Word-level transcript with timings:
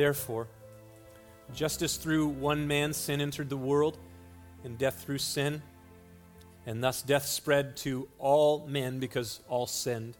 Therefore, 0.00 0.48
just 1.52 1.82
as 1.82 1.98
through 1.98 2.28
one 2.28 2.66
man 2.66 2.94
sin 2.94 3.20
entered 3.20 3.50
the 3.50 3.56
world, 3.58 3.98
and 4.64 4.78
death 4.78 5.04
through 5.04 5.18
sin, 5.18 5.60
and 6.64 6.82
thus 6.82 7.02
death 7.02 7.26
spread 7.26 7.76
to 7.84 8.08
all 8.18 8.66
men 8.66 8.98
because 8.98 9.40
all 9.46 9.66
sinned. 9.66 10.16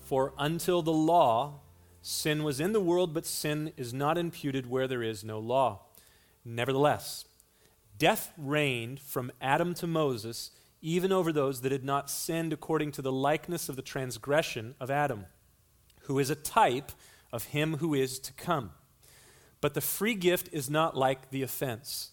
For 0.00 0.34
until 0.36 0.82
the 0.82 0.92
law, 0.92 1.60
sin 2.02 2.44
was 2.44 2.60
in 2.60 2.74
the 2.74 2.82
world, 2.82 3.14
but 3.14 3.24
sin 3.24 3.72
is 3.78 3.94
not 3.94 4.18
imputed 4.18 4.68
where 4.68 4.86
there 4.86 5.02
is 5.02 5.24
no 5.24 5.38
law. 5.38 5.86
Nevertheless, 6.44 7.24
death 7.96 8.30
reigned 8.36 9.00
from 9.00 9.32
Adam 9.40 9.72
to 9.76 9.86
Moses, 9.86 10.50
even 10.82 11.12
over 11.12 11.32
those 11.32 11.62
that 11.62 11.72
had 11.72 11.82
not 11.82 12.10
sinned 12.10 12.52
according 12.52 12.92
to 12.92 13.00
the 13.00 13.10
likeness 13.10 13.70
of 13.70 13.76
the 13.76 13.80
transgression 13.80 14.74
of 14.78 14.90
Adam, 14.90 15.24
who 16.02 16.18
is 16.18 16.28
a 16.28 16.34
type 16.34 16.92
of 17.32 17.44
him 17.44 17.78
who 17.78 17.94
is 17.94 18.18
to 18.18 18.34
come. 18.34 18.72
But 19.62 19.72
the 19.72 19.80
free 19.80 20.14
gift 20.14 20.50
is 20.52 20.68
not 20.68 20.94
like 20.94 21.30
the 21.30 21.40
offense. 21.40 22.10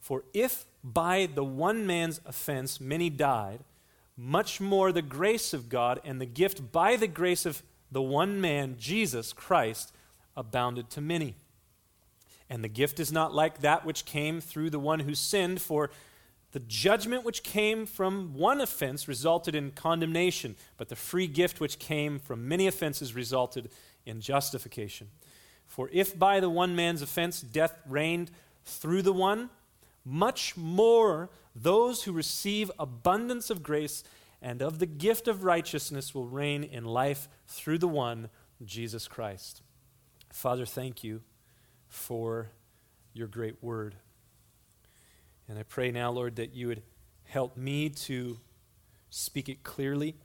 For 0.00 0.24
if 0.34 0.66
by 0.84 1.26
the 1.32 1.44
one 1.44 1.86
man's 1.86 2.20
offense 2.26 2.80
many 2.80 3.08
died, 3.08 3.60
much 4.16 4.60
more 4.60 4.92
the 4.92 5.00
grace 5.00 5.54
of 5.54 5.68
God 5.68 6.00
and 6.04 6.20
the 6.20 6.26
gift 6.26 6.72
by 6.72 6.96
the 6.96 7.06
grace 7.06 7.46
of 7.46 7.62
the 7.90 8.02
one 8.02 8.40
man, 8.40 8.76
Jesus 8.78 9.32
Christ, 9.32 9.92
abounded 10.36 10.90
to 10.90 11.00
many. 11.00 11.36
And 12.50 12.64
the 12.64 12.68
gift 12.68 12.98
is 12.98 13.12
not 13.12 13.32
like 13.32 13.60
that 13.60 13.86
which 13.86 14.04
came 14.04 14.40
through 14.40 14.70
the 14.70 14.80
one 14.80 15.00
who 15.00 15.14
sinned, 15.14 15.60
for 15.60 15.90
the 16.50 16.60
judgment 16.60 17.24
which 17.24 17.42
came 17.42 17.86
from 17.86 18.34
one 18.34 18.60
offense 18.60 19.06
resulted 19.06 19.54
in 19.54 19.70
condemnation, 19.70 20.56
but 20.76 20.88
the 20.88 20.96
free 20.96 21.26
gift 21.28 21.60
which 21.60 21.78
came 21.78 22.18
from 22.18 22.48
many 22.48 22.66
offenses 22.66 23.14
resulted 23.14 23.70
in 24.04 24.20
justification. 24.20 25.08
For 25.76 25.90
if 25.92 26.18
by 26.18 26.40
the 26.40 26.48
one 26.48 26.74
man's 26.74 27.02
offense 27.02 27.42
death 27.42 27.78
reigned 27.86 28.30
through 28.64 29.02
the 29.02 29.12
one, 29.12 29.50
much 30.06 30.56
more 30.56 31.28
those 31.54 32.04
who 32.04 32.12
receive 32.12 32.70
abundance 32.78 33.50
of 33.50 33.62
grace 33.62 34.02
and 34.40 34.62
of 34.62 34.78
the 34.78 34.86
gift 34.86 35.28
of 35.28 35.44
righteousness 35.44 36.14
will 36.14 36.24
reign 36.24 36.64
in 36.64 36.86
life 36.86 37.28
through 37.46 37.76
the 37.76 37.86
one, 37.86 38.30
Jesus 38.64 39.06
Christ. 39.06 39.60
Father, 40.32 40.64
thank 40.64 41.04
you 41.04 41.20
for 41.88 42.48
your 43.12 43.28
great 43.28 43.62
word. 43.62 43.96
And 45.46 45.58
I 45.58 45.62
pray 45.62 45.90
now, 45.90 46.10
Lord, 46.10 46.36
that 46.36 46.54
you 46.54 46.68
would 46.68 46.82
help 47.24 47.54
me 47.58 47.90
to 47.90 48.38
speak 49.10 49.50
it 49.50 49.62
clearly, 49.62 50.16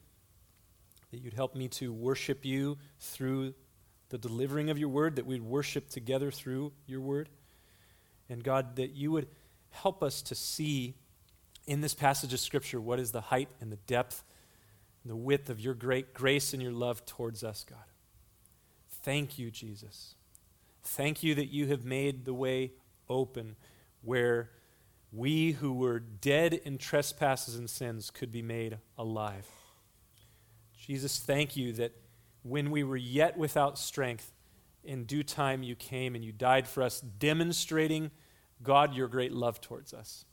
that 1.11 1.17
you'd 1.17 1.33
help 1.33 1.55
me 1.55 1.67
to 1.67 1.91
worship 1.91 2.45
you 2.45 2.77
through 3.02 3.53
the 4.12 4.17
delivering 4.17 4.70
of 4.70 4.78
your 4.78 4.90
word, 4.90 5.16
that 5.16 5.26
we'd 5.26 5.42
worship 5.42 5.90
together 5.90 6.30
through 6.30 6.72
your 6.86 7.02
word. 7.02 7.30
And 8.30 8.44
God, 8.44 8.76
that 8.76 8.92
you 8.92 9.12
would 9.12 9.28
help 9.72 10.04
us 10.04 10.22
to 10.23 10.36
see 10.36 10.95
in 11.66 11.81
this 11.81 11.94
passage 11.94 12.34
of 12.34 12.39
Scripture 12.39 12.80
what 12.80 13.00
is 13.00 13.12
the 13.12 13.22
height 13.22 13.50
and 13.59 13.72
the 13.72 13.78
depth 13.78 14.23
and 15.04 15.12
the 15.12 15.16
width 15.16 15.50
of 15.50 15.59
your 15.59 15.73
great 15.73 16.14
grace 16.14 16.54
and 16.54 16.62
your 16.62 16.72
love 16.72 17.06
towards 17.06 17.44
us, 17.44 17.66
God. 17.67 17.80
Thank 19.04 19.39
you, 19.39 19.50
Jesus. 19.50 20.16
Thank 20.84 21.23
you 21.23 21.34
that 21.36 21.48
you 21.48 21.67
have 21.67 21.86
made 21.86 22.26
the 22.26 22.34
way 22.34 22.72
open 23.09 23.56
where 24.02 24.52
we 25.12 25.54
who 25.54 25.73
were 25.73 26.00
dead 26.00 26.54
in 26.54 26.77
trespasses 26.77 27.55
and 27.55 27.70
sins 27.70 28.11
could 28.11 28.32
be 28.32 28.42
made 28.42 28.77
alive. 28.98 29.48
Jesus, 30.77 31.20
thank 31.20 31.55
you 31.55 31.73
that 31.73 31.94
when 32.43 32.71
we 32.71 32.83
were 32.83 32.97
yet 32.97 33.37
without 33.37 33.77
strength, 33.77 34.31
in 34.83 35.03
due 35.05 35.23
time 35.23 35.63
you 35.63 35.75
came 35.75 36.15
and 36.15 36.25
you 36.25 36.31
died 36.31 36.67
for 36.67 36.81
us, 36.81 37.02
demonstrating, 37.02 38.11
God, 38.63 38.95
your 38.95 39.07
great 39.07 39.31
love 39.31 39.61
towards 39.61 39.93
us, 39.93 40.25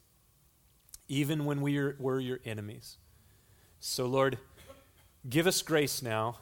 even 1.08 1.44
when 1.44 1.60
we 1.60 1.78
were 1.98 2.20
your 2.20 2.41
enemies. 2.44 2.96
So, 3.80 4.06
Lord, 4.06 4.38
give 5.28 5.46
us 5.46 5.62
grace 5.62 6.02
now 6.02 6.38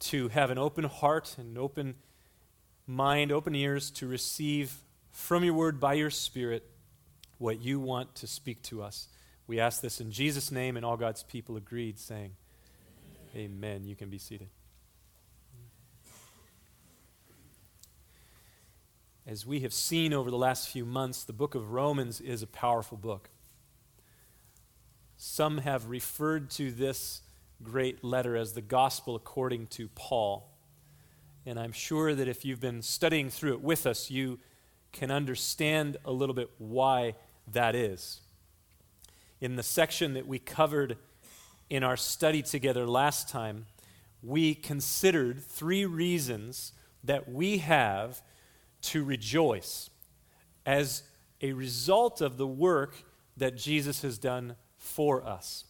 to 0.00 0.28
have 0.28 0.50
an 0.50 0.58
open 0.58 0.84
heart 0.84 1.36
and 1.38 1.58
open 1.58 1.94
mind, 2.86 3.32
open 3.32 3.54
ears 3.54 3.90
to 3.92 4.06
receive 4.06 4.76
from 5.10 5.44
your 5.44 5.54
word 5.54 5.78
by 5.78 5.94
your 5.94 6.10
Spirit 6.10 6.68
what 7.38 7.60
you 7.60 7.80
want 7.80 8.14
to 8.16 8.26
speak 8.26 8.62
to 8.62 8.82
us. 8.82 9.08
We 9.46 9.60
ask 9.60 9.80
this 9.80 10.00
in 10.00 10.12
Jesus' 10.12 10.50
name, 10.50 10.76
and 10.76 10.86
all 10.86 10.96
God's 10.96 11.22
people 11.22 11.56
agreed, 11.56 11.98
saying, 11.98 12.32
Amen. 13.34 13.84
You 13.84 13.96
can 13.96 14.10
be 14.10 14.18
seated. 14.18 14.48
As 19.26 19.46
we 19.46 19.60
have 19.60 19.72
seen 19.72 20.12
over 20.12 20.30
the 20.30 20.36
last 20.36 20.68
few 20.68 20.84
months, 20.84 21.24
the 21.24 21.32
book 21.32 21.54
of 21.54 21.72
Romans 21.72 22.20
is 22.20 22.42
a 22.42 22.46
powerful 22.46 22.98
book. 22.98 23.30
Some 25.16 25.58
have 25.58 25.86
referred 25.86 26.50
to 26.50 26.70
this 26.72 27.22
great 27.62 28.04
letter 28.04 28.36
as 28.36 28.52
the 28.52 28.60
gospel 28.60 29.14
according 29.14 29.68
to 29.68 29.88
Paul. 29.94 30.50
And 31.46 31.58
I'm 31.58 31.72
sure 31.72 32.14
that 32.14 32.28
if 32.28 32.44
you've 32.44 32.60
been 32.60 32.82
studying 32.82 33.30
through 33.30 33.54
it 33.54 33.62
with 33.62 33.86
us, 33.86 34.10
you 34.10 34.40
can 34.92 35.10
understand 35.10 35.96
a 36.04 36.12
little 36.12 36.34
bit 36.34 36.50
why 36.58 37.14
that 37.52 37.74
is. 37.74 38.20
In 39.40 39.56
the 39.56 39.62
section 39.62 40.14
that 40.14 40.26
we 40.26 40.38
covered 40.38 40.98
in 41.72 41.82
our 41.82 41.96
study 41.96 42.42
together 42.42 42.86
last 42.86 43.30
time, 43.30 43.64
we 44.22 44.54
considered 44.54 45.42
three 45.42 45.86
reasons 45.86 46.74
that 47.02 47.32
we 47.32 47.56
have 47.56 48.20
to 48.82 49.02
rejoice 49.02 49.88
as 50.66 51.02
a 51.40 51.54
result 51.54 52.20
of 52.20 52.36
the 52.36 52.46
work 52.46 53.04
that 53.38 53.56
Jesus 53.56 54.02
has 54.02 54.18
done 54.18 54.54
for 54.76 55.26
us. 55.26 55.64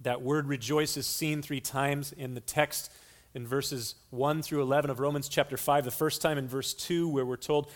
That 0.00 0.22
word 0.22 0.46
rejoice 0.46 0.96
is 0.96 1.06
seen 1.06 1.42
three 1.42 1.60
times 1.60 2.12
in 2.12 2.32
the 2.32 2.40
text 2.40 2.90
in 3.34 3.46
verses 3.46 3.96
1 4.08 4.40
through 4.40 4.62
11 4.62 4.90
of 4.90 5.00
Romans 5.00 5.28
chapter 5.28 5.58
5. 5.58 5.84
The 5.84 5.90
first 5.90 6.22
time 6.22 6.38
in 6.38 6.48
verse 6.48 6.72
2, 6.72 7.06
where 7.06 7.26
we're 7.26 7.36
told 7.36 7.70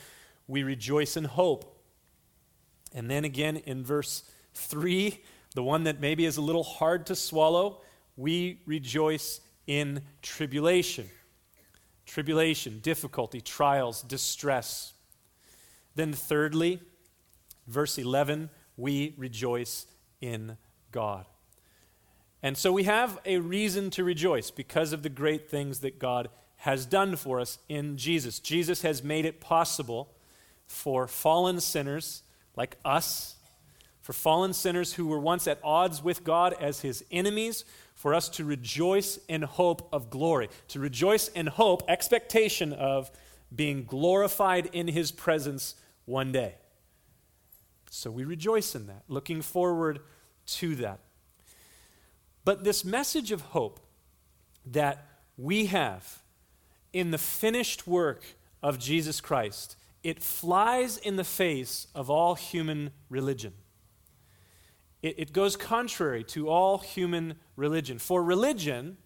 we 0.49 0.63
rejoice 0.63 1.15
in 1.15 1.25
hope. 1.25 1.79
And 2.95 3.11
then 3.11 3.27
again 3.27 3.59
in 3.59 3.85
verse 3.85 4.23
3, 4.55 5.21
the 5.55 5.63
one 5.63 5.85
that 5.85 6.01
maybe 6.01 6.25
is 6.25 6.37
a 6.37 6.43
little 6.43 6.65
hard 6.65 7.07
to 7.07 7.17
swallow, 7.17 7.81
we 8.17 8.61
rejoice 8.67 9.41
in 9.67 10.03
tribulation. 10.23 11.09
Tribulation, 12.07 12.81
difficulty, 12.81 13.41
trials, 13.41 14.03
distress. 14.03 14.93
Then, 15.95 16.13
thirdly, 16.13 16.81
verse 17.67 17.97
11, 17.99 18.51
we 18.77 19.15
rejoice 19.17 19.87
in 20.21 20.57
God. 20.91 21.27
And 22.43 22.59
so 22.59 22.73
we 22.73 22.83
have 22.85 23.19
a 23.25 23.39
reason 23.39 23.89
to 23.91 24.05
rejoice 24.05 24.51
because 24.51 24.93
of 24.93 25.03
the 25.03 25.09
great 25.09 25.49
things 25.49 25.81
that 25.81 25.99
God 25.99 26.29
has 26.59 26.85
done 26.85 27.17
for 27.17 27.41
us 27.41 27.59
in 27.69 27.97
Jesus. 27.97 28.39
Jesus 28.39 28.83
has 28.83 29.03
made 29.03 29.25
it 29.25 29.41
possible 29.41 30.13
for 30.67 31.07
fallen 31.07 31.61
sinners 31.61 32.23
like 32.57 32.77
us 32.85 33.37
for 34.05 34.13
fallen 34.13 34.53
sinners 34.53 34.93
who 34.93 35.07
were 35.07 35.19
once 35.19 35.47
at 35.49 35.59
odds 35.65 36.05
with 36.05 36.25
God 36.25 36.55
as 36.61 36.83
his 36.83 37.03
enemies, 37.11 37.65
for 37.95 38.13
us 38.13 38.29
to 38.29 38.45
rejoice 38.45 39.19
in 39.29 39.41
hope 39.41 39.89
of 39.95 40.11
glory, 40.11 40.51
to 40.69 40.79
rejoice 40.79 41.29
in 41.29 41.47
hope, 41.47 41.83
expectation 41.89 42.75
of 42.75 43.11
being 43.57 43.87
glorified 43.87 44.67
in 44.75 44.89
his 44.89 45.11
presence 45.11 45.77
one 46.05 46.33
day. 46.33 46.57
So 47.91 48.11
we 48.11 48.25
rejoice 48.25 48.75
in 48.75 48.89
that, 48.89 49.05
looking 49.09 49.41
forward 49.41 50.01
to 50.49 50.75
that. 50.75 51.01
But 52.45 52.63
this 52.63 52.85
message 52.85 53.33
of 53.33 53.41
hope 53.41 53.81
that 54.67 55.07
we 55.39 55.65
have 55.67 56.21
in 56.93 57.11
the 57.11 57.17
finished 57.17 57.87
work 57.87 58.23
of 58.63 58.79
Jesus 58.79 59.23
Christ, 59.23 59.77
it 60.03 60.23
flies 60.23 60.99
in 60.99 61.17
the 61.17 61.25
face 61.25 61.87
of 61.95 62.11
all 62.11 62.35
human 62.35 62.91
religion 63.09 63.55
it, 65.05 65.19
it 65.19 65.33
goes 65.35 65.55
contrary 65.55 66.25
to 66.25 66.49
all 66.49 66.79
human 66.79 67.35
religion. 67.57 67.99
For 67.99 68.25
religion, 68.25 68.97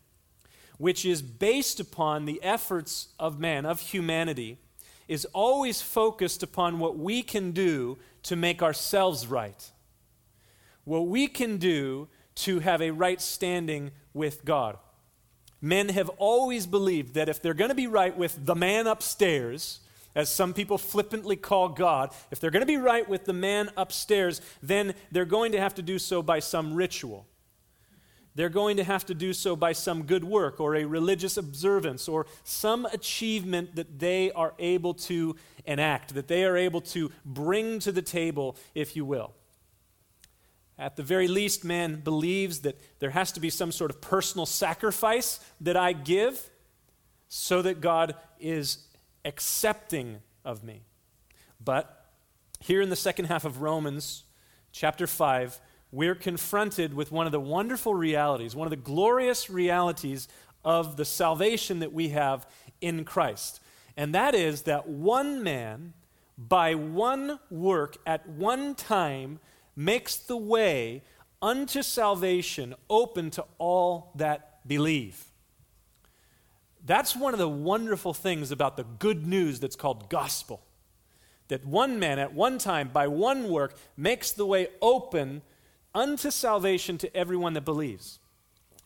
which 0.78 1.04
is 1.04 1.20
based 1.22 1.80
upon 1.80 2.24
the 2.24 2.40
efforts 2.40 3.08
of 3.18 3.40
man, 3.40 3.66
of 3.66 3.80
humanity, 3.80 4.58
is 5.08 5.24
always 5.34 5.82
focused 5.82 6.44
upon 6.44 6.78
what 6.78 6.96
we 6.96 7.22
can 7.22 7.50
do 7.50 7.98
to 8.22 8.36
make 8.36 8.62
ourselves 8.62 9.26
right. 9.26 9.72
What 10.84 11.08
we 11.08 11.26
can 11.26 11.56
do 11.56 12.08
to 12.36 12.60
have 12.60 12.80
a 12.80 12.92
right 12.92 13.20
standing 13.20 13.90
with 14.14 14.44
God. 14.44 14.78
Men 15.60 15.88
have 15.88 16.08
always 16.10 16.68
believed 16.68 17.14
that 17.14 17.28
if 17.28 17.42
they're 17.42 17.54
going 17.54 17.70
to 17.70 17.74
be 17.74 17.88
right 17.88 18.16
with 18.16 18.46
the 18.46 18.54
man 18.54 18.86
upstairs, 18.86 19.80
as 20.14 20.28
some 20.28 20.52
people 20.52 20.78
flippantly 20.78 21.36
call 21.36 21.68
God, 21.68 22.12
if 22.30 22.40
they're 22.40 22.50
going 22.50 22.62
to 22.62 22.66
be 22.66 22.76
right 22.76 23.08
with 23.08 23.24
the 23.24 23.32
man 23.32 23.70
upstairs, 23.76 24.40
then 24.62 24.94
they're 25.12 25.24
going 25.24 25.52
to 25.52 25.60
have 25.60 25.74
to 25.74 25.82
do 25.82 25.98
so 25.98 26.22
by 26.22 26.40
some 26.40 26.74
ritual. 26.74 27.26
they're 28.38 28.48
going 28.48 28.76
to 28.76 28.84
have 28.84 29.04
to 29.04 29.14
do 29.14 29.32
so 29.32 29.56
by 29.56 29.72
some 29.72 30.04
good 30.04 30.22
work 30.22 30.60
or 30.60 30.76
a 30.76 30.84
religious 30.84 31.36
observance 31.36 32.08
or 32.08 32.24
some 32.44 32.86
achievement 32.86 33.74
that 33.74 33.98
they 33.98 34.30
are 34.30 34.54
able 34.60 34.94
to 34.94 35.34
enact, 35.66 36.14
that 36.14 36.28
they 36.28 36.44
are 36.44 36.56
able 36.56 36.80
to 36.80 37.10
bring 37.24 37.80
to 37.80 37.90
the 37.90 38.00
table, 38.00 38.54
if 38.76 38.94
you 38.94 39.04
will. 39.04 39.34
At 40.78 40.94
the 40.94 41.02
very 41.02 41.26
least, 41.26 41.64
man 41.64 41.96
believes 41.96 42.60
that 42.60 42.80
there 43.00 43.10
has 43.10 43.32
to 43.32 43.40
be 43.40 43.50
some 43.50 43.72
sort 43.72 43.90
of 43.90 44.00
personal 44.00 44.46
sacrifice 44.46 45.40
that 45.60 45.76
I 45.76 45.92
give 45.92 46.48
so 47.26 47.60
that 47.62 47.80
God 47.80 48.14
is 48.38 48.78
accepting 49.28 50.18
of 50.44 50.64
me. 50.64 50.82
But 51.62 52.06
here 52.60 52.80
in 52.80 52.88
the 52.88 52.96
second 52.96 53.26
half 53.26 53.44
of 53.44 53.60
Romans, 53.60 54.24
chapter 54.72 55.06
5, 55.06 55.60
we're 55.92 56.14
confronted 56.14 56.94
with 56.94 57.12
one 57.12 57.26
of 57.26 57.32
the 57.32 57.40
wonderful 57.40 57.94
realities, 57.94 58.56
one 58.56 58.66
of 58.66 58.70
the 58.70 58.76
glorious 58.76 59.48
realities 59.48 60.28
of 60.64 60.96
the 60.96 61.04
salvation 61.04 61.78
that 61.80 61.92
we 61.92 62.08
have 62.08 62.46
in 62.80 63.04
Christ. 63.04 63.60
And 63.96 64.14
that 64.14 64.34
is 64.34 64.62
that 64.62 64.88
one 64.88 65.42
man, 65.42 65.94
by 66.36 66.74
one 66.74 67.38
work 67.50 67.96
at 68.06 68.28
one 68.28 68.74
time, 68.74 69.40
makes 69.76 70.16
the 70.16 70.36
way 70.36 71.02
unto 71.40 71.82
salvation 71.82 72.74
open 72.90 73.30
to 73.30 73.44
all 73.58 74.12
that 74.16 74.66
believe. 74.66 75.27
That's 76.84 77.14
one 77.14 77.34
of 77.34 77.38
the 77.38 77.48
wonderful 77.48 78.14
things 78.14 78.50
about 78.50 78.76
the 78.76 78.84
good 78.84 79.26
news 79.26 79.60
that's 79.60 79.76
called 79.76 80.08
gospel. 80.08 80.62
That 81.48 81.64
one 81.66 81.98
man 81.98 82.18
at 82.18 82.34
one 82.34 82.58
time, 82.58 82.88
by 82.88 83.08
one 83.08 83.48
work, 83.48 83.76
makes 83.96 84.32
the 84.32 84.46
way 84.46 84.68
open 84.80 85.42
unto 85.94 86.30
salvation 86.30 86.98
to 86.98 87.16
everyone 87.16 87.54
that 87.54 87.64
believes. 87.64 88.18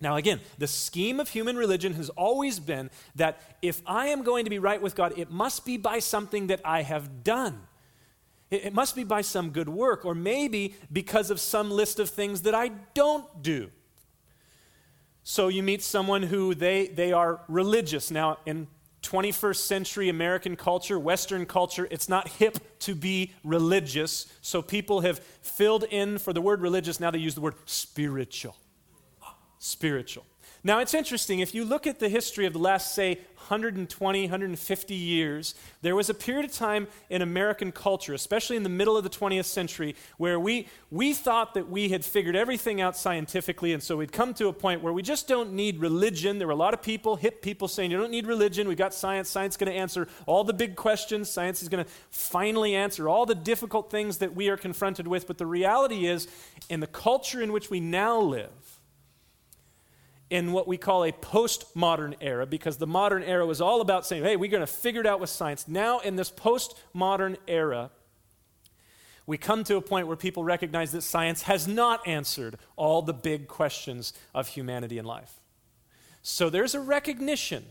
Now, 0.01 0.17
again, 0.17 0.41
the 0.59 0.67
scheme 0.67 1.21
of 1.21 1.29
human 1.29 1.57
religion 1.57 1.95
has 1.95 2.09
always 2.11 2.59
been 2.59 2.91
that 3.15 3.41
if 3.63 3.83
I 3.87 4.09
am 4.09 4.25
going 4.25 4.45
to 4.45 4.51
be 4.51 4.59
right 4.59 4.83
with 4.83 4.97
God, 4.97 5.17
it 5.17 5.31
must 5.31 5.65
be 5.65 5.77
by 5.77 6.01
something 6.01 6.49
that 6.49 6.61
I 6.65 6.83
have 6.83 7.23
done. 7.23 7.63
It 8.51 8.75
must 8.75 8.97
be 8.97 9.05
by 9.05 9.23
some 9.23 9.51
good 9.51 9.69
work, 9.69 10.05
or 10.05 10.15
maybe 10.15 10.75
because 10.93 11.31
of 11.31 11.41
some 11.41 11.71
list 11.71 11.99
of 11.99 12.11
things 12.11 12.43
that 12.43 12.55
I 12.55 12.69
don't 12.95 13.43
do. 13.43 13.71
So 15.25 15.49
you 15.49 15.63
meet 15.63 15.83
someone 15.83 16.23
who 16.23 16.55
they, 16.55 16.89
they 16.89 17.13
are 17.13 17.41
religious. 17.49 18.11
Now, 18.11 18.39
in 18.45 18.67
21st 19.03 19.57
century 19.57 20.09
American 20.09 20.57
culture, 20.57 20.99
Western 20.99 21.47
culture, 21.47 21.87
it's 21.91 22.09
not 22.09 22.29
hip 22.29 22.59
to 22.81 22.95
be 22.95 23.33
religious. 23.45 24.33
So 24.41 24.63
people 24.63 25.01
have 25.01 25.19
filled 25.19 25.85
in 25.85 26.19
for 26.19 26.33
the 26.33 26.41
word 26.41 26.61
religious, 26.61 27.01
now 27.01 27.11
they 27.11 27.19
use 27.19 27.35
the 27.35 27.41
word 27.41 27.55
spiritual. 27.67 28.57
Spiritual. 29.59 30.25
Now, 30.65 30.79
it's 30.79 30.95
interesting. 30.95 31.41
If 31.41 31.57
you 31.57 31.65
look 31.65 31.89
at 31.89 31.99
the 31.99 32.09
history 32.09 32.47
of 32.47 32.53
the 32.53 32.61
last, 32.61 32.95
say, 32.95 33.19
120, 33.49 34.23
150 34.23 34.95
years, 34.95 35.57
there 35.81 35.97
was 35.97 36.09
a 36.09 36.15
period 36.15 36.45
of 36.45 36.53
time 36.53 36.87
in 37.11 37.21
American 37.21 37.73
culture, 37.73 38.15
especially 38.15 38.57
in 38.57 38.63
the 38.63 38.69
middle 38.69 38.97
of 38.97 39.03
the 39.03 39.11
20th 39.11 39.47
century, 39.47 39.97
where 40.19 40.39
we, 40.39 40.69
we 40.93 41.15
thought 41.15 41.55
that 41.55 41.69
we 41.69 41.89
had 41.89 42.05
figured 42.05 42.37
everything 42.37 42.81
out 42.81 42.97
scientifically, 42.97 43.73
and 43.73 43.83
so 43.83 43.97
we'd 43.97 44.13
come 44.13 44.33
to 44.35 44.47
a 44.47 44.53
point 44.53 44.83
where 44.83 44.93
we 44.93 45.03
just 45.03 45.27
don't 45.27 45.53
need 45.53 45.81
religion. 45.81 46.39
There 46.39 46.47
were 46.47 46.53
a 46.53 46.57
lot 46.57 46.75
of 46.75 46.81
people, 46.81 47.17
hip 47.17 47.43
people, 47.43 47.67
saying, 47.67 47.91
You 47.91 47.99
don't 47.99 48.13
need 48.13 48.29
religion. 48.29 48.69
We've 48.69 48.79
got 48.79 48.95
science. 48.95 49.29
Science 49.29 49.55
is 49.55 49.59
going 49.59 49.73
to 49.73 49.77
answer 49.77 50.07
all 50.27 50.45
the 50.45 50.53
big 50.53 50.77
questions. 50.77 51.29
Science 51.29 51.61
is 51.61 51.69
going 51.69 51.85
to 51.85 51.91
finally 52.11 52.77
answer 52.77 53.09
all 53.09 53.27
the 53.27 53.35
difficult 53.35 53.91
things 53.91 54.19
that 54.19 54.37
we 54.37 54.49
are 54.49 54.57
confronted 54.57 55.09
with. 55.09 55.27
But 55.27 55.39
the 55.39 55.47
reality 55.47 56.07
is, 56.07 56.29
in 56.69 56.79
the 56.79 56.87
culture 56.87 57.43
in 57.43 57.53
which 57.53 57.69
we 57.69 57.81
now 57.81 58.21
live, 58.21 58.72
in 60.33 60.51
what 60.51 60.67
we 60.67 60.79
call 60.79 61.05
a 61.05 61.13
postmodern 61.13 62.15
era 62.23 62.47
because 62.47 62.79
the 62.79 62.87
modern 62.87 63.23
era 63.23 63.45
was 63.45 63.61
all 63.61 63.83
about 63.83 64.07
saying, 64.07 64.25
hey, 64.25 64.35
we're 64.35 64.51
going 64.51 64.63
to 64.63 64.67
figure 64.67 65.03
it 65.03 65.07
out 65.07 65.21
with 65.21 65.29
science. 65.29 65.69
Now, 65.69 65.99
in 65.99 66.17
this 66.17 66.31
postmodern 66.31 67.37
era, 67.47 67.91
we 69.27 69.37
come 69.37 69.63
to 69.65 69.77
a 69.77 69.83
point 69.83 70.07
where 70.07 70.17
people 70.17 70.43
recognize 70.43 70.91
that 70.93 71.03
science 71.03 71.43
has 71.43 71.69
not 71.69 72.09
answered 72.09 72.57
all 72.77 73.03
the 73.03 73.13
big 73.13 73.47
questions 73.47 74.15
of 74.35 74.49
humanity 74.49 74.97
and 74.97 75.07
life. 75.07 75.35
So 76.23 76.49
there's 76.49 76.75
a 76.75 76.81
recognition 76.81 77.67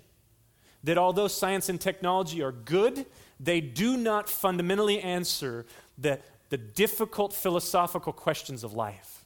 that 0.83 0.99
although 0.99 1.27
science 1.27 1.67
and 1.67 1.81
technology 1.81 2.43
are 2.43 2.51
good, 2.51 3.07
they 3.39 3.59
do 3.59 3.97
not 3.97 4.29
fundamentally 4.29 5.01
answer 5.01 5.65
the, 5.97 6.19
the 6.49 6.57
difficult 6.57 7.33
philosophical 7.33 8.13
questions 8.13 8.63
of 8.63 8.73
life. 8.73 9.20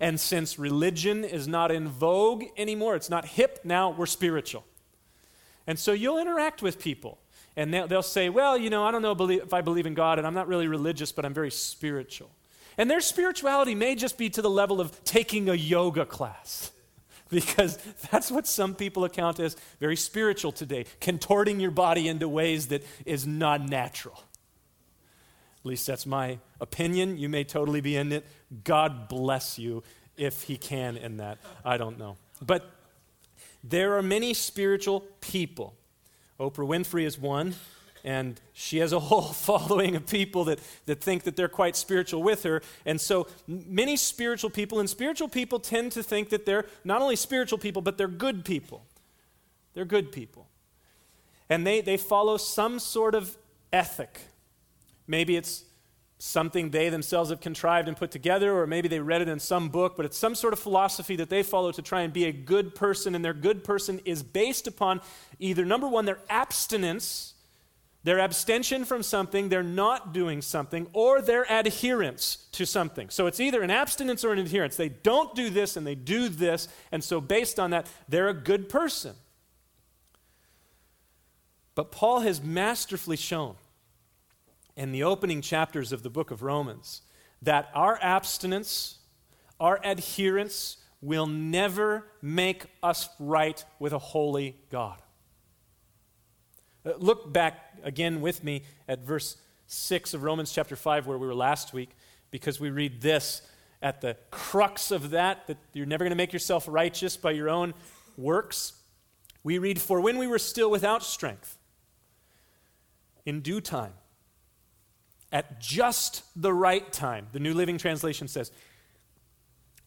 And 0.00 0.18
since 0.18 0.58
religion 0.58 1.24
is 1.24 1.46
not 1.46 1.70
in 1.70 1.86
vogue 1.88 2.44
anymore, 2.56 2.96
it's 2.96 3.10
not 3.10 3.26
hip, 3.26 3.60
now 3.64 3.90
we're 3.90 4.06
spiritual. 4.06 4.64
And 5.66 5.78
so 5.78 5.92
you'll 5.92 6.18
interact 6.18 6.62
with 6.62 6.80
people. 6.80 7.18
And 7.56 7.74
they'll, 7.74 8.02
say, 8.02 8.28
Well, 8.28 8.56
you 8.56 8.70
know, 8.70 8.84
I 8.84 8.90
don't 8.90 9.02
know 9.02 9.14
if 9.28 9.52
I 9.52 9.60
believe 9.60 9.84
in 9.84 9.94
God, 9.94 10.18
and 10.18 10.26
I'm 10.26 10.34
not 10.34 10.48
really 10.48 10.68
religious, 10.68 11.12
but 11.12 11.24
I'm 11.24 11.34
very 11.34 11.50
spiritual. 11.50 12.30
And 12.78 12.90
their 12.90 13.00
spirituality 13.00 13.74
may 13.74 13.94
just 13.94 14.16
be 14.16 14.30
to 14.30 14.40
the 14.40 14.48
level 14.48 14.80
of 14.80 15.04
taking 15.04 15.48
a 15.48 15.54
yoga 15.54 16.06
class. 16.06 16.72
Because 17.30 17.78
that's 18.10 18.28
what 18.28 18.48
some 18.48 18.74
people 18.74 19.04
account 19.04 19.38
as 19.38 19.54
very 19.78 19.94
spiritual 19.94 20.50
today, 20.50 20.86
contorting 21.00 21.60
your 21.60 21.70
body 21.70 22.08
into 22.08 22.28
ways 22.28 22.66
that 22.68 22.84
is 23.06 23.24
not 23.24 23.62
natural. 23.68 24.20
At 25.62 25.66
least 25.66 25.86
that's 25.86 26.06
my 26.06 26.38
opinion. 26.60 27.18
You 27.18 27.28
may 27.28 27.44
totally 27.44 27.80
be 27.80 27.96
in 27.96 28.12
it. 28.12 28.26
God 28.64 29.08
bless 29.08 29.58
you 29.58 29.82
if 30.16 30.42
He 30.42 30.56
can 30.56 30.96
in 30.96 31.18
that. 31.18 31.38
I 31.64 31.76
don't 31.76 31.98
know. 31.98 32.16
But 32.40 32.70
there 33.62 33.96
are 33.96 34.02
many 34.02 34.32
spiritual 34.32 35.00
people. 35.20 35.74
Oprah 36.38 36.66
Winfrey 36.66 37.04
is 37.04 37.18
one, 37.18 37.54
and 38.02 38.40
she 38.54 38.78
has 38.78 38.94
a 38.94 39.00
whole 39.00 39.20
following 39.34 39.96
of 39.96 40.06
people 40.06 40.44
that, 40.44 40.60
that 40.86 41.02
think 41.02 41.24
that 41.24 41.36
they're 41.36 41.48
quite 41.48 41.76
spiritual 41.76 42.22
with 42.22 42.42
her. 42.44 42.62
And 42.86 42.98
so 42.98 43.26
many 43.46 43.98
spiritual 43.98 44.48
people, 44.48 44.80
and 44.80 44.88
spiritual 44.88 45.28
people 45.28 45.60
tend 45.60 45.92
to 45.92 46.02
think 46.02 46.30
that 46.30 46.46
they're 46.46 46.64
not 46.84 47.02
only 47.02 47.16
spiritual 47.16 47.58
people, 47.58 47.82
but 47.82 47.98
they're 47.98 48.08
good 48.08 48.46
people. 48.46 48.86
They're 49.74 49.84
good 49.84 50.10
people. 50.10 50.48
And 51.50 51.66
they, 51.66 51.82
they 51.82 51.98
follow 51.98 52.38
some 52.38 52.78
sort 52.78 53.14
of 53.14 53.36
ethic 53.72 54.20
Maybe 55.10 55.34
it's 55.34 55.64
something 56.18 56.70
they 56.70 56.88
themselves 56.88 57.30
have 57.30 57.40
contrived 57.40 57.88
and 57.88 57.96
put 57.96 58.12
together, 58.12 58.56
or 58.56 58.64
maybe 58.64 58.86
they 58.86 59.00
read 59.00 59.22
it 59.22 59.28
in 59.28 59.40
some 59.40 59.68
book, 59.68 59.96
but 59.96 60.06
it's 60.06 60.16
some 60.16 60.36
sort 60.36 60.52
of 60.52 60.60
philosophy 60.60 61.16
that 61.16 61.28
they 61.28 61.42
follow 61.42 61.72
to 61.72 61.82
try 61.82 62.02
and 62.02 62.12
be 62.12 62.26
a 62.26 62.32
good 62.32 62.76
person, 62.76 63.16
and 63.16 63.24
their 63.24 63.34
good 63.34 63.64
person 63.64 64.00
is 64.04 64.22
based 64.22 64.68
upon 64.68 65.00
either 65.40 65.64
number 65.64 65.88
one, 65.88 66.04
their 66.04 66.20
abstinence, 66.28 67.34
their 68.04 68.20
abstention 68.20 68.84
from 68.84 69.02
something, 69.02 69.48
they're 69.48 69.64
not 69.64 70.12
doing 70.12 70.42
something, 70.42 70.86
or 70.92 71.20
their 71.20 71.44
adherence 71.50 72.46
to 72.52 72.64
something. 72.64 73.10
So 73.10 73.26
it's 73.26 73.40
either 73.40 73.62
an 73.62 73.70
abstinence 73.70 74.24
or 74.24 74.32
an 74.32 74.38
adherence. 74.38 74.76
They 74.76 74.90
don't 74.90 75.34
do 75.34 75.50
this 75.50 75.76
and 75.76 75.84
they 75.84 75.96
do 75.96 76.28
this, 76.28 76.68
and 76.92 77.02
so 77.02 77.20
based 77.20 77.58
on 77.58 77.70
that, 77.70 77.88
they're 78.08 78.28
a 78.28 78.34
good 78.34 78.68
person. 78.68 79.16
But 81.74 81.90
Paul 81.90 82.20
has 82.20 82.40
masterfully 82.40 83.16
shown 83.16 83.56
in 84.76 84.92
the 84.92 85.02
opening 85.02 85.42
chapters 85.42 85.92
of 85.92 86.02
the 86.02 86.10
book 86.10 86.30
of 86.30 86.42
Romans 86.42 87.02
that 87.42 87.70
our 87.74 87.98
abstinence, 88.02 88.98
our 89.58 89.80
adherence, 89.82 90.76
will 91.02 91.26
never 91.26 92.06
make 92.20 92.66
us 92.82 93.08
right 93.18 93.64
with 93.78 93.92
a 93.92 93.98
holy 93.98 94.56
God. 94.70 95.00
Uh, 96.84 96.92
look 96.98 97.32
back 97.32 97.78
again 97.82 98.20
with 98.20 98.44
me 98.44 98.62
at 98.88 99.00
verse 99.00 99.36
6 99.66 100.14
of 100.14 100.22
Romans 100.22 100.52
chapter 100.52 100.76
5, 100.76 101.06
where 101.06 101.16
we 101.16 101.26
were 101.26 101.34
last 101.34 101.72
week, 101.72 101.90
because 102.30 102.60
we 102.60 102.70
read 102.70 103.00
this 103.00 103.42
at 103.82 104.00
the 104.00 104.16
crux 104.30 104.90
of 104.90 105.10
that, 105.10 105.46
that 105.46 105.56
you're 105.72 105.86
never 105.86 106.04
going 106.04 106.10
to 106.10 106.16
make 106.16 106.32
yourself 106.32 106.66
righteous 106.68 107.16
by 107.16 107.30
your 107.30 107.48
own 107.48 107.72
works. 108.16 108.74
We 109.42 109.58
read, 109.58 109.80
For 109.80 110.00
when 110.00 110.18
we 110.18 110.26
were 110.26 110.38
still 110.38 110.70
without 110.70 111.02
strength, 111.02 111.56
in 113.24 113.40
due 113.40 113.60
time, 113.60 113.92
at 115.32 115.60
just 115.60 116.24
the 116.40 116.52
right 116.52 116.90
time. 116.92 117.28
The 117.32 117.40
New 117.40 117.54
Living 117.54 117.78
Translation 117.78 118.28
says, 118.28 118.50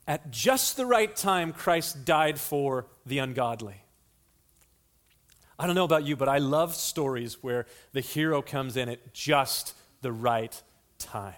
At 0.08 0.32
just 0.32 0.78
the 0.78 0.86
right 0.86 1.14
time, 1.16 1.54
Christ 1.54 2.06
died 2.06 2.40
for 2.40 2.88
the 3.06 3.20
ungodly. 3.20 3.84
I 5.60 5.66
don't 5.66 5.76
know 5.76 5.84
about 5.84 6.06
you, 6.06 6.16
but 6.16 6.30
I 6.30 6.40
love 6.40 6.76
stories 6.76 7.44
where 7.44 7.68
the 7.92 8.02
hero 8.02 8.42
comes 8.42 8.76
in 8.76 8.90
at 8.90 9.14
just 9.14 9.76
the 10.02 10.12
right 10.12 10.60
time. 10.98 11.36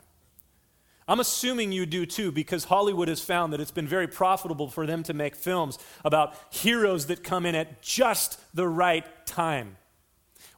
I'm 1.07 1.19
assuming 1.19 1.71
you 1.71 1.85
do 1.85 2.05
too, 2.05 2.31
because 2.31 2.63
Hollywood 2.63 3.07
has 3.09 3.21
found 3.21 3.53
that 3.53 3.61
it's 3.61 3.71
been 3.71 3.87
very 3.87 4.07
profitable 4.07 4.69
for 4.69 4.87
them 4.87 5.03
to 5.03 5.13
make 5.13 5.35
films 5.35 5.77
about 6.03 6.35
heroes 6.49 7.07
that 7.07 7.23
come 7.23 7.45
in 7.45 7.53
at 7.53 7.81
just 7.81 8.39
the 8.55 8.67
right 8.67 9.05
time 9.27 9.77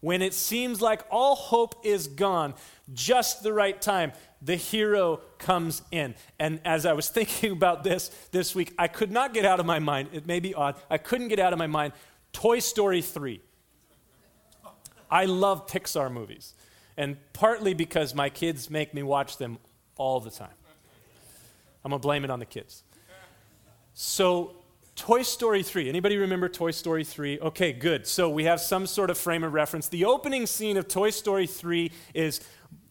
When 0.02 0.22
it 0.22 0.34
seems 0.34 0.82
like 0.82 1.02
all 1.10 1.36
hope 1.36 1.76
is 1.84 2.08
gone, 2.08 2.54
just 2.94 3.44
the 3.44 3.54
right 3.54 3.80
time, 3.82 4.12
the 4.42 4.56
hero 4.56 5.22
comes 5.38 5.82
in. 5.92 6.16
And 6.40 6.60
as 6.64 6.86
I 6.86 6.94
was 6.94 7.10
thinking 7.18 7.52
about 7.52 7.84
this 7.84 8.10
this 8.32 8.54
week, 8.54 8.74
I 8.78 8.88
could 8.88 9.12
not 9.12 9.34
get 9.34 9.46
out 9.46 9.60
of 9.60 9.66
my 9.66 9.80
mind, 9.80 10.10
it 10.14 10.28
may 10.28 10.40
be 10.40 10.54
odd, 10.54 10.76
I 10.90 10.98
couldn't 10.98 11.30
get 11.30 11.40
out 11.40 11.54
of 11.54 11.60
my 11.60 11.68
mind 11.68 11.94
Toy 12.34 12.60
Story 12.60 13.02
3. 13.02 13.42
I 15.10 15.26
love 15.26 15.68
Pixar 15.68 16.12
movies, 16.12 16.54
and 16.98 17.18
partly 17.34 17.74
because 17.74 18.14
my 18.14 18.30
kids 18.30 18.70
make 18.70 18.94
me 18.94 19.02
watch 19.02 19.38
them 19.38 19.58
all 19.96 20.20
the 20.20 20.30
time. 20.30 20.50
I'm 21.84 21.92
going 21.92 22.02
to 22.02 22.06
blame 22.06 22.26
it 22.26 22.30
on 22.30 22.40
the 22.40 22.46
kids. 22.46 22.84
So, 23.94 24.56
Toy 24.98 25.22
Story 25.22 25.62
3. 25.64 25.88
Anybody 25.88 26.18
remember 26.18 26.50
Toy 26.50 26.72
Story 26.72 27.04
3? 27.04 27.40
Okay, 27.40 27.72
good. 27.72 28.08
So 28.08 28.30
we 28.30 28.44
have 28.46 28.60
some 28.60 28.88
sort 28.88 29.10
of 29.12 29.18
frame 29.18 29.44
of 29.44 29.54
reference. 29.54 29.88
The 29.88 30.06
opening 30.06 30.48
scene 30.48 30.76
of 30.76 30.88
Toy 30.88 31.12
Story 31.12 31.48
3 31.48 31.92
is 32.14 32.42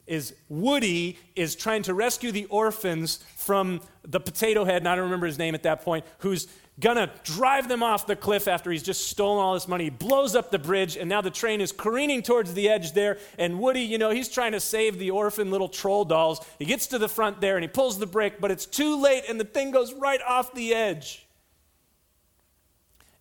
is 0.07 0.35
Woody 0.49 1.19
is 1.35 1.57
trying 1.57 1.83
to 1.83 1.93
rescue 1.93 2.31
the 2.31 2.45
orphans 2.45 3.25
from 3.35 3.81
the 4.05 4.21
potato 4.21 4.65
head, 4.65 4.77
and 4.77 4.89
I 4.89 4.95
don't 4.95 5.05
remember 5.05 5.27
his 5.27 5.37
name 5.37 5.57
at 5.57 5.65
that 5.65 5.83
point, 5.83 6.05
who's 6.19 6.47
gonna 6.79 7.11
drive 7.25 7.67
them 7.67 7.83
off 7.83 8.07
the 8.07 8.15
cliff 8.15 8.47
after 8.47 8.71
he's 8.71 8.85
just 8.85 9.09
stolen 9.09 9.43
all 9.43 9.55
this 9.55 9.67
money. 9.67 9.85
He 9.85 9.91
blows 9.91 10.37
up 10.37 10.53
the 10.53 10.61
bridge, 10.61 10.97
and 10.97 11.09
now 11.09 11.23
the 11.23 11.31
train 11.31 11.61
is 11.61 11.73
careening 11.73 12.23
towards 12.23 12.55
the 12.55 12.69
edge 12.69 12.93
there. 12.93 13.19
And 13.37 13.59
Woody, 13.59 13.83
you 13.83 13.99
know, 13.99 14.11
he's 14.11 14.29
trying 14.29 14.53
to 14.53 14.61
save 14.61 14.99
the 15.01 15.11
orphan 15.11 15.51
little 15.51 15.69
troll 15.69 16.05
dolls. 16.05 16.41
He 16.61 16.67
gets 16.67 16.87
to 16.89 16.99
the 16.99 17.09
front 17.09 17.41
there 17.41 17.57
and 17.57 17.65
he 17.65 17.69
pulls 17.69 17.99
the 17.99 18.07
brake, 18.07 18.41
but 18.41 18.53
it's 18.53 18.67
too 18.67 19.01
late, 19.01 19.25
and 19.29 19.41
the 19.41 19.45
thing 19.45 19.73
goes 19.73 19.93
right 19.93 20.21
off 20.23 20.55
the 20.55 20.73
edge. 20.73 21.26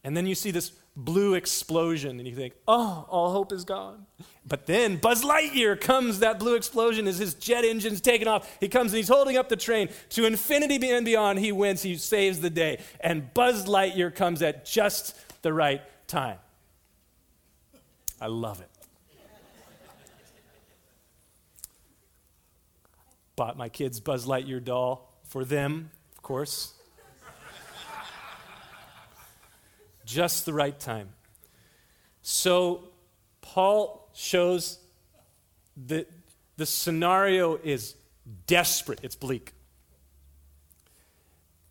And 0.06 0.16
then 0.16 0.28
you 0.28 0.36
see 0.36 0.52
this 0.52 0.72
blue 0.96 1.34
explosion, 1.34 2.20
and 2.20 2.28
you 2.28 2.36
think, 2.36 2.54
oh, 2.68 3.08
all 3.10 3.32
hope 3.32 3.52
is 3.52 3.66
gone. 3.66 4.06
But 4.48 4.68
then 4.68 4.98
Buzz 4.98 5.24
Lightyear 5.24 5.82
comes, 5.82 6.20
that 6.20 6.38
blue 6.38 6.54
explosion 6.54 7.08
is 7.08 7.18
his 7.18 7.34
jet 7.34 7.66
engine's 7.66 8.02
taking 8.02 8.28
off. 8.28 8.48
He 8.60 8.70
comes 8.70 8.94
and 8.94 8.98
he's 8.98 9.08
holding 9.08 9.36
up 9.36 9.50
the 9.50 9.56
train 9.56 9.90
to 10.10 10.26
infinity 10.26 10.92
and 10.92 11.04
beyond. 11.04 11.40
He 11.40 11.52
wins, 11.52 11.82
he 11.82 11.98
saves 11.98 12.40
the 12.40 12.52
day. 12.52 12.84
And 13.02 13.34
Buzz 13.34 13.66
Lightyear 13.66 14.14
comes 14.14 14.44
at 14.44 14.64
just 14.64 15.18
the 15.42 15.52
right 15.52 15.82
time. 16.08 16.38
I 18.22 18.28
love 18.28 18.62
it. 18.62 18.70
Bought 23.36 23.58
my 23.58 23.70
kids 23.70 24.00
Buzz 24.00 24.28
Lightyear 24.28 24.64
doll 24.64 25.12
for 25.24 25.44
them, 25.44 25.90
of 26.16 26.22
course. 26.22 26.75
Just 30.06 30.46
the 30.46 30.54
right 30.54 30.80
time. 30.80 31.10
So, 32.22 32.90
Paul 33.42 34.10
shows 34.14 34.80
that 35.88 36.10
the 36.58 36.66
scenario 36.66 37.58
is 37.58 37.96
desperate, 38.48 39.00
it's 39.04 39.16
bleak. 39.16 39.54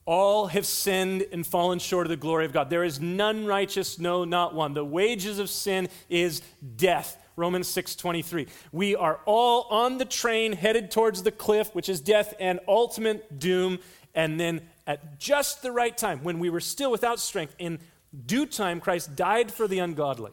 All 0.06 0.48
have 0.48 0.66
sinned 0.66 1.24
and 1.32 1.46
fallen 1.46 1.78
short 1.78 2.06
of 2.06 2.10
the 2.10 2.16
glory 2.16 2.44
of 2.44 2.52
God. 2.52 2.68
There 2.68 2.84
is 2.84 3.00
none 3.00 3.46
righteous, 3.46 3.98
no, 3.98 4.24
not 4.24 4.54
one. 4.54 4.74
The 4.74 4.84
wages 4.84 5.38
of 5.38 5.48
sin 5.48 5.88
is 6.10 6.42
death. 6.76 7.16
Romans 7.36 7.68
6:23. 7.68 8.46
We 8.70 8.94
are 8.94 9.20
all 9.24 9.62
on 9.70 9.98
the 9.98 10.04
train 10.04 10.52
headed 10.52 10.90
towards 10.90 11.22
the 11.22 11.32
cliff, 11.32 11.74
which 11.74 11.88
is 11.88 12.00
death 12.00 12.34
and 12.38 12.60
ultimate 12.68 13.38
doom, 13.38 13.78
and 14.14 14.38
then 14.38 14.68
at 14.86 15.18
just 15.18 15.62
the 15.62 15.72
right 15.72 15.96
time 15.96 16.22
when 16.22 16.38
we 16.38 16.50
were 16.50 16.60
still 16.60 16.90
without 16.90 17.18
strength 17.18 17.56
in 17.58 17.80
due 18.26 18.46
time, 18.46 18.80
Christ 18.80 19.16
died 19.16 19.52
for 19.52 19.66
the 19.68 19.78
ungodly. 19.78 20.32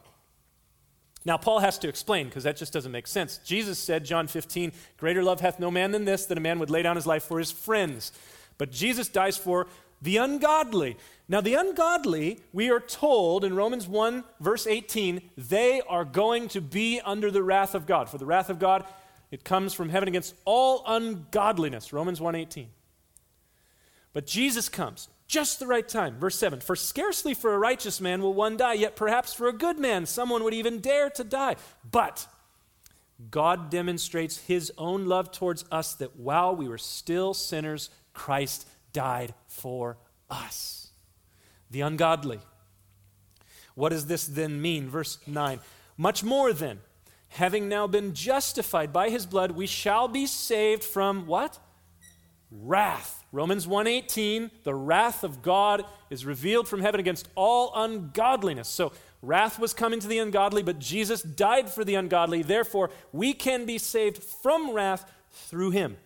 Now, 1.24 1.36
Paul 1.36 1.60
has 1.60 1.78
to 1.80 1.88
explain 1.88 2.26
because 2.26 2.44
that 2.44 2.56
just 2.56 2.72
doesn't 2.72 2.90
make 2.90 3.06
sense. 3.06 3.38
Jesus 3.38 3.78
said, 3.78 4.04
John 4.04 4.26
15, 4.26 4.72
Greater 4.96 5.22
love 5.22 5.40
hath 5.40 5.60
no 5.60 5.70
man 5.70 5.92
than 5.92 6.04
this, 6.04 6.26
that 6.26 6.38
a 6.38 6.40
man 6.40 6.58
would 6.58 6.70
lay 6.70 6.82
down 6.82 6.96
his 6.96 7.06
life 7.06 7.24
for 7.24 7.38
his 7.38 7.52
friends. 7.52 8.12
But 8.58 8.72
Jesus 8.72 9.08
dies 9.08 9.36
for 9.36 9.68
the 10.00 10.16
ungodly. 10.16 10.96
Now, 11.28 11.40
the 11.40 11.54
ungodly, 11.54 12.40
we 12.52 12.70
are 12.70 12.80
told 12.80 13.44
in 13.44 13.54
Romans 13.54 13.86
1, 13.86 14.24
verse 14.40 14.66
18, 14.66 15.22
they 15.38 15.80
are 15.88 16.04
going 16.04 16.48
to 16.48 16.60
be 16.60 17.00
under 17.04 17.30
the 17.30 17.42
wrath 17.42 17.74
of 17.74 17.86
God. 17.86 18.08
For 18.08 18.18
the 18.18 18.26
wrath 18.26 18.50
of 18.50 18.58
God, 18.58 18.84
it 19.30 19.44
comes 19.44 19.72
from 19.72 19.88
heaven 19.88 20.08
against 20.08 20.34
all 20.44 20.82
ungodliness. 20.86 21.92
Romans 21.92 22.20
1 22.20 22.34
18. 22.34 22.68
But 24.12 24.26
Jesus 24.26 24.68
comes 24.68 25.08
just 25.32 25.58
the 25.58 25.66
right 25.66 25.88
time. 25.88 26.18
Verse 26.18 26.38
7 26.38 26.60
For 26.60 26.76
scarcely 26.76 27.32
for 27.32 27.54
a 27.54 27.58
righteous 27.58 28.00
man 28.00 28.22
will 28.22 28.34
one 28.34 28.58
die, 28.58 28.74
yet 28.74 28.94
perhaps 28.94 29.32
for 29.32 29.48
a 29.48 29.52
good 29.52 29.78
man 29.78 30.04
someone 30.04 30.44
would 30.44 30.54
even 30.54 30.78
dare 30.78 31.08
to 31.10 31.24
die. 31.24 31.56
But 31.90 32.26
God 33.30 33.70
demonstrates 33.70 34.36
his 34.36 34.70
own 34.76 35.06
love 35.06 35.32
towards 35.32 35.64
us 35.72 35.94
that 35.94 36.16
while 36.16 36.54
we 36.54 36.68
were 36.68 36.78
still 36.78 37.32
sinners, 37.32 37.88
Christ 38.12 38.68
died 38.92 39.32
for 39.48 39.96
us. 40.30 40.90
The 41.70 41.80
ungodly. 41.80 42.40
What 43.74 43.88
does 43.88 44.06
this 44.06 44.26
then 44.26 44.60
mean? 44.60 44.90
Verse 44.90 45.18
9 45.26 45.60
Much 45.96 46.22
more 46.22 46.52
then, 46.52 46.80
having 47.28 47.70
now 47.70 47.86
been 47.86 48.12
justified 48.12 48.92
by 48.92 49.08
his 49.08 49.24
blood, 49.24 49.52
we 49.52 49.66
shall 49.66 50.08
be 50.08 50.26
saved 50.26 50.84
from 50.84 51.26
what? 51.26 51.58
Wrath 52.50 53.21
Romans 53.32 53.66
1:18, 53.66 54.50
the 54.62 54.74
wrath 54.74 55.24
of 55.24 55.40
God 55.40 55.86
is 56.10 56.26
revealed 56.26 56.68
from 56.68 56.80
heaven 56.80 57.00
against 57.00 57.28
all 57.34 57.72
ungodliness. 57.74 58.68
So 58.68 58.92
wrath 59.22 59.58
was 59.58 59.72
coming 59.72 60.00
to 60.00 60.06
the 60.06 60.18
ungodly, 60.18 60.62
but 60.62 60.78
Jesus 60.78 61.22
died 61.22 61.70
for 61.70 61.82
the 61.82 61.94
ungodly. 61.94 62.42
Therefore, 62.42 62.90
we 63.10 63.32
can 63.32 63.64
be 63.64 63.78
saved 63.78 64.22
from 64.22 64.72
wrath 64.72 65.10
through 65.30 65.70
him. 65.70 65.96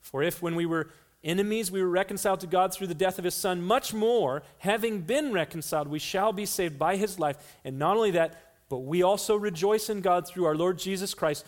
For 0.00 0.22
if 0.22 0.42
when 0.42 0.56
we 0.56 0.66
were 0.66 0.90
enemies 1.22 1.70
we 1.70 1.82
were 1.82 1.88
reconciled 1.88 2.40
to 2.40 2.46
God 2.46 2.74
through 2.74 2.88
the 2.88 2.94
death 2.94 3.18
of 3.18 3.24
his 3.24 3.34
son, 3.34 3.62
much 3.62 3.94
more, 3.94 4.42
having 4.58 5.02
been 5.02 5.32
reconciled, 5.32 5.88
we 5.88 6.00
shall 6.00 6.32
be 6.32 6.46
saved 6.46 6.78
by 6.78 6.96
his 6.96 7.18
life. 7.18 7.56
And 7.64 7.78
not 7.78 7.96
only 7.96 8.10
that, 8.10 8.40
but 8.68 8.78
we 8.78 9.02
also 9.02 9.36
rejoice 9.36 9.88
in 9.88 10.00
God 10.00 10.26
through 10.26 10.46
our 10.46 10.56
Lord 10.56 10.78
Jesus 10.78 11.14
Christ, 11.14 11.46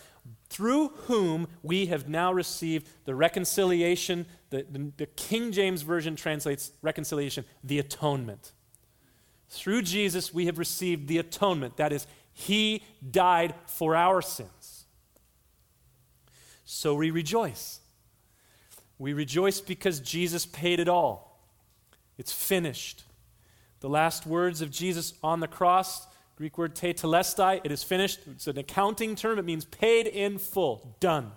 through 0.49 0.89
whom 0.89 1.47
we 1.61 1.87
have 1.87 2.07
now 2.07 2.31
received 2.31 2.87
the 3.05 3.15
reconciliation. 3.15 4.25
The, 4.49 4.65
the, 4.69 4.91
the, 4.97 5.05
King 5.05 5.51
James 5.51 5.81
Version 5.81 6.15
translates 6.15 6.71
reconciliation, 6.81 7.45
the 7.63 7.79
atonement. 7.79 8.53
Through 9.49 9.83
Jesus, 9.83 10.33
we 10.33 10.45
have 10.45 10.57
received 10.57 11.07
the 11.07 11.17
atonement. 11.17 11.77
That 11.77 11.91
is, 11.91 12.07
He 12.33 12.83
died 13.09 13.55
for 13.65 13.95
our 13.95 14.21
sins. 14.21 14.85
So 16.63 16.95
we 16.95 17.11
rejoice. 17.11 17.79
We 18.99 19.13
rejoice 19.13 19.61
because 19.61 19.99
Jesus 19.99 20.45
paid 20.45 20.79
it 20.79 20.89
all. 20.89 21.39
It's 22.17 22.31
finished. 22.31 23.03
The 23.79 23.89
last 23.89 24.25
words 24.25 24.61
of 24.61 24.71
Jesus 24.71 25.13
on 25.21 25.39
the 25.39 25.47
cross 25.47 26.07
Greek 26.37 26.57
word 26.57 26.75
tetelestai, 26.75 27.61
it 27.63 27.71
is 27.71 27.81
finished. 27.81 28.19
It's 28.27 28.45
an 28.45 28.59
accounting 28.59 29.15
term. 29.15 29.39
It 29.39 29.45
means 29.45 29.65
paid 29.65 30.05
in 30.05 30.37
full, 30.37 30.95
done. 30.99 31.31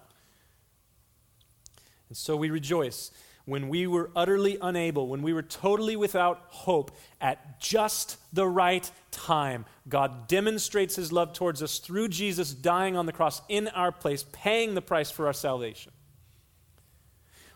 And 2.09 2.17
so 2.17 2.37
we 2.37 2.51
rejoice 2.51 3.11
when 3.47 3.69
we 3.69 3.87
were 3.87 4.11
utterly 4.15 4.59
unable, 4.61 5.09
when 5.09 5.23
we 5.23 5.33
were 5.33 5.43
totally 5.43 5.97
without 5.97 6.45
hope, 6.49 6.93
at 7.21 7.61
just 7.61 8.19
the 8.33 8.47
right 8.47 8.89
time, 9.11 9.65
God 9.89 10.29
demonstrates 10.29 10.97
his 10.97 11.13
love 11.13 11.33
towards 11.33 11.63
us 11.63 11.79
through 11.79 12.09
Jesus 12.09 12.53
dying 12.53 12.97
on 12.97 13.07
the 13.07 13.13
cross 13.13 13.41
in 13.49 13.69
our 13.69 13.91
place, 13.91 14.25
paying 14.33 14.75
the 14.75 14.83
price 14.83 15.11
for 15.11 15.27
our 15.27 15.33
salvation. 15.33 15.93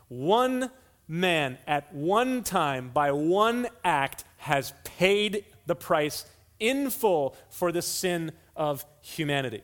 One 0.07 0.71
man 1.07 1.59
at 1.67 1.93
one 1.93 2.43
time, 2.43 2.89
by 2.89 3.11
one 3.11 3.67
act, 3.83 4.23
has 4.37 4.73
paid 4.83 5.45
the 5.65 5.75
price 5.75 6.25
in 6.59 6.89
full 6.89 7.35
for 7.49 7.71
the 7.71 7.81
sin 7.81 8.31
of 8.55 8.85
humanity. 9.01 9.63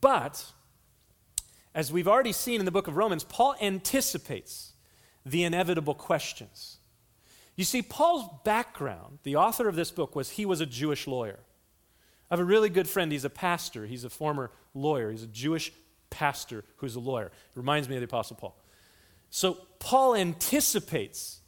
But, 0.00 0.44
as 1.74 1.92
we've 1.92 2.08
already 2.08 2.32
seen 2.32 2.60
in 2.60 2.64
the 2.64 2.70
book 2.70 2.88
of 2.88 2.96
Romans, 2.96 3.24
Paul 3.24 3.54
anticipates 3.60 4.72
the 5.24 5.44
inevitable 5.44 5.94
questions. 5.94 6.78
You 7.56 7.64
see, 7.64 7.82
Paul's 7.82 8.28
background, 8.44 9.18
the 9.24 9.36
author 9.36 9.68
of 9.68 9.76
this 9.76 9.90
book, 9.90 10.16
was 10.16 10.30
he 10.30 10.46
was 10.46 10.60
a 10.60 10.66
Jewish 10.66 11.06
lawyer. 11.06 11.38
I 12.30 12.34
have 12.34 12.40
a 12.40 12.44
really 12.44 12.70
good 12.70 12.88
friend. 12.88 13.12
He's 13.12 13.24
a 13.24 13.30
pastor. 13.30 13.86
He's 13.86 14.04
a 14.04 14.10
former 14.10 14.50
lawyer. 14.74 15.10
He's 15.10 15.22
a 15.22 15.28
Jewish 15.28 15.72
pastor 16.08 16.64
who's 16.76 16.94
a 16.94 17.00
lawyer. 17.00 17.26
It 17.26 17.32
reminds 17.54 17.88
me 17.88 17.96
of 17.96 18.00
the 18.00 18.06
Apostle 18.06 18.36
Paul. 18.36 18.56
So, 19.30 19.58
Paul 19.78 20.14
anticipates 20.14 21.40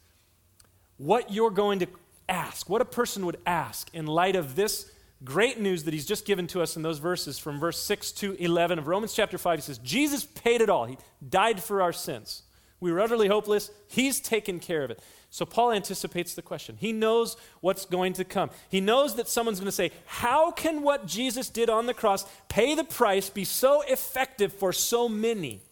what 0.97 1.33
you're 1.33 1.51
going 1.51 1.79
to 1.81 1.87
ask, 2.28 2.69
what 2.69 2.81
a 2.81 2.87
person 2.87 3.26
would 3.26 3.38
ask 3.47 3.88
in 3.95 4.07
light 4.07 4.37
of 4.37 4.57
this 4.57 4.90
great 5.25 5.59
news 5.59 5.85
that 5.85 5.95
he's 5.95 6.07
just 6.07 6.26
given 6.26 6.47
to 6.49 6.61
us 6.61 6.76
in 6.76 6.83
those 6.83 6.99
verses 6.99 7.38
from 7.38 7.59
verse 7.59 7.78
6 7.81 8.12
to 8.12 8.35
11 8.43 8.78
of 8.78 8.87
Romans 8.87 9.14
chapter 9.14 9.38
5. 9.38 9.59
He 9.59 9.62
says, 9.62 9.78
Jesus 9.78 10.25
paid 10.25 10.61
it 10.61 10.69
all. 10.69 10.85
He 10.85 10.99
died 11.26 11.62
for 11.62 11.81
our 11.81 11.93
sins. 11.93 12.43
We 12.81 12.93
were 12.93 13.00
utterly 13.00 13.28
hopeless. 13.28 13.71
He's 13.88 14.21
taken 14.21 14.61
care 14.61 14.85
of 14.85 14.90
it. 14.90 15.00
So 15.31 15.45
Paul 15.45 15.73
anticipates 15.73 16.35
the 16.35 16.43
question. 16.43 16.76
He 16.78 16.93
knows 16.93 17.37
what's 17.61 17.87
going 17.87 18.12
to 18.14 18.25
come. 18.25 18.50
He 18.69 18.81
knows 18.81 19.16
that 19.16 19.28
someone's 19.28 19.59
going 19.59 19.66
to 19.66 19.73
say, 19.73 19.90
How 20.07 20.50
can 20.50 20.83
what 20.83 21.07
Jesus 21.07 21.49
did 21.49 21.71
on 21.71 21.87
the 21.87 21.95
cross 21.95 22.25
pay 22.49 22.75
the 22.75 22.85
price, 22.85 23.31
be 23.31 23.45
so 23.45 23.83
effective 23.83 24.52
for 24.52 24.73
so 24.73 25.09
many? 25.09 25.62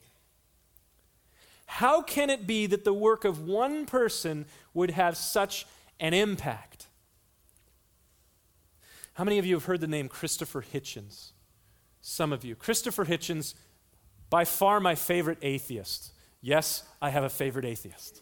How 1.67 2.03
can 2.03 2.29
it 2.29 2.47
be 2.47 2.67
that 2.67 2.85
the 2.85 2.93
work 2.93 3.25
of 3.25 3.47
one 3.47 3.87
person 3.87 4.47
would 4.75 4.91
have 4.91 5.17
such 5.17 5.67
an 6.03 6.13
impact? 6.13 6.89
How 9.15 9.25
many 9.25 9.39
of 9.39 9.47
you 9.47 9.55
have 9.55 9.65
heard 9.65 9.81
the 9.81 9.87
name 9.87 10.09
Christopher 10.09 10.61
Hitchens? 10.61 11.31
Some 12.01 12.33
of 12.33 12.45
you. 12.45 12.57
Christopher 12.57 13.05
Hitchens, 13.05 13.55
by 14.29 14.45
far 14.45 14.81
my 14.81 14.97
favorite 14.97 15.39
atheist. 15.41 16.13
Yes, 16.41 16.83
I 17.01 17.11
have 17.11 17.23
a 17.23 17.31
favorite 17.31 17.65
atheist. 17.65 18.21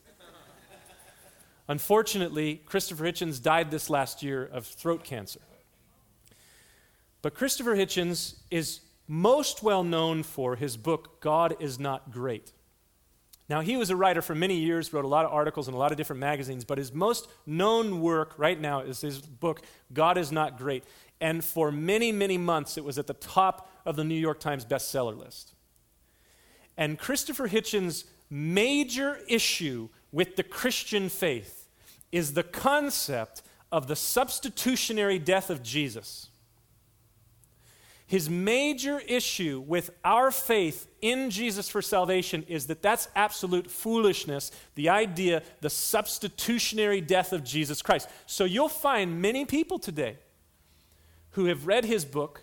Unfortunately, 1.69 2.57
Christopher 2.67 3.05
Hitchens 3.05 3.43
died 3.43 3.71
this 3.71 3.89
last 3.89 4.23
year 4.23 4.45
of 4.45 4.67
throat 4.67 5.03
cancer. 5.03 5.41
But 7.23 7.35
Christopher 7.35 7.77
Hitchens 7.77 8.35
is 8.51 8.81
most 9.09 9.63
well 9.63 9.85
known 9.85 10.23
for 10.23 10.57
his 10.57 10.77
book, 10.77 11.21
God 11.21 11.57
is 11.61 11.79
Not 11.79 12.11
Great. 12.11 12.53
Now, 13.51 13.63
he 13.63 13.77
was 13.77 13.91
a 13.91 13.97
writer 13.97 14.23
for 14.23 14.37
many 14.37 14.55
years, 14.61 14.93
wrote 14.93 15.05
a 15.05 15.09
lot 15.09 15.25
of 15.25 15.33
articles 15.33 15.67
in 15.67 15.75
a 15.75 15.77
lot 15.77 15.91
of 15.91 15.97
different 15.97 16.21
magazines, 16.21 16.65
but 16.65 16.79
his 16.79 16.95
most 16.95 17.29
known 17.47 18.01
work 18.01 18.33
right 18.39 18.59
now 18.59 18.79
is 18.83 19.01
his 19.01 19.21
book, 19.21 19.63
God 19.93 20.17
is 20.17 20.31
Not 20.31 20.57
Great. 20.57 20.85
And 21.21 21.45
for 21.45 21.73
many, 21.73 22.13
many 22.13 22.39
months, 22.39 22.79
it 22.79 22.85
was 22.85 22.97
at 22.97 23.09
the 23.09 23.15
top 23.15 23.69
of 23.85 23.97
the 23.97 24.05
New 24.05 24.15
York 24.15 24.39
Times 24.39 24.65
bestseller 24.65 25.19
list. 25.19 25.55
And 26.77 26.97
Christopher 26.97 27.49
Hitchens' 27.49 28.05
major 28.31 29.19
issue 29.29 29.89
with 30.13 30.37
the 30.37 30.45
Christian 30.45 31.09
faith 31.09 31.69
is 32.13 32.35
the 32.35 32.45
concept 32.45 33.43
of 33.73 33.89
the 33.89 33.97
substitutionary 33.97 35.19
death 35.19 35.51
of 35.51 35.61
Jesus. 35.61 36.30
His 38.11 38.29
major 38.29 38.99
issue 39.07 39.63
with 39.65 39.91
our 40.05 40.33
faith 40.33 40.89
in 41.01 41.31
Jesus 41.31 41.69
for 41.69 41.81
salvation 41.81 42.43
is 42.49 42.67
that 42.67 42.83
that's 42.83 43.07
absolute 43.15 43.71
foolishness, 43.71 44.51
the 44.75 44.89
idea, 44.89 45.45
the 45.61 45.71
substitutionary 45.71 47.01
death 47.01 47.33
of 47.33 47.45
Jesus 47.45 47.83
Christ. 47.83 48.09
So 48.27 48.45
you'll 48.45 48.69
find 48.69 49.23
many 49.23 49.45
people 49.45 49.79
today 49.79 50.17
who 51.31 51.45
have 51.45 51.69
read 51.69 51.85
his 51.85 52.05
book 52.05 52.43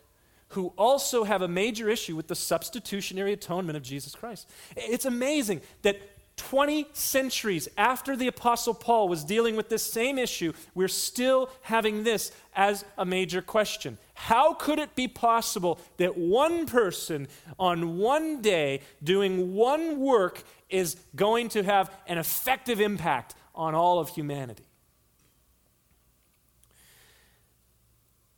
who 0.51 0.67
also 0.77 1.25
have 1.25 1.41
a 1.41 1.49
major 1.49 1.89
issue 1.89 2.15
with 2.15 2.27
the 2.27 2.35
substitutionary 2.35 3.33
atonement 3.33 3.75
of 3.75 3.83
Jesus 3.83 4.15
Christ. 4.15 4.49
It's 4.77 5.03
amazing 5.03 5.59
that 5.81 5.99
20 6.37 6.87
centuries 6.93 7.67
after 7.77 8.15
the 8.15 8.27
Apostle 8.27 8.73
Paul 8.73 9.09
was 9.09 9.25
dealing 9.25 9.57
with 9.57 9.67
this 9.67 9.83
same 9.83 10.17
issue, 10.17 10.53
we're 10.73 10.87
still 10.87 11.49
having 11.63 12.05
this 12.05 12.31
as 12.55 12.85
a 12.97 13.03
major 13.03 13.41
question. 13.41 13.97
How 14.19 14.55
could 14.55 14.79
it 14.79 14.95
be 14.95 15.07
possible 15.07 15.79
that 15.97 16.17
one 16.17 16.65
person 16.65 17.27
on 17.59 17.99
one 17.99 18.41
day 18.41 18.81
doing 19.03 19.53
one 19.53 19.99
work 19.99 20.43
is 20.71 20.97
going 21.15 21.49
to 21.49 21.61
have 21.61 21.95
an 22.07 22.17
effective 22.17 22.81
impact 22.81 23.35
on 23.53 23.75
all 23.75 23.99
of 23.99 24.09
humanity? 24.09 24.65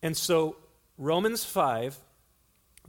And 0.04 0.18
so, 0.18 0.58
Romans 0.98 1.46
5, 1.46 1.98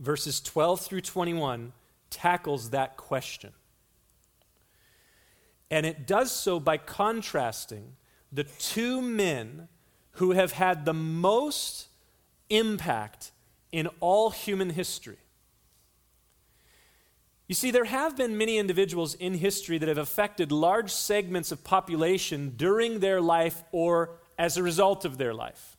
verses 0.00 0.40
12 0.40 0.80
through 0.80 1.02
21, 1.02 1.72
tackles 2.10 2.70
that 2.70 2.96
question. 2.96 3.52
And 5.70 5.86
it 5.86 6.08
does 6.08 6.32
so 6.32 6.58
by 6.58 6.76
contrasting 6.76 7.92
the 8.32 8.44
two 8.44 9.00
men 9.00 9.68
who 10.14 10.32
have 10.32 10.50
had 10.52 10.84
the 10.84 10.92
most 10.92 11.86
impact 12.50 13.32
in 13.72 13.88
all 14.00 14.30
human 14.30 14.70
history. 14.70 15.18
You 17.48 17.54
see, 17.54 17.72
there 17.72 17.84
have 17.84 18.16
been 18.16 18.38
many 18.38 18.58
individuals 18.58 19.14
in 19.14 19.34
history 19.34 19.78
that 19.78 19.88
have 19.88 19.98
affected 19.98 20.52
large 20.52 20.92
segments 20.92 21.50
of 21.50 21.64
population 21.64 22.54
during 22.56 23.00
their 23.00 23.20
life 23.20 23.64
or 23.72 24.18
as 24.38 24.56
a 24.56 24.62
result 24.62 25.04
of 25.04 25.18
their 25.18 25.34
life. 25.34 25.76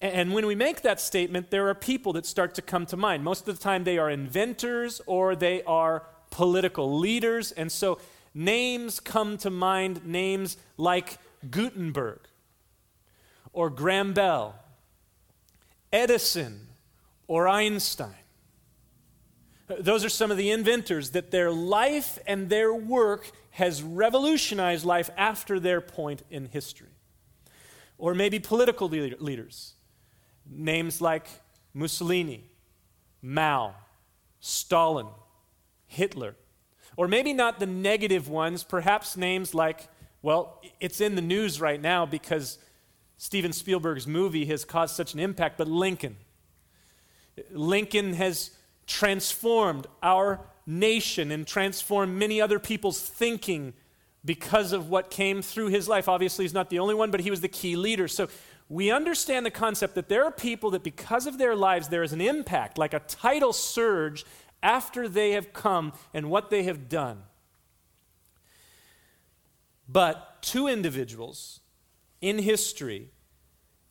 And 0.00 0.32
when 0.32 0.46
we 0.46 0.54
make 0.54 0.82
that 0.82 1.00
statement, 1.00 1.50
there 1.50 1.68
are 1.68 1.74
people 1.74 2.12
that 2.12 2.26
start 2.26 2.54
to 2.54 2.62
come 2.62 2.86
to 2.86 2.96
mind. 2.96 3.24
Most 3.24 3.48
of 3.48 3.58
the 3.58 3.62
time, 3.62 3.82
they 3.84 3.98
are 3.98 4.08
inventors 4.08 5.00
or 5.04 5.34
they 5.34 5.62
are 5.64 6.04
political 6.30 6.98
leaders. 6.98 7.50
And 7.50 7.70
so 7.70 7.98
names 8.32 9.00
come 9.00 9.36
to 9.38 9.50
mind, 9.50 10.06
names 10.06 10.56
like 10.76 11.18
Gutenberg 11.50 12.20
or 13.52 13.68
Graham 13.68 14.12
Bell, 14.12 14.59
Edison 15.92 16.68
or 17.26 17.48
Einstein. 17.48 18.14
Those 19.78 20.04
are 20.04 20.08
some 20.08 20.30
of 20.30 20.36
the 20.36 20.50
inventors 20.50 21.10
that 21.10 21.30
their 21.30 21.50
life 21.50 22.18
and 22.26 22.48
their 22.48 22.74
work 22.74 23.30
has 23.50 23.82
revolutionized 23.82 24.84
life 24.84 25.10
after 25.16 25.60
their 25.60 25.80
point 25.80 26.22
in 26.30 26.46
history. 26.46 26.88
Or 27.98 28.14
maybe 28.14 28.38
political 28.38 28.88
leaders, 28.88 29.74
names 30.48 31.00
like 31.00 31.28
Mussolini, 31.72 32.50
Mao, 33.22 33.74
Stalin, 34.40 35.06
Hitler. 35.86 36.34
Or 36.96 37.06
maybe 37.06 37.32
not 37.32 37.60
the 37.60 37.66
negative 37.66 38.28
ones, 38.28 38.64
perhaps 38.64 39.16
names 39.16 39.54
like, 39.54 39.88
well, 40.22 40.60
it's 40.80 41.00
in 41.00 41.14
the 41.14 41.22
news 41.22 41.60
right 41.60 41.80
now 41.80 42.06
because 42.06 42.58
Steven 43.20 43.52
Spielberg's 43.52 44.06
movie 44.06 44.46
has 44.46 44.64
caused 44.64 44.96
such 44.96 45.12
an 45.12 45.20
impact, 45.20 45.58
but 45.58 45.68
Lincoln. 45.68 46.16
Lincoln 47.50 48.14
has 48.14 48.52
transformed 48.86 49.86
our 50.02 50.40
nation 50.66 51.30
and 51.30 51.46
transformed 51.46 52.14
many 52.16 52.40
other 52.40 52.58
people's 52.58 52.98
thinking 52.98 53.74
because 54.24 54.72
of 54.72 54.88
what 54.88 55.10
came 55.10 55.42
through 55.42 55.66
his 55.66 55.86
life. 55.86 56.08
Obviously, 56.08 56.46
he's 56.46 56.54
not 56.54 56.70
the 56.70 56.78
only 56.78 56.94
one, 56.94 57.10
but 57.10 57.20
he 57.20 57.30
was 57.30 57.42
the 57.42 57.48
key 57.48 57.76
leader. 57.76 58.08
So 58.08 58.26
we 58.70 58.90
understand 58.90 59.44
the 59.44 59.50
concept 59.50 59.96
that 59.96 60.08
there 60.08 60.24
are 60.24 60.32
people 60.32 60.70
that, 60.70 60.82
because 60.82 61.26
of 61.26 61.36
their 61.36 61.54
lives, 61.54 61.88
there 61.88 62.02
is 62.02 62.14
an 62.14 62.22
impact, 62.22 62.78
like 62.78 62.94
a 62.94 63.00
tidal 63.00 63.52
surge 63.52 64.24
after 64.62 65.06
they 65.06 65.32
have 65.32 65.52
come 65.52 65.92
and 66.14 66.30
what 66.30 66.48
they 66.48 66.62
have 66.62 66.88
done. 66.88 67.24
But 69.86 70.40
two 70.40 70.66
individuals 70.68 71.59
in 72.20 72.38
history 72.38 73.10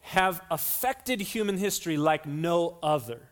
have 0.01 0.41
affected 0.49 1.21
human 1.21 1.57
history 1.57 1.97
like 1.97 2.25
no 2.25 2.77
other. 2.81 3.29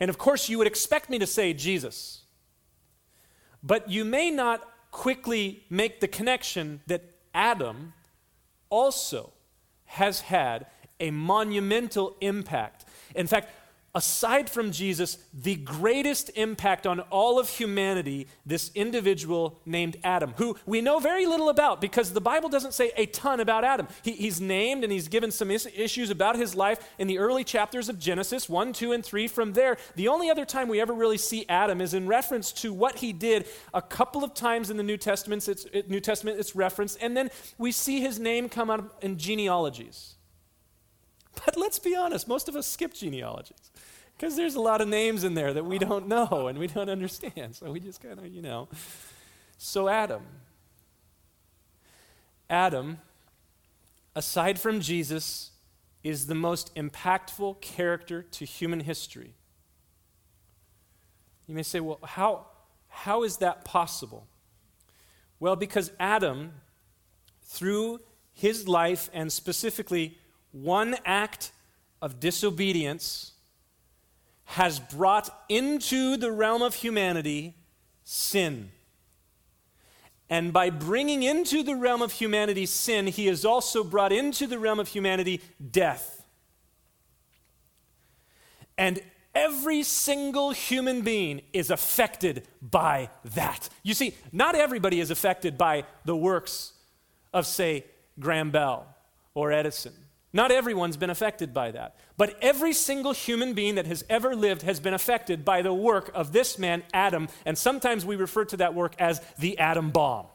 And 0.00 0.08
of 0.08 0.18
course, 0.18 0.48
you 0.48 0.58
would 0.58 0.66
expect 0.66 1.10
me 1.10 1.18
to 1.18 1.26
say 1.26 1.52
Jesus. 1.52 2.22
But 3.62 3.90
you 3.90 4.04
may 4.04 4.30
not 4.30 4.68
quickly 4.90 5.64
make 5.70 6.00
the 6.00 6.08
connection 6.08 6.80
that 6.86 7.02
Adam 7.34 7.92
also 8.68 9.32
has 9.84 10.20
had 10.20 10.66
a 10.98 11.10
monumental 11.10 12.16
impact. 12.20 12.84
In 13.14 13.26
fact, 13.26 13.50
aside 13.94 14.48
from 14.48 14.72
Jesus, 14.72 15.18
the 15.34 15.56
greatest 15.56 16.30
impact 16.34 16.86
on 16.86 17.00
all 17.00 17.38
of 17.38 17.48
humanity, 17.48 18.26
this 18.46 18.70
individual 18.74 19.60
named 19.66 19.98
Adam, 20.02 20.32
who 20.38 20.56
we 20.64 20.80
know 20.80 20.98
very 20.98 21.26
little 21.26 21.50
about 21.50 21.80
because 21.80 22.12
the 22.12 22.20
Bible 22.20 22.48
doesn't 22.48 22.72
say 22.72 22.92
a 22.96 23.04
ton 23.06 23.38
about 23.38 23.64
Adam. 23.64 23.86
He, 24.02 24.12
he's 24.12 24.40
named 24.40 24.82
and 24.82 24.92
he's 24.92 25.08
given 25.08 25.30
some 25.30 25.50
is- 25.50 25.68
issues 25.76 26.08
about 26.08 26.36
his 26.36 26.54
life 26.54 26.94
in 26.98 27.06
the 27.06 27.18
early 27.18 27.44
chapters 27.44 27.90
of 27.90 27.98
Genesis 27.98 28.48
1, 28.48 28.72
2, 28.72 28.92
and 28.92 29.04
3. 29.04 29.28
From 29.28 29.52
there, 29.52 29.76
the 29.94 30.08
only 30.08 30.30
other 30.30 30.46
time 30.46 30.68
we 30.68 30.80
ever 30.80 30.94
really 30.94 31.18
see 31.18 31.44
Adam 31.48 31.82
is 31.82 31.92
in 31.92 32.06
reference 32.06 32.50
to 32.52 32.72
what 32.72 32.98
he 32.98 33.12
did 33.12 33.46
a 33.74 33.82
couple 33.82 34.24
of 34.24 34.32
times 34.32 34.70
in 34.70 34.78
the 34.78 34.82
New 34.82 34.96
Testament. 34.96 35.46
It's, 35.46 35.66
it, 35.72 35.90
New 35.90 36.00
Testament, 36.00 36.38
it's 36.38 36.56
referenced, 36.56 36.96
and 37.02 37.14
then 37.14 37.30
we 37.58 37.72
see 37.72 38.00
his 38.00 38.18
name 38.18 38.48
come 38.48 38.70
out 38.70 38.96
in 39.02 39.18
genealogies. 39.18 40.14
But 41.44 41.56
let's 41.56 41.78
be 41.78 41.94
honest, 41.94 42.28
most 42.28 42.48
of 42.48 42.56
us 42.56 42.66
skip 42.66 42.94
genealogies 42.94 43.71
because 44.22 44.36
there's 44.36 44.54
a 44.54 44.60
lot 44.60 44.80
of 44.80 44.86
names 44.86 45.24
in 45.24 45.34
there 45.34 45.52
that 45.52 45.64
we 45.64 45.80
don't 45.80 46.06
know 46.06 46.46
and 46.46 46.56
we 46.56 46.68
don't 46.68 46.88
understand. 46.88 47.56
So 47.56 47.72
we 47.72 47.80
just 47.80 48.00
kind 48.00 48.20
of, 48.20 48.28
you 48.28 48.40
know. 48.40 48.68
So, 49.58 49.88
Adam. 49.88 50.22
Adam, 52.48 52.98
aside 54.14 54.60
from 54.60 54.80
Jesus, 54.80 55.50
is 56.04 56.28
the 56.28 56.36
most 56.36 56.72
impactful 56.76 57.60
character 57.60 58.22
to 58.22 58.44
human 58.44 58.78
history. 58.78 59.34
You 61.48 61.56
may 61.56 61.64
say, 61.64 61.80
well, 61.80 61.98
how, 62.04 62.46
how 62.86 63.24
is 63.24 63.38
that 63.38 63.64
possible? 63.64 64.28
Well, 65.40 65.56
because 65.56 65.90
Adam, 65.98 66.52
through 67.42 67.98
his 68.32 68.68
life 68.68 69.10
and 69.12 69.32
specifically 69.32 70.16
one 70.52 70.94
act 71.04 71.50
of 72.00 72.20
disobedience, 72.20 73.31
has 74.44 74.78
brought 74.78 75.30
into 75.48 76.16
the 76.16 76.30
realm 76.30 76.62
of 76.62 76.74
humanity 76.74 77.54
sin. 78.04 78.70
And 80.28 80.52
by 80.52 80.70
bringing 80.70 81.22
into 81.22 81.62
the 81.62 81.76
realm 81.76 82.00
of 82.00 82.12
humanity 82.12 82.66
sin, 82.66 83.06
he 83.06 83.26
has 83.26 83.44
also 83.44 83.84
brought 83.84 84.12
into 84.12 84.46
the 84.46 84.58
realm 84.58 84.80
of 84.80 84.88
humanity 84.88 85.40
death. 85.70 86.24
And 88.78 89.02
every 89.34 89.82
single 89.82 90.50
human 90.50 91.02
being 91.02 91.42
is 91.52 91.70
affected 91.70 92.46
by 92.62 93.10
that. 93.24 93.68
You 93.82 93.94
see, 93.94 94.14
not 94.32 94.54
everybody 94.54 95.00
is 95.00 95.10
affected 95.10 95.58
by 95.58 95.84
the 96.04 96.16
works 96.16 96.72
of, 97.32 97.46
say, 97.46 97.84
Graham 98.18 98.50
Bell 98.50 98.86
or 99.34 99.52
Edison. 99.52 99.92
Not 100.32 100.50
everyone's 100.50 100.96
been 100.96 101.10
affected 101.10 101.52
by 101.52 101.72
that. 101.72 101.96
But 102.16 102.38
every 102.40 102.72
single 102.72 103.12
human 103.12 103.52
being 103.52 103.74
that 103.74 103.86
has 103.86 104.04
ever 104.08 104.34
lived 104.34 104.62
has 104.62 104.80
been 104.80 104.94
affected 104.94 105.44
by 105.44 105.60
the 105.60 105.74
work 105.74 106.10
of 106.14 106.32
this 106.32 106.58
man, 106.58 106.82
Adam. 106.94 107.28
And 107.44 107.58
sometimes 107.58 108.06
we 108.06 108.16
refer 108.16 108.46
to 108.46 108.56
that 108.58 108.74
work 108.74 108.94
as 108.98 109.20
the 109.38 109.58
Adam 109.58 109.90
bomb. 109.90 110.26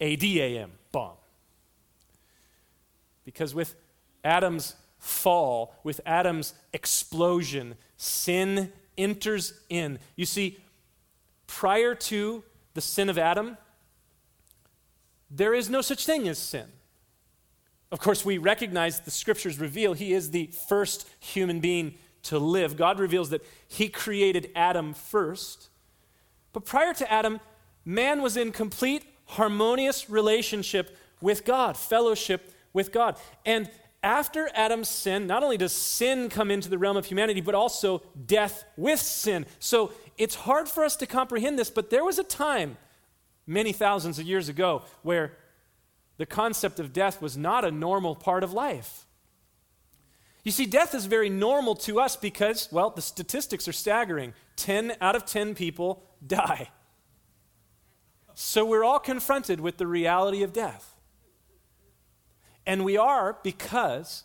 A 0.00 0.16
D 0.16 0.40
A 0.40 0.58
M, 0.58 0.72
bomb. 0.92 1.16
Because 3.24 3.54
with 3.54 3.74
Adam's 4.22 4.74
fall, 4.98 5.74
with 5.82 6.00
Adam's 6.04 6.54
explosion, 6.72 7.76
sin 7.96 8.72
enters 8.96 9.54
in. 9.68 9.98
You 10.16 10.26
see, 10.26 10.58
prior 11.46 11.94
to 11.94 12.44
the 12.74 12.80
sin 12.80 13.08
of 13.08 13.16
Adam, 13.16 13.56
there 15.30 15.54
is 15.54 15.70
no 15.70 15.80
such 15.80 16.04
thing 16.04 16.28
as 16.28 16.38
sin. 16.38 16.66
Of 17.90 18.00
course, 18.00 18.24
we 18.24 18.38
recognize 18.38 19.00
the 19.00 19.10
scriptures 19.10 19.58
reveal 19.58 19.94
he 19.94 20.12
is 20.12 20.30
the 20.30 20.50
first 20.68 21.08
human 21.20 21.60
being 21.60 21.94
to 22.24 22.38
live. 22.38 22.76
God 22.76 22.98
reveals 22.98 23.30
that 23.30 23.44
he 23.66 23.88
created 23.88 24.50
Adam 24.54 24.92
first. 24.92 25.70
But 26.52 26.64
prior 26.64 26.92
to 26.94 27.10
Adam, 27.10 27.40
man 27.84 28.20
was 28.20 28.36
in 28.36 28.52
complete 28.52 29.04
harmonious 29.24 30.10
relationship 30.10 30.96
with 31.20 31.44
God, 31.44 31.76
fellowship 31.76 32.52
with 32.72 32.92
God. 32.92 33.16
And 33.46 33.70
after 34.02 34.48
Adam's 34.54 34.88
sin, 34.88 35.26
not 35.26 35.42
only 35.42 35.56
does 35.56 35.72
sin 35.72 36.28
come 36.28 36.50
into 36.50 36.68
the 36.68 36.78
realm 36.78 36.96
of 36.96 37.06
humanity, 37.06 37.40
but 37.40 37.54
also 37.54 38.02
death 38.26 38.64
with 38.76 39.00
sin. 39.00 39.46
So 39.58 39.92
it's 40.16 40.34
hard 40.34 40.68
for 40.68 40.84
us 40.84 40.96
to 40.96 41.06
comprehend 41.06 41.58
this, 41.58 41.70
but 41.70 41.90
there 41.90 42.04
was 42.04 42.18
a 42.18 42.24
time 42.24 42.76
many 43.46 43.72
thousands 43.72 44.18
of 44.18 44.26
years 44.26 44.48
ago 44.48 44.82
where 45.02 45.32
the 46.18 46.26
concept 46.26 46.78
of 46.78 46.92
death 46.92 47.22
was 47.22 47.36
not 47.36 47.64
a 47.64 47.70
normal 47.70 48.14
part 48.14 48.44
of 48.44 48.52
life. 48.52 49.06
You 50.44 50.52
see, 50.52 50.66
death 50.66 50.94
is 50.94 51.06
very 51.06 51.30
normal 51.30 51.74
to 51.76 52.00
us 52.00 52.16
because, 52.16 52.68
well, 52.70 52.90
the 52.90 53.02
statistics 53.02 53.66
are 53.68 53.72
staggering. 53.72 54.34
10 54.56 54.96
out 55.00 55.16
of 55.16 55.24
10 55.24 55.54
people 55.54 56.02
die. 56.26 56.70
So 58.34 58.64
we're 58.64 58.84
all 58.84 58.98
confronted 58.98 59.60
with 59.60 59.78
the 59.78 59.86
reality 59.86 60.42
of 60.42 60.52
death. 60.52 60.94
And 62.66 62.84
we 62.84 62.96
are 62.96 63.38
because 63.42 64.24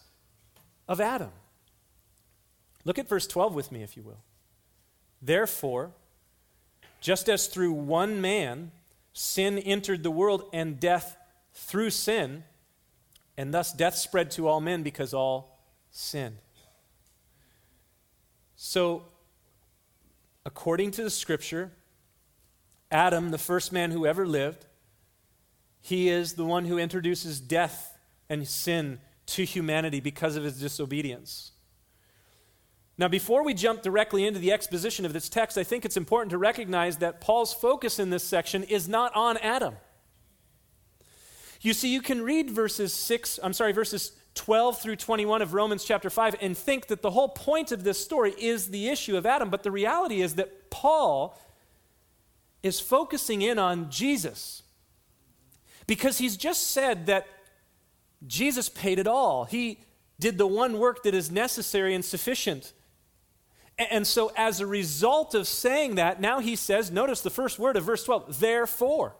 of 0.87 0.99
Adam. 0.99 1.31
Look 2.85 2.99
at 2.99 3.07
verse 3.07 3.27
12 3.27 3.55
with 3.55 3.71
me, 3.71 3.83
if 3.83 3.95
you 3.95 4.03
will. 4.03 4.23
Therefore, 5.21 5.91
just 6.99 7.29
as 7.29 7.47
through 7.47 7.73
one 7.73 8.21
man 8.21 8.71
sin 9.13 9.57
entered 9.59 10.03
the 10.03 10.11
world 10.11 10.43
and 10.53 10.79
death 10.79 11.17
through 11.53 11.91
sin, 11.91 12.43
and 13.37 13.53
thus 13.53 13.71
death 13.71 13.95
spread 13.95 14.31
to 14.31 14.47
all 14.47 14.61
men 14.61 14.83
because 14.83 15.13
all 15.13 15.59
sinned. 15.91 16.37
So, 18.55 19.03
according 20.45 20.91
to 20.91 21.03
the 21.03 21.09
scripture, 21.09 21.71
Adam, 22.91 23.31
the 23.31 23.37
first 23.37 23.71
man 23.71 23.91
who 23.91 24.05
ever 24.05 24.25
lived, 24.25 24.65
he 25.81 26.09
is 26.09 26.33
the 26.33 26.45
one 26.45 26.65
who 26.65 26.77
introduces 26.77 27.39
death 27.39 27.97
and 28.29 28.47
sin 28.47 28.99
to 29.25 29.43
humanity 29.43 29.99
because 29.99 30.35
of 30.35 30.43
his 30.43 30.59
disobedience. 30.59 31.51
Now, 32.97 33.07
before 33.07 33.43
we 33.43 33.53
jump 33.53 33.81
directly 33.81 34.25
into 34.25 34.39
the 34.39 34.51
exposition 34.51 35.05
of 35.05 35.13
this 35.13 35.27
text, 35.27 35.57
I 35.57 35.63
think 35.63 35.83
it's 35.83 35.97
important 35.97 36.29
to 36.29 36.37
recognize 36.37 36.97
that 36.97 37.21
Paul's 37.21 37.53
focus 37.53 37.99
in 37.99 38.11
this 38.11 38.23
section 38.23 38.63
is 38.63 38.87
not 38.87 39.15
on 39.15 39.37
Adam. 39.37 39.75
You 41.63 41.73
see, 41.73 41.87
you 41.87 42.01
can 42.01 42.21
read 42.21 42.51
verses 42.51 42.93
6, 42.93 43.39
I'm 43.41 43.53
sorry, 43.53 43.71
verses 43.71 44.11
12 44.35 44.81
through 44.81 44.97
21 44.97 45.41
of 45.41 45.53
Romans 45.53 45.85
chapter 45.85 46.09
5 46.09 46.35
and 46.41 46.57
think 46.57 46.87
that 46.87 47.01
the 47.01 47.11
whole 47.11 47.29
point 47.29 47.71
of 47.71 47.85
this 47.85 48.03
story 48.03 48.35
is 48.37 48.67
the 48.67 48.89
issue 48.89 49.15
of 49.15 49.25
Adam, 49.25 49.49
but 49.49 49.63
the 49.63 49.71
reality 49.71 50.21
is 50.21 50.35
that 50.35 50.69
Paul 50.69 51.39
is 52.61 52.81
focusing 52.81 53.41
in 53.41 53.57
on 53.57 53.89
Jesus 53.89 54.63
because 55.87 56.17
he's 56.17 56.35
just 56.35 56.71
said 56.71 57.05
that 57.05 57.27
Jesus 58.27 58.67
paid 58.67 58.99
it 58.99 59.07
all. 59.07 59.45
He 59.45 59.79
did 60.19 60.37
the 60.37 60.47
one 60.47 60.79
work 60.79 61.03
that 61.03 61.13
is 61.13 61.31
necessary 61.31 61.95
and 61.95 62.03
sufficient. 62.03 62.73
And 63.77 64.05
so, 64.05 64.33
as 64.35 64.59
a 64.59 64.67
result 64.67 65.33
of 65.33 65.47
saying 65.47 65.95
that, 65.95 66.19
now 66.19 66.39
he 66.39 66.57
says, 66.57 66.91
notice 66.91 67.21
the 67.21 67.29
first 67.29 67.57
word 67.57 67.77
of 67.77 67.85
verse 67.85 68.03
12, 68.03 68.39
therefore. 68.41 69.15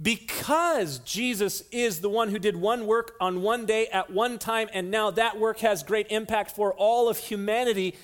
Because 0.00 0.98
Jesus 1.00 1.62
is 1.72 2.00
the 2.00 2.10
one 2.10 2.28
who 2.28 2.38
did 2.38 2.56
one 2.56 2.86
work 2.86 3.14
on 3.18 3.40
one 3.40 3.64
day 3.64 3.86
at 3.86 4.10
one 4.10 4.38
time, 4.38 4.68
and 4.72 4.90
now 4.90 5.10
that 5.12 5.38
work 5.38 5.60
has 5.60 5.82
great 5.82 6.08
impact 6.10 6.50
for 6.50 6.74
all 6.74 7.08
of 7.08 7.16
humanity, 7.16 7.96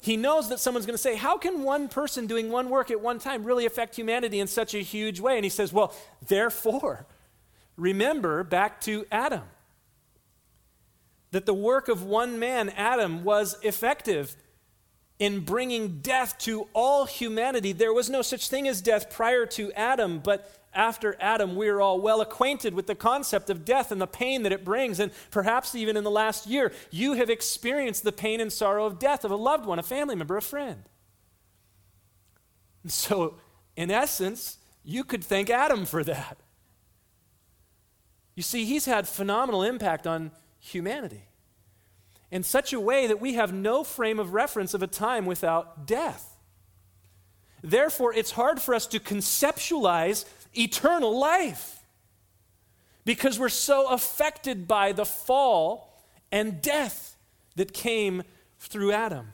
he 0.00 0.16
knows 0.18 0.50
that 0.50 0.60
someone's 0.60 0.86
going 0.86 0.94
to 0.94 1.02
say, 1.02 1.16
How 1.16 1.38
can 1.38 1.62
one 1.62 1.88
person 1.88 2.26
doing 2.26 2.50
one 2.50 2.68
work 2.68 2.90
at 2.90 3.00
one 3.00 3.18
time 3.18 3.44
really 3.44 3.64
affect 3.64 3.96
humanity 3.96 4.40
in 4.40 4.46
such 4.46 4.74
a 4.74 4.80
huge 4.80 5.20
way? 5.20 5.36
And 5.36 5.44
he 5.44 5.50
says, 5.50 5.72
Well, 5.72 5.94
therefore, 6.26 7.06
remember 7.76 8.44
back 8.44 8.80
to 8.82 9.06
Adam 9.10 9.42
that 11.30 11.46
the 11.46 11.54
work 11.54 11.88
of 11.88 12.02
one 12.02 12.38
man, 12.38 12.68
Adam, 12.70 13.24
was 13.24 13.56
effective 13.62 14.36
in 15.18 15.40
bringing 15.40 16.00
death 16.00 16.36
to 16.38 16.66
all 16.72 17.04
humanity. 17.04 17.72
There 17.72 17.92
was 17.92 18.10
no 18.10 18.22
such 18.22 18.48
thing 18.48 18.66
as 18.66 18.80
death 18.80 19.10
prior 19.10 19.46
to 19.46 19.70
Adam, 19.72 20.18
but 20.18 20.59
after 20.72 21.16
Adam, 21.20 21.56
we 21.56 21.68
are 21.68 21.80
all 21.80 22.00
well 22.00 22.20
acquainted 22.20 22.74
with 22.74 22.86
the 22.86 22.94
concept 22.94 23.50
of 23.50 23.64
death 23.64 23.90
and 23.90 24.00
the 24.00 24.06
pain 24.06 24.44
that 24.44 24.52
it 24.52 24.64
brings. 24.64 25.00
And 25.00 25.10
perhaps 25.30 25.74
even 25.74 25.96
in 25.96 26.04
the 26.04 26.10
last 26.10 26.46
year, 26.46 26.72
you 26.90 27.14
have 27.14 27.28
experienced 27.28 28.04
the 28.04 28.12
pain 28.12 28.40
and 28.40 28.52
sorrow 28.52 28.86
of 28.86 28.98
death 28.98 29.24
of 29.24 29.30
a 29.30 29.36
loved 29.36 29.66
one, 29.66 29.78
a 29.78 29.82
family 29.82 30.14
member, 30.14 30.36
a 30.36 30.42
friend. 30.42 30.84
And 32.82 32.92
so, 32.92 33.36
in 33.76 33.90
essence, 33.90 34.58
you 34.84 35.04
could 35.04 35.24
thank 35.24 35.50
Adam 35.50 35.84
for 35.84 36.04
that. 36.04 36.38
You 38.36 38.42
see, 38.42 38.64
he's 38.64 38.86
had 38.86 39.08
phenomenal 39.08 39.62
impact 39.62 40.06
on 40.06 40.30
humanity 40.58 41.24
in 42.30 42.42
such 42.42 42.72
a 42.72 42.80
way 42.80 43.06
that 43.06 43.20
we 43.20 43.34
have 43.34 43.52
no 43.52 43.82
frame 43.82 44.20
of 44.20 44.34
reference 44.34 44.72
of 44.72 44.82
a 44.82 44.86
time 44.86 45.26
without 45.26 45.86
death. 45.86 46.36
Therefore, 47.62 48.14
it's 48.14 48.30
hard 48.30 48.60
for 48.62 48.74
us 48.74 48.86
to 48.86 49.00
conceptualize 49.00 50.24
eternal 50.56 51.18
life 51.18 51.82
because 53.04 53.38
we're 53.38 53.48
so 53.48 53.88
affected 53.88 54.68
by 54.68 54.92
the 54.92 55.04
fall 55.04 56.02
and 56.30 56.62
death 56.62 57.16
that 57.56 57.72
came 57.72 58.22
through 58.58 58.92
Adam. 58.92 59.32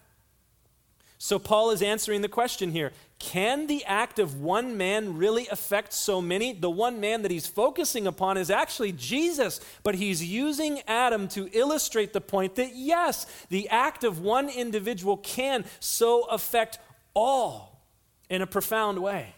So, 1.18 1.38
Paul 1.38 1.70
is 1.70 1.83
answering 1.83 2.20
the 2.20 2.29
question 2.29 2.70
here 2.70 2.92
can 3.18 3.66
the 3.66 3.85
act 3.87 4.18
of 4.18 4.40
one 4.40 4.76
man 4.76 5.16
really 5.16 5.48
affect 5.48 5.92
so 5.94 6.20
many? 6.20 6.52
The 6.52 6.70
one 6.70 7.00
man 7.00 7.22
that 7.22 7.31
he's 7.31 7.46
focusing 7.46 8.07
upon 8.07 8.37
is 8.37 8.50
actually 8.50 8.92
Jesus, 8.92 9.61
but 9.83 9.94
he's 9.94 10.22
using 10.22 10.83
Adam 10.87 11.26
to 11.29 11.48
illustrate 11.57 12.12
the 12.12 12.20
point 12.20 12.57
that 12.57 12.76
yes, 12.76 13.26
the 13.48 13.68
act 13.70 14.05
of 14.05 14.20
one 14.20 14.50
individual 14.50 15.16
can 15.16 15.64
so 15.81 16.24
affect 16.24 16.79
all 17.14 17.81
in 18.29 18.42
a 18.42 18.46
profound 18.46 18.98
way. 18.98 19.35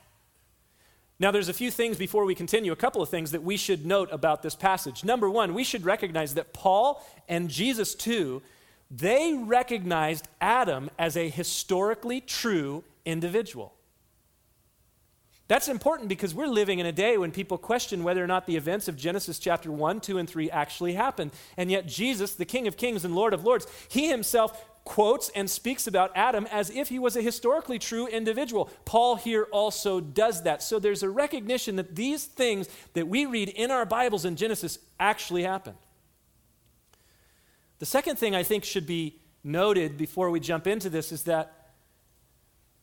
Now, 1.20 1.32
there's 1.32 1.48
a 1.48 1.54
few 1.54 1.70
things 1.72 1.98
before 1.98 2.24
we 2.24 2.36
continue, 2.36 2.70
a 2.70 2.76
couple 2.76 3.02
of 3.02 3.08
things 3.08 3.32
that 3.32 3.42
we 3.42 3.56
should 3.56 3.84
note 3.84 4.08
about 4.12 4.42
this 4.42 4.54
passage. 4.54 5.04
Number 5.04 5.28
one, 5.28 5.52
we 5.52 5.64
should 5.64 5.84
recognize 5.84 6.34
that 6.34 6.52
Paul 6.52 7.04
and 7.28 7.48
Jesus, 7.48 7.96
too, 7.96 8.40
they 8.90 9.34
recognized 9.34 10.28
Adam 10.40 10.90
as 10.96 11.16
a 11.16 11.28
historically 11.28 12.20
true 12.20 12.84
individual. 13.04 13.74
That's 15.48 15.68
important 15.68 16.10
because 16.10 16.34
we're 16.34 16.46
living 16.46 16.78
in 16.78 16.86
a 16.86 16.92
day 16.92 17.16
when 17.16 17.32
people 17.32 17.58
question 17.58 18.04
whether 18.04 18.22
or 18.22 18.26
not 18.26 18.46
the 18.46 18.56
events 18.56 18.86
of 18.86 18.96
Genesis 18.96 19.38
chapter 19.38 19.72
1, 19.72 20.00
2, 20.00 20.18
and 20.18 20.28
3 20.28 20.50
actually 20.50 20.92
happened. 20.92 21.32
And 21.56 21.70
yet, 21.70 21.86
Jesus, 21.86 22.34
the 22.34 22.44
King 22.44 22.68
of 22.68 22.76
Kings 22.76 23.04
and 23.04 23.14
Lord 23.14 23.32
of 23.32 23.44
Lords, 23.44 23.66
he 23.88 24.08
himself 24.08 24.62
quotes 24.88 25.28
and 25.34 25.50
speaks 25.50 25.86
about 25.86 26.10
Adam 26.14 26.48
as 26.50 26.70
if 26.70 26.88
he 26.88 26.98
was 26.98 27.14
a 27.14 27.20
historically 27.20 27.78
true 27.78 28.06
individual. 28.06 28.70
Paul 28.86 29.16
here 29.16 29.46
also 29.52 30.00
does 30.00 30.44
that. 30.44 30.62
So 30.62 30.78
there's 30.78 31.02
a 31.02 31.10
recognition 31.10 31.76
that 31.76 31.94
these 31.94 32.24
things 32.24 32.68
that 32.94 33.06
we 33.06 33.26
read 33.26 33.50
in 33.50 33.70
our 33.70 33.84
Bibles 33.84 34.24
in 34.24 34.34
Genesis 34.34 34.78
actually 34.98 35.42
happened. 35.42 35.76
The 37.80 37.86
second 37.86 38.16
thing 38.16 38.34
I 38.34 38.42
think 38.42 38.64
should 38.64 38.86
be 38.86 39.20
noted 39.44 39.98
before 39.98 40.30
we 40.30 40.40
jump 40.40 40.66
into 40.66 40.88
this 40.88 41.12
is 41.12 41.24
that 41.24 41.70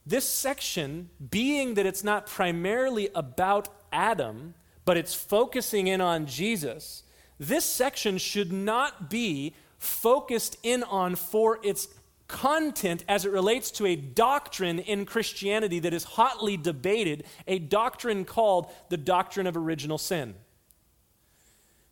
this 0.06 0.30
section, 0.30 1.10
being 1.32 1.74
that 1.74 1.88
it's 1.88 2.04
not 2.04 2.28
primarily 2.28 3.10
about 3.15 3.68
Adam, 3.91 4.54
but 4.86 4.96
it's 4.96 5.15
focusing 5.15 5.88
in 5.88 6.02
on 6.02 6.28
Jesus, 6.28 7.02
this 7.39 7.65
section 7.65 8.20
should 8.20 8.54
not 8.54 9.10
be 9.10 9.56
focused 9.78 10.58
in 10.64 10.84
on 10.84 11.16
for 11.16 11.60
its 11.64 11.88
content 12.28 13.04
as 13.08 13.26
it 13.26 13.32
relates 13.32 13.72
to 13.72 13.86
a 13.86 13.96
doctrine 13.96 14.80
in 14.80 15.06
Christianity 15.06 15.80
that 15.80 15.94
is 15.94 16.04
hotly 16.04 16.58
debated, 16.58 17.26
a 17.48 17.60
doctrine 17.60 18.26
called 18.26 18.72
the 18.90 18.98
doctrine 18.98 19.48
of 19.48 19.56
original 19.56 19.98
sin. 19.98 20.36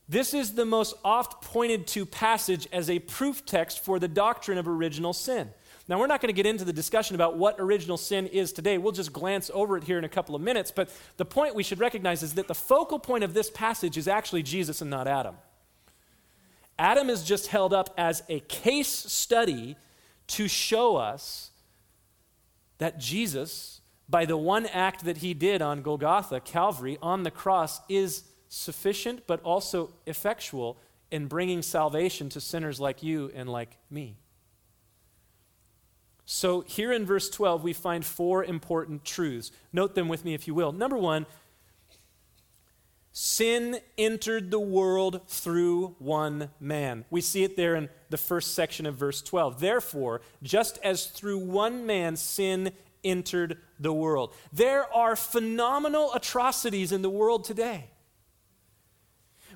This 0.09 0.33
is 0.33 0.53
the 0.53 0.65
most 0.65 0.95
oft 1.03 1.43
pointed 1.43 1.87
to 1.87 2.05
passage 2.05 2.67
as 2.71 2.89
a 2.89 2.99
proof 2.99 3.45
text 3.45 3.83
for 3.83 3.99
the 3.99 4.07
doctrine 4.07 4.57
of 4.57 4.67
original 4.67 5.13
sin. 5.13 5.49
Now, 5.87 5.99
we're 5.99 6.07
not 6.07 6.21
going 6.21 6.33
to 6.33 6.35
get 6.35 6.45
into 6.45 6.63
the 6.63 6.73
discussion 6.73 7.15
about 7.15 7.37
what 7.37 7.57
original 7.59 7.97
sin 7.97 8.27
is 8.27 8.53
today. 8.53 8.77
We'll 8.77 8.93
just 8.93 9.11
glance 9.11 9.51
over 9.53 9.75
it 9.75 9.83
here 9.83 9.97
in 9.97 10.05
a 10.05 10.09
couple 10.09 10.33
of 10.33 10.41
minutes. 10.41 10.71
But 10.71 10.89
the 11.17 11.25
point 11.25 11.55
we 11.55 11.63
should 11.63 11.79
recognize 11.79 12.23
is 12.23 12.35
that 12.35 12.47
the 12.47 12.55
focal 12.55 12.99
point 12.99 13.25
of 13.25 13.33
this 13.33 13.49
passage 13.49 13.97
is 13.97 14.07
actually 14.07 14.43
Jesus 14.43 14.81
and 14.81 14.89
not 14.89 15.07
Adam. 15.07 15.35
Adam 16.77 17.09
is 17.09 17.23
just 17.23 17.47
held 17.47 17.73
up 17.73 17.93
as 17.97 18.23
a 18.29 18.39
case 18.41 18.89
study 18.89 19.75
to 20.27 20.47
show 20.47 20.95
us 20.95 21.51
that 22.79 22.99
Jesus, 22.99 23.81
by 24.09 24.25
the 24.25 24.37
one 24.37 24.65
act 24.65 25.05
that 25.05 25.17
he 25.17 25.33
did 25.33 25.61
on 25.61 25.81
Golgotha, 25.81 26.39
Calvary, 26.39 26.97
on 27.01 27.23
the 27.23 27.31
cross, 27.31 27.81
is 27.87 28.23
sufficient 28.49 29.25
but 29.27 29.41
also 29.41 29.93
effectual 30.05 30.77
in 31.11 31.27
bringing 31.27 31.61
salvation 31.61 32.29
to 32.29 32.41
sinners 32.41 32.79
like 32.79 33.03
you 33.03 33.31
and 33.35 33.47
like 33.47 33.77
me. 33.89 34.17
So, 36.25 36.61
here 36.61 36.91
in 36.91 37.05
verse 37.05 37.29
12, 37.29 37.63
we 37.63 37.73
find 37.73 38.05
four 38.05 38.43
important 38.43 39.03
truths. 39.03 39.51
Note 39.73 39.93
them 39.93 40.07
with 40.07 40.23
me 40.23 40.33
if 40.33 40.47
you 40.47 40.53
will. 40.53 40.71
Number 40.71 40.97
one, 40.97 41.25
sin 43.13 43.79
entered 43.97 44.51
the 44.51 44.59
world 44.59 45.21
through 45.27 45.95
one 45.99 46.49
man. 46.59 47.05
We 47.09 47.21
see 47.21 47.43
it 47.43 47.55
there 47.55 47.75
in 47.75 47.89
the 48.09 48.17
first 48.17 48.55
section 48.55 48.85
of 48.85 48.95
verse 48.95 49.21
12. 49.21 49.59
Therefore, 49.59 50.21
just 50.41 50.79
as 50.83 51.05
through 51.05 51.37
one 51.37 51.85
man 51.85 52.15
sin 52.15 52.71
entered 53.03 53.59
the 53.79 53.93
world, 53.93 54.33
there 54.51 54.91
are 54.93 55.15
phenomenal 55.15 56.13
atrocities 56.13 56.91
in 56.91 57.03
the 57.03 57.09
world 57.09 57.45
today 57.45 57.91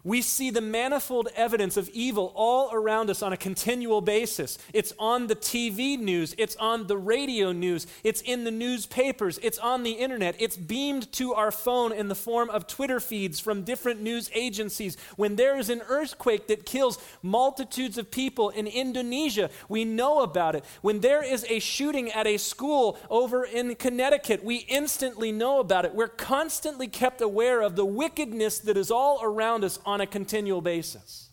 we 0.08 0.22
see 0.22 0.50
the 0.50 0.62
manifold 0.62 1.28
evidence 1.36 1.76
of 1.76 1.90
evil 1.90 2.32
all 2.34 2.70
around 2.72 3.10
us 3.10 3.22
on 3.22 3.34
a 3.34 3.38
continual 3.38 4.00
basis. 4.00 4.58
It's 4.74 4.94
on 4.98 5.28
the 5.28 5.36
TV 5.36 6.00
news, 6.00 6.34
it's 6.38 6.56
on 6.56 6.88
the 6.88 6.98
radio 6.98 7.52
news, 7.52 7.86
it's 8.06 8.22
in 8.22 8.46
the 8.46 8.52
newspapers, 8.52 9.38
it's 9.44 9.58
on 9.58 9.84
the 9.84 9.92
internet, 9.92 10.36
it's 10.40 10.56
beamed 10.56 11.12
to 11.14 11.34
our 11.34 11.52
phone 11.52 11.92
in 11.92 12.08
the 12.08 12.16
form 12.16 12.50
of 12.52 12.68
Twitter 12.68 13.02
feeds 13.02 13.42
from 13.42 13.64
different 13.64 14.02
news 14.02 14.32
agencies. 14.34 14.96
When 15.18 15.36
there 15.36 15.58
is 15.58 15.70
an 15.70 15.82
earthquake 15.90 16.48
that 16.48 16.66
kills 16.66 17.00
multitudes 17.22 17.98
of 17.98 18.10
people 18.10 18.50
in 18.50 18.66
Indonesia, 18.66 19.50
we 19.68 19.84
know 19.84 20.22
about 20.22 20.56
it. 20.56 20.64
When 20.82 21.02
there 21.02 21.22
is 21.22 21.46
a 21.50 21.60
shooting 21.60 22.14
at 22.14 22.26
a 22.26 22.38
school 22.38 22.98
over 23.10 23.44
in 23.44 23.76
Connecticut, 23.76 24.42
we 24.42 24.58
instantly 24.70 25.34
know 25.34 25.60
about 25.60 25.84
it. 25.84 25.94
We're 25.94 26.08
constantly 26.08 26.88
kept 26.88 27.20
aware 27.20 27.60
of 27.60 27.76
the 27.76 27.86
wickedness 27.86 28.60
that 28.60 28.78
is 28.78 28.90
all 28.90 29.20
around 29.22 29.66
us 29.66 29.80
on 29.86 29.97
on 29.98 30.02
a 30.02 30.06
continual 30.06 30.62
basis. 30.62 31.32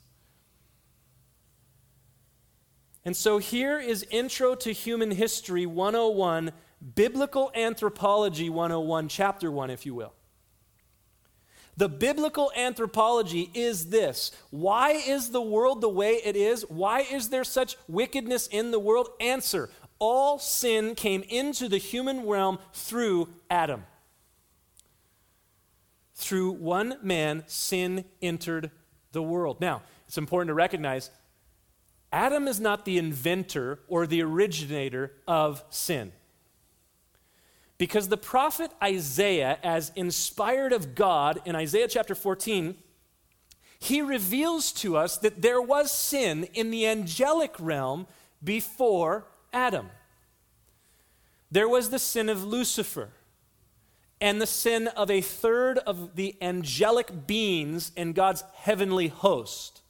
And 3.05 3.15
so 3.15 3.37
here 3.37 3.79
is 3.79 4.07
Intro 4.11 4.55
to 4.55 4.73
Human 4.73 5.11
History 5.11 5.67
101, 5.67 6.51
Biblical 6.95 7.53
Anthropology 7.55 8.49
101, 8.49 9.09
Chapter 9.09 9.51
1, 9.51 9.69
if 9.69 9.85
you 9.85 9.95
will. 9.95 10.15
The 11.77 11.91
biblical 11.91 12.51
anthropology 12.57 13.51
is 13.53 13.91
this 13.91 14.33
Why 14.49 14.93
is 14.93 15.29
the 15.29 15.43
world 15.43 15.83
the 15.83 15.91
way 15.91 16.23
it 16.25 16.35
is? 16.35 16.63
Why 16.63 17.01
is 17.01 17.29
there 17.29 17.45
such 17.45 17.77
wickedness 17.87 18.47
in 18.47 18.71
the 18.71 18.79
world? 18.79 19.11
Answer 19.21 19.69
All 19.99 20.39
sin 20.39 20.95
came 20.95 21.23
into 21.29 21.69
the 21.69 21.77
human 21.77 22.27
realm 22.27 22.59
through 22.73 23.29
Adam 23.51 23.85
through 26.15 26.53
one 26.53 26.97
man, 27.03 27.45
sin 27.47 28.05
entered 28.23 28.71
the 29.13 29.23
world. 29.23 29.61
Now, 29.61 29.83
it's 30.07 30.19
important 30.19 30.49
to 30.49 30.55
recognize 30.55 31.11
Adam 32.13 32.47
is 32.47 32.61
not 32.61 32.85
the 32.85 32.99
inventor 32.99 33.81
or 33.89 34.07
the 34.07 34.23
originator 34.23 35.13
of 35.27 35.65
sin. 35.71 36.13
Because 37.77 38.09
the 38.09 38.17
prophet 38.17 38.71
Isaiah, 38.81 39.59
as 39.65 39.91
inspired 39.97 40.73
of 40.73 40.95
God 40.95 41.43
in 41.45 41.57
Isaiah 41.57 41.89
chapter 41.89 42.15
14, 42.15 42.77
he 43.81 44.01
reveals 44.01 44.71
to 44.73 44.97
us 44.97 45.19
that 45.19 45.43
there 45.43 45.61
was 45.61 45.91
sin 45.91 46.45
in 46.55 46.71
the 46.71 46.87
angelic 46.87 47.57
realm 47.59 48.07
before 48.43 49.27
Adam. 49.53 49.91
There 51.51 51.69
was 51.69 51.91
the 51.91 51.99
sin 51.99 52.29
of 52.29 52.45
Lucifer 52.45 53.11
and 54.25 54.41
the 54.41 54.47
sin 54.47 54.89
of 54.89 55.11
a 55.11 55.21
third 55.21 55.77
of 55.81 56.17
the 56.17 56.35
angelic 56.41 57.27
beings 57.27 57.93
in 57.95 58.15
God's 58.15 58.43
heavenly 58.55 59.09
host 59.09 59.83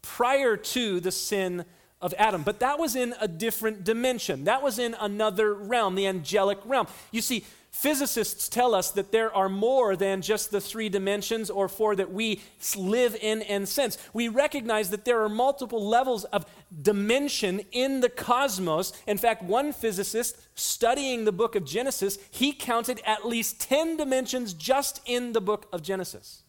prior 0.00 0.56
to 0.56 1.00
the 1.00 1.12
sin 1.12 1.66
of 2.00 2.14
Adam. 2.16 2.44
But 2.44 2.60
that 2.60 2.78
was 2.78 2.96
in 2.96 3.14
a 3.20 3.28
different 3.28 3.84
dimension, 3.84 4.44
that 4.44 4.62
was 4.62 4.78
in 4.78 4.96
another 4.98 5.52
realm, 5.52 5.96
the 5.96 6.06
angelic 6.06 6.60
realm. 6.64 6.86
You 7.10 7.20
see, 7.20 7.44
Physicists 7.72 8.50
tell 8.50 8.74
us 8.74 8.90
that 8.90 9.12
there 9.12 9.34
are 9.34 9.48
more 9.48 9.96
than 9.96 10.20
just 10.20 10.50
the 10.50 10.60
three 10.60 10.90
dimensions 10.90 11.48
or 11.48 11.68
four 11.68 11.96
that 11.96 12.12
we 12.12 12.42
live 12.76 13.16
in 13.20 13.40
and 13.42 13.66
sense. 13.66 13.96
We 14.12 14.28
recognize 14.28 14.90
that 14.90 15.06
there 15.06 15.22
are 15.22 15.28
multiple 15.30 15.88
levels 15.88 16.24
of 16.24 16.44
dimension 16.82 17.62
in 17.72 18.00
the 18.00 18.10
cosmos. 18.10 18.92
In 19.06 19.16
fact, 19.16 19.42
one 19.42 19.72
physicist 19.72 20.36
studying 20.54 21.24
the 21.24 21.32
book 21.32 21.56
of 21.56 21.64
Genesis, 21.64 22.18
he 22.30 22.52
counted 22.52 23.00
at 23.06 23.26
least 23.26 23.58
10 23.62 23.96
dimensions 23.96 24.52
just 24.52 25.00
in 25.06 25.32
the 25.32 25.40
book 25.40 25.66
of 25.72 25.82
Genesis. 25.82 26.42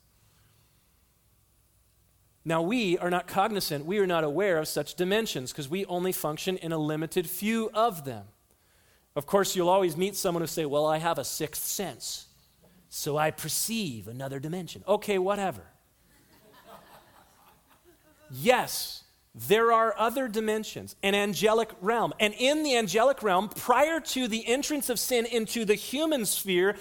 Now, 2.44 2.62
we 2.62 2.98
are 2.98 3.10
not 3.10 3.28
cognizant, 3.28 3.86
we 3.86 3.98
are 4.00 4.08
not 4.08 4.26
aware 4.26 4.58
of 4.58 4.68
such 4.68 4.96
dimensions 4.96 5.54
because 5.54 5.70
we 5.70 5.86
only 5.86 6.12
function 6.12 6.58
in 6.58 6.74
a 6.74 6.78
limited 6.78 7.30
few 7.30 7.70
of 7.74 8.04
them. 8.04 8.26
Of 9.16 9.26
course, 9.26 9.56
you'll 9.56 9.70
always 9.70 9.96
meet 9.96 10.16
someone 10.16 10.42
who 10.42 10.48
say, 10.48 10.66
"Well, 10.66 10.86
I 10.86 10.98
have 10.98 11.18
a 11.20 11.24
sixth 11.24 11.64
sense, 11.66 12.28
so 12.90 13.18
I 13.18 13.32
perceive 13.32 14.08
another 14.08 14.40
dimension." 14.40 14.84
Okay, 14.88 15.20
whatever. 15.20 15.66
yes, 18.32 19.04
there 19.36 19.72
are 19.72 19.96
other 19.98 20.28
dimensions, 20.28 20.96
an 21.02 21.16
angelic 21.16 21.72
realm. 21.82 22.14
And 22.20 22.34
in 22.36 22.64
the 22.64 22.76
angelic 22.76 23.24
realm, 23.24 23.50
prior 23.50 24.00
to 24.00 24.28
the 24.28 24.46
entrance 24.48 24.90
of 24.90 25.00
sin 25.00 25.26
into 25.26 25.66
the 25.66 25.76
human 25.76 26.26
sphere, 26.26 26.76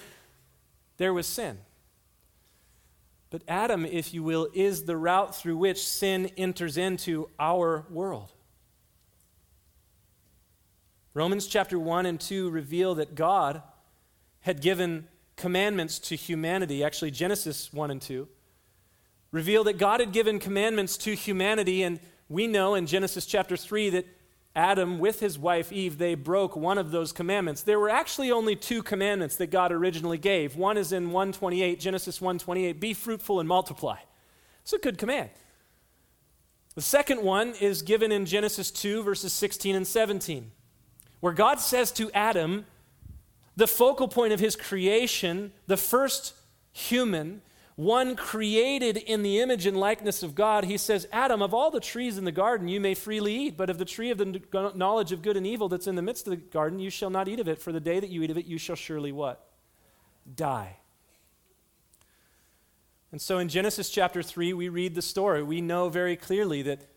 there 0.97 1.15
was 1.15 1.27
sin. 1.27 1.59
But 3.31 3.43
Adam, 3.49 3.87
if 3.87 4.13
you 4.13 4.23
will, 4.23 4.49
is 4.53 4.85
the 4.85 4.97
route 4.97 5.35
through 5.35 5.57
which 5.57 5.87
sin 5.87 6.31
enters 6.37 6.77
into 6.77 7.31
our 7.39 7.87
world. 7.89 8.32
Romans 11.15 11.47
chapter 11.47 11.79
1 11.79 12.07
and 12.07 12.19
2 12.19 12.49
reveal 12.49 12.95
that 12.95 13.15
God 13.15 13.63
had 14.41 14.63
given 14.63 15.09
commandments 15.37 15.99
to 15.99 16.17
humanity. 16.17 16.83
Actually, 16.83 17.11
Genesis 17.11 17.73
1 17.73 17.91
and 17.91 18.01
2 18.01 18.27
reveal 19.31 19.65
that 19.65 19.79
God 19.79 20.01
had 20.01 20.13
given 20.13 20.39
commandments 20.39 20.97
to 20.99 21.15
humanity, 21.15 21.83
and 21.83 22.01
we 22.29 22.47
know 22.47 22.75
in 22.75 22.87
Genesis 22.87 23.27
chapter 23.27 23.57
3 23.57 23.91
that 23.91 24.07
Adam, 24.55 24.99
with 24.99 25.21
his 25.21 25.39
wife 25.39 25.73
Eve, 25.73 25.99
they 25.99 26.15
broke 26.15 26.57
one 26.57 26.77
of 26.79 26.91
those 26.91 27.13
commandments. 27.13 27.63
There 27.63 27.81
were 27.81 27.89
actually 27.89 28.31
only 28.31 28.57
two 28.57 28.83
commandments 28.83 29.37
that 29.37 29.51
God 29.51 29.73
originally 29.73 30.19
gave. 30.19 30.57
One 30.57 30.77
is 30.77 30.93
in 30.93 31.07
128, 31.07 31.81
Genesis 31.81 32.21
128, 32.21 32.79
be 32.79 32.93
fruitful 32.93 33.41
and 33.41 33.49
multiply. 33.49 33.97
It's 34.63 34.75
a 34.75 34.79
good 34.79 34.99
command. 34.99 35.31
The 36.75 36.83
second 36.83 37.23
one 37.23 37.55
is 37.61 37.83
given 37.83 38.13
in 38.13 38.27
Genesis 38.27 38.71
2, 38.71 39.03
verses 39.03 39.33
16 39.33 39.77
and 39.77 39.87
17 39.87 40.53
where 41.23 41.33
God 41.33 41.61
says 41.61 41.93
to 41.93 42.11
Adam, 42.11 42.67
the 43.55 43.69
focal 43.69 44.09
point 44.09 44.33
of 44.33 44.41
his 44.41 44.57
creation, 44.57 45.53
the 45.69 45.77
first 45.77 46.35
human, 46.73 47.43
one 47.77 48.17
created 48.17 48.97
in 48.97 49.23
the 49.23 49.39
image 49.39 49.65
and 49.65 49.77
likeness 49.77 50.25
of 50.25 50.35
God, 50.35 50.65
he 50.65 50.77
says, 50.77 51.07
Adam, 51.13 51.41
of 51.41 51.55
all 51.55 51.71
the 51.71 51.79
trees 51.79 52.19
in 52.19 52.25
the 52.25 52.33
garden 52.33 52.67
you 52.67 52.81
may 52.81 52.95
freely 52.95 53.37
eat, 53.37 53.57
but 53.57 53.71
of 53.71 53.79
the 53.79 53.85
tree 53.85 54.11
of 54.11 54.19
the 54.19 54.43
knowledge 54.75 55.13
of 55.13 55.23
good 55.23 55.37
and 55.37 55.47
evil 55.47 55.69
that's 55.69 55.87
in 55.87 55.95
the 55.95 56.03
midst 56.03 56.27
of 56.27 56.33
the 56.33 56.37
garden, 56.39 56.81
you 56.81 56.91
shall 56.91 57.09
not 57.09 57.29
eat 57.29 57.39
of 57.39 57.47
it, 57.47 57.61
for 57.61 57.71
the 57.71 57.79
day 57.79 58.01
that 58.01 58.11
you 58.11 58.25
eat 58.25 58.31
of 58.33 58.37
it, 58.37 58.47
you 58.47 58.59
shall 58.59 58.75
surely 58.75 59.13
what? 59.13 59.49
Die. 60.35 60.77
And 63.13 63.21
so 63.21 63.39
in 63.39 63.49
Genesis 63.49 63.91
chapter 63.91 64.25
3, 64.25 64.55
we 64.55 64.69
read 64.69 64.97
the 64.97 65.03
story. 65.03 65.45
We 65.45 65.61
know 65.61 65.89
very 65.89 66.17
clearly 66.17 66.63
that 66.63 66.89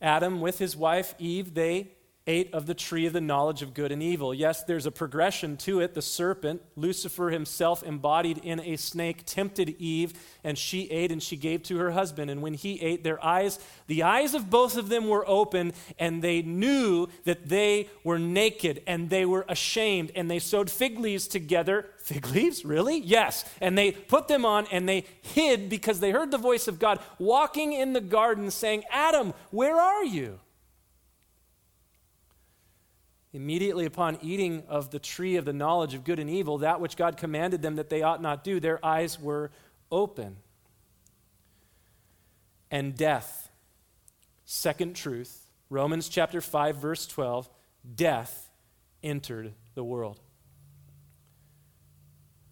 Adam, 0.00 0.40
with 0.40 0.60
his 0.60 0.76
wife 0.76 1.16
Eve, 1.18 1.54
they 1.54 1.94
ate 2.30 2.54
of 2.54 2.66
the 2.66 2.74
tree 2.74 3.06
of 3.06 3.12
the 3.12 3.20
knowledge 3.20 3.60
of 3.60 3.74
good 3.74 3.90
and 3.90 4.00
evil. 4.00 4.32
Yes, 4.32 4.62
there's 4.62 4.86
a 4.86 4.92
progression 4.92 5.56
to 5.58 5.80
it. 5.80 5.94
The 5.94 6.02
serpent, 6.02 6.62
Lucifer 6.76 7.30
himself, 7.30 7.82
embodied 7.82 8.38
in 8.38 8.60
a 8.60 8.76
snake, 8.76 9.24
tempted 9.26 9.74
Eve, 9.80 10.12
and 10.44 10.56
she 10.56 10.88
ate 10.90 11.10
and 11.10 11.20
she 11.20 11.36
gave 11.36 11.64
to 11.64 11.78
her 11.78 11.90
husband. 11.90 12.30
And 12.30 12.40
when 12.40 12.54
he 12.54 12.80
ate, 12.80 13.02
their 13.02 13.22
eyes, 13.24 13.58
the 13.88 14.04
eyes 14.04 14.34
of 14.34 14.48
both 14.48 14.76
of 14.76 14.88
them 14.88 15.08
were 15.08 15.28
open, 15.28 15.72
and 15.98 16.22
they 16.22 16.40
knew 16.42 17.08
that 17.24 17.48
they 17.48 17.88
were 18.04 18.18
naked 18.18 18.82
and 18.86 19.10
they 19.10 19.24
were 19.24 19.44
ashamed. 19.48 20.12
And 20.14 20.30
they 20.30 20.38
sewed 20.38 20.70
fig 20.70 21.00
leaves 21.00 21.26
together. 21.26 21.86
Fig 21.98 22.28
leaves? 22.28 22.64
Really? 22.64 23.00
Yes. 23.00 23.44
And 23.60 23.76
they 23.76 23.90
put 23.90 24.28
them 24.28 24.44
on 24.44 24.66
and 24.70 24.88
they 24.88 25.04
hid 25.20 25.68
because 25.68 25.98
they 25.98 26.12
heard 26.12 26.30
the 26.30 26.38
voice 26.38 26.68
of 26.68 26.78
God 26.78 27.00
walking 27.18 27.72
in 27.72 27.92
the 27.92 28.00
garden 28.00 28.52
saying, 28.52 28.84
Adam, 28.90 29.34
where 29.50 29.76
are 29.76 30.04
you? 30.04 30.38
Immediately 33.32 33.86
upon 33.86 34.18
eating 34.22 34.64
of 34.68 34.90
the 34.90 34.98
tree 34.98 35.36
of 35.36 35.44
the 35.44 35.52
knowledge 35.52 35.94
of 35.94 36.04
good 36.04 36.18
and 36.18 36.28
evil, 36.28 36.58
that 36.58 36.80
which 36.80 36.96
God 36.96 37.16
commanded 37.16 37.62
them 37.62 37.76
that 37.76 37.88
they 37.88 38.02
ought 38.02 38.20
not 38.20 38.42
do, 38.42 38.58
their 38.58 38.84
eyes 38.84 39.20
were 39.20 39.50
open. 39.92 40.36
And 42.70 42.96
death, 42.96 43.50
second 44.44 44.96
truth, 44.96 45.46
Romans 45.68 46.08
chapter 46.08 46.40
5, 46.40 46.76
verse 46.76 47.06
12, 47.06 47.48
death 47.94 48.50
entered 49.02 49.54
the 49.74 49.84
world. 49.84 50.20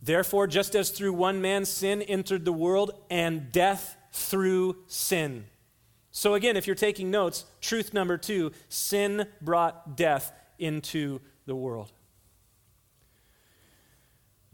Therefore, 0.01 0.47
just 0.47 0.77
as 0.77 0.91
through 0.91 1.13
one 1.13 1.41
man 1.41 1.65
sin 1.65 2.03
entered 2.03 2.45
the 2.45 2.53
world, 2.53 2.93
and 3.11 3.51
death 3.51 3.97
through 4.13 4.77
sin. 4.87 5.47
So, 6.11 6.35
again, 6.35 6.57
if 6.57 6.67
you're 6.67 6.77
taking 6.77 7.11
notes, 7.11 7.45
truth 7.61 7.93
number 7.93 8.17
two 8.17 8.53
sin 8.69 9.27
brought 9.41 9.97
death 9.97 10.33
into 10.59 11.21
the 11.47 11.55
world. 11.55 11.93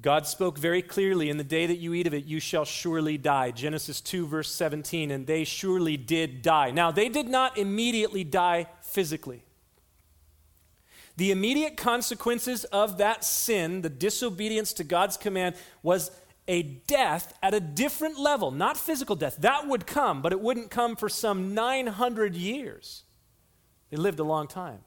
God 0.00 0.26
spoke 0.26 0.58
very 0.58 0.82
clearly, 0.82 1.30
in 1.30 1.38
the 1.38 1.44
day 1.44 1.64
that 1.64 1.78
you 1.78 1.94
eat 1.94 2.06
of 2.06 2.12
it, 2.12 2.24
you 2.26 2.38
shall 2.38 2.66
surely 2.66 3.16
die. 3.16 3.52
Genesis 3.52 4.02
2, 4.02 4.26
verse 4.26 4.52
17, 4.52 5.10
and 5.10 5.26
they 5.26 5.44
surely 5.44 5.96
did 5.96 6.42
die. 6.42 6.72
Now, 6.72 6.90
they 6.90 7.08
did 7.08 7.26
not 7.26 7.56
immediately 7.56 8.22
die 8.22 8.66
physically. 8.82 9.44
The 11.16 11.30
immediate 11.30 11.78
consequences 11.78 12.64
of 12.64 12.98
that 12.98 13.24
sin, 13.24 13.80
the 13.80 13.88
disobedience 13.88 14.74
to 14.74 14.84
God's 14.84 15.16
command, 15.16 15.54
was 15.82 16.10
a 16.48 16.62
death 16.62 17.32
at 17.42 17.54
a 17.54 17.60
different 17.60 18.18
level, 18.18 18.50
not 18.50 18.76
physical 18.76 19.16
death. 19.16 19.36
That 19.38 19.66
would 19.66 19.86
come, 19.86 20.20
but 20.20 20.32
it 20.32 20.40
wouldn't 20.40 20.70
come 20.70 20.96
for 20.96 21.08
some 21.08 21.54
900 21.54 22.34
years. 22.34 23.04
They 23.90 23.96
lived 23.96 24.18
a 24.18 24.24
long 24.24 24.48
time. 24.48 24.80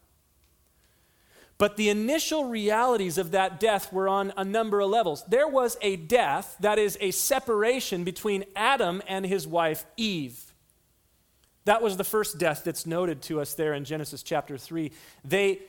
But 1.58 1.76
the 1.76 1.90
initial 1.90 2.46
realities 2.46 3.18
of 3.18 3.32
that 3.32 3.60
death 3.60 3.92
were 3.92 4.08
on 4.08 4.32
a 4.38 4.46
number 4.46 4.80
of 4.80 4.90
levels. 4.90 5.24
There 5.28 5.48
was 5.48 5.76
a 5.82 5.96
death, 5.96 6.56
that 6.60 6.78
is, 6.78 6.98
a 7.02 7.12
separation 7.12 8.04
between 8.04 8.46
Adam 8.56 9.02
and 9.08 9.26
his 9.26 9.48
wife 9.48 9.86
Eve. 9.98 10.54
That 11.66 11.82
was 11.82 11.98
the 11.98 12.04
first 12.04 12.38
death 12.38 12.64
that's 12.64 12.86
noted 12.86 13.24
to 13.24 13.42
us 13.42 13.56
there 13.56 13.74
in 13.74 13.86
Genesis 13.86 14.22
chapter 14.22 14.58
3. 14.58 14.92
They, 15.26 15.60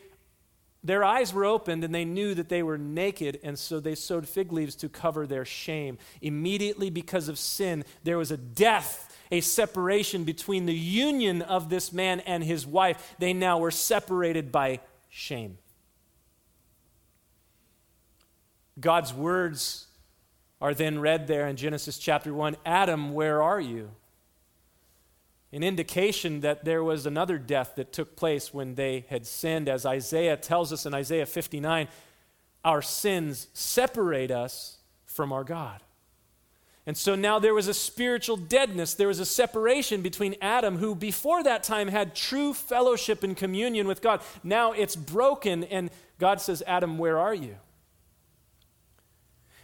their 0.85 1.03
eyes 1.03 1.33
were 1.33 1.47
opened 1.47 1.83
and 1.83 1.95
they 1.95 2.05
knew 2.05 2.35
that 2.35 2.51
they 2.51 2.63
were 2.63 2.79
naked, 2.79 3.41
and 3.43 3.59
so 3.59 3.81
they 3.81 3.95
sewed 3.95 4.29
fig 4.29 4.53
leaves 4.53 4.77
to 4.77 4.91
cover 4.91 5.27
their 5.27 5.47
shame. 5.47 5.97
Immediately, 6.21 6.91
because 6.91 7.29
of 7.29 7.39
sin, 7.39 7.83
there 8.05 8.19
was 8.19 8.31
a 8.31 8.37
death, 8.37 9.17
a 9.33 9.41
separation 9.41 10.25
between 10.25 10.67
the 10.67 10.75
union 10.75 11.41
of 11.41 11.71
this 11.71 11.95
man 11.95 12.21
and 12.21 12.45
his 12.45 12.67
wife. 12.67 13.15
They 13.19 13.33
now 13.33 13.59
were 13.59 13.71
separated 13.71 14.53
by 14.53 14.81
shame. 15.09 15.57
God's 18.81 19.13
words 19.13 19.87
are 20.61 20.75
then 20.75 20.99
read 20.99 21.27
there 21.27 21.47
in 21.47 21.57
Genesis 21.57 21.99
chapter 21.99 22.33
1 22.33 22.57
Adam, 22.67 23.13
where 23.13 23.43
are 23.43 23.61
you? 23.61 23.91
An 25.53 25.63
indication 25.63 26.41
that 26.41 26.65
there 26.65 26.85
was 26.85 27.07
another 27.07 27.39
death 27.39 27.75
that 27.77 27.93
took 27.93 28.17
place 28.17 28.53
when 28.53 28.75
they 28.75 29.07
had 29.09 29.27
sinned. 29.27 29.69
As 29.69 29.87
Isaiah 29.87 30.37
tells 30.37 30.73
us 30.73 30.85
in 30.85 30.93
Isaiah 30.93 31.25
59, 31.25 31.89
our 32.65 32.83
sins 32.83 33.49
separate 33.55 34.31
us 34.31 34.79
from 35.07 35.33
our 35.33 35.45
God. 35.45 35.83
And 36.87 36.97
so 36.97 37.15
now 37.15 37.39
there 37.39 37.55
was 37.55 37.69
a 37.69 37.75
spiritual 37.75 38.37
deadness. 38.37 38.95
There 38.95 39.09
was 39.09 39.21
a 39.21 39.27
separation 39.27 40.03
between 40.03 40.37
Adam, 40.41 40.79
who 40.79 40.95
before 40.95 41.43
that 41.43 41.63
time 41.63 41.89
had 41.89 42.15
true 42.15 42.53
fellowship 42.53 43.23
and 43.23 43.37
communion 43.37 43.87
with 43.87 44.03
God. 44.03 44.21
Now 44.43 44.73
it's 44.73 44.97
broken, 44.97 45.65
and 45.65 45.91
God 46.19 46.41
says, 46.41 46.63
Adam, 46.67 46.99
where 46.99 47.19
are 47.19 47.35
you? 47.35 47.57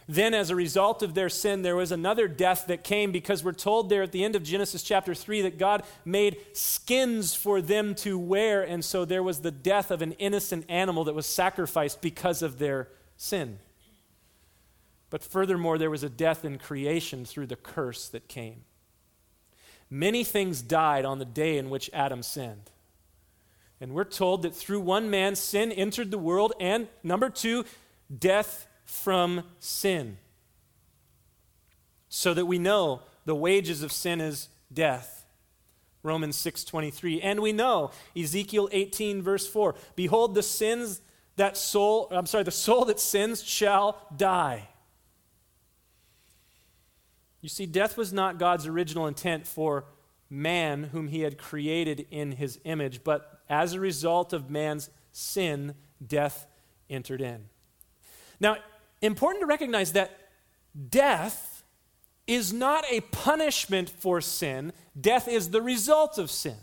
Then, 0.07 0.35
as 0.35 0.51
a 0.51 0.55
result 0.55 1.01
of 1.01 1.15
their 1.15 1.29
sin, 1.29 1.63
there 1.63 1.75
was 1.75 1.91
another 1.91 2.27
death 2.27 2.67
that 2.67 2.83
came 2.83 3.11
because 3.11 3.43
we're 3.43 3.53
told 3.53 3.89
there 3.89 4.03
at 4.03 4.11
the 4.11 4.23
end 4.23 4.35
of 4.35 4.43
Genesis 4.43 4.83
chapter 4.83 5.15
3 5.15 5.41
that 5.41 5.57
God 5.57 5.83
made 6.03 6.37
skins 6.53 7.33
for 7.33 7.59
them 7.59 7.95
to 7.95 8.17
wear. 8.19 8.61
And 8.61 8.85
so 8.85 9.03
there 9.03 9.23
was 9.23 9.39
the 9.39 9.49
death 9.49 9.89
of 9.89 10.03
an 10.03 10.11
innocent 10.13 10.65
animal 10.69 11.05
that 11.05 11.15
was 11.15 11.25
sacrificed 11.25 12.01
because 12.01 12.43
of 12.43 12.59
their 12.59 12.89
sin. 13.17 13.57
But 15.09 15.23
furthermore, 15.23 15.79
there 15.79 15.89
was 15.89 16.03
a 16.03 16.09
death 16.09 16.45
in 16.45 16.59
creation 16.59 17.25
through 17.25 17.47
the 17.47 17.55
curse 17.55 18.07
that 18.09 18.27
came. 18.27 18.63
Many 19.89 20.23
things 20.23 20.61
died 20.61 21.05
on 21.05 21.17
the 21.17 21.25
day 21.25 21.57
in 21.57 21.69
which 21.69 21.89
Adam 21.93 22.21
sinned. 22.21 22.69
And 23.81 23.93
we're 23.93 24.03
told 24.03 24.43
that 24.43 24.55
through 24.55 24.81
one 24.81 25.09
man, 25.09 25.35
sin 25.35 25.71
entered 25.71 26.11
the 26.11 26.17
world, 26.17 26.53
and 26.59 26.87
number 27.03 27.29
two, 27.29 27.65
death 28.15 28.67
from 28.85 29.43
sin. 29.59 30.17
So 32.09 32.33
that 32.33 32.45
we 32.45 32.59
know 32.59 33.01
the 33.25 33.35
wages 33.35 33.83
of 33.83 33.91
sin 33.91 34.21
is 34.21 34.49
death. 34.71 35.25
Romans 36.03 36.37
6:23. 36.37 37.21
And 37.21 37.41
we 37.41 37.51
know 37.51 37.91
Ezekiel 38.15 38.69
18 38.71 39.21
verse 39.21 39.47
4. 39.47 39.75
Behold 39.95 40.35
the 40.35 40.43
sins 40.43 41.01
that 41.35 41.57
soul, 41.57 42.07
I'm 42.11 42.27
sorry, 42.27 42.43
the 42.43 42.51
soul 42.51 42.85
that 42.85 42.99
sins 42.99 43.43
shall 43.43 43.99
die. 44.15 44.69
You 47.41 47.49
see, 47.49 47.65
death 47.65 47.97
was 47.97 48.13
not 48.13 48.39
God's 48.39 48.65
original 48.65 49.05
intent 49.05 49.45
for 49.45 49.85
man 50.29 50.85
whom 50.85 51.09
he 51.09 51.21
had 51.21 51.37
created 51.37 52.07
in 52.09 52.33
his 52.33 52.59
image, 52.63 53.03
but 53.03 53.43
as 53.49 53.73
a 53.73 53.79
result 53.79 54.33
of 54.33 54.49
man's 54.49 54.89
sin, 55.11 55.75
death 56.05 56.47
entered 56.89 57.21
in. 57.21 57.45
Now, 58.39 58.57
important 59.01 59.41
to 59.41 59.47
recognize 59.47 59.93
that 59.93 60.17
death 60.89 61.63
is 62.27 62.51
not 62.51 62.83
a 62.89 63.01
punishment 63.01 63.89
for 63.89 64.21
sin, 64.21 64.73
death 64.99 65.27
is 65.27 65.49
the 65.51 65.61
result 65.61 66.17
of 66.17 66.31
sin. 66.31 66.55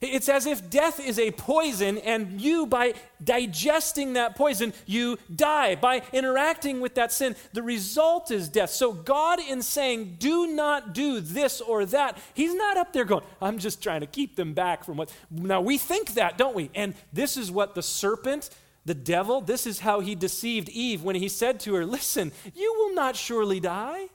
It's 0.00 0.28
as 0.28 0.44
if 0.44 0.68
death 0.68 1.00
is 1.00 1.18
a 1.18 1.30
poison, 1.30 1.98
and 1.98 2.40
you, 2.40 2.66
by 2.66 2.94
digesting 3.22 4.14
that 4.14 4.36
poison, 4.36 4.72
you 4.86 5.18
die. 5.34 5.76
By 5.76 6.02
interacting 6.12 6.80
with 6.80 6.94
that 6.96 7.12
sin, 7.12 7.36
the 7.52 7.62
result 7.62 8.30
is 8.30 8.48
death. 8.48 8.70
So, 8.70 8.92
God, 8.92 9.38
in 9.40 9.62
saying, 9.62 10.16
do 10.18 10.48
not 10.48 10.92
do 10.94 11.20
this 11.20 11.60
or 11.60 11.86
that, 11.86 12.18
He's 12.34 12.54
not 12.54 12.76
up 12.76 12.92
there 12.92 13.04
going, 13.04 13.24
I'm 13.40 13.58
just 13.58 13.82
trying 13.82 14.00
to 14.00 14.06
keep 14.06 14.36
them 14.36 14.52
back 14.52 14.84
from 14.84 14.96
what. 14.96 15.12
Now, 15.30 15.60
we 15.60 15.78
think 15.78 16.14
that, 16.14 16.36
don't 16.36 16.54
we? 16.54 16.70
And 16.74 16.94
this 17.12 17.36
is 17.36 17.50
what 17.50 17.74
the 17.74 17.82
serpent 17.82 18.50
the 18.84 18.94
devil, 18.94 19.40
this 19.40 19.66
is 19.66 19.80
how 19.80 20.00
he 20.00 20.14
deceived 20.14 20.68
Eve 20.68 21.02
when 21.02 21.16
he 21.16 21.28
said 21.28 21.60
to 21.60 21.74
her, 21.74 21.86
Listen, 21.86 22.32
you 22.54 22.74
will 22.78 22.94
not 22.94 23.16
surely 23.16 23.60
die. 23.60 24.08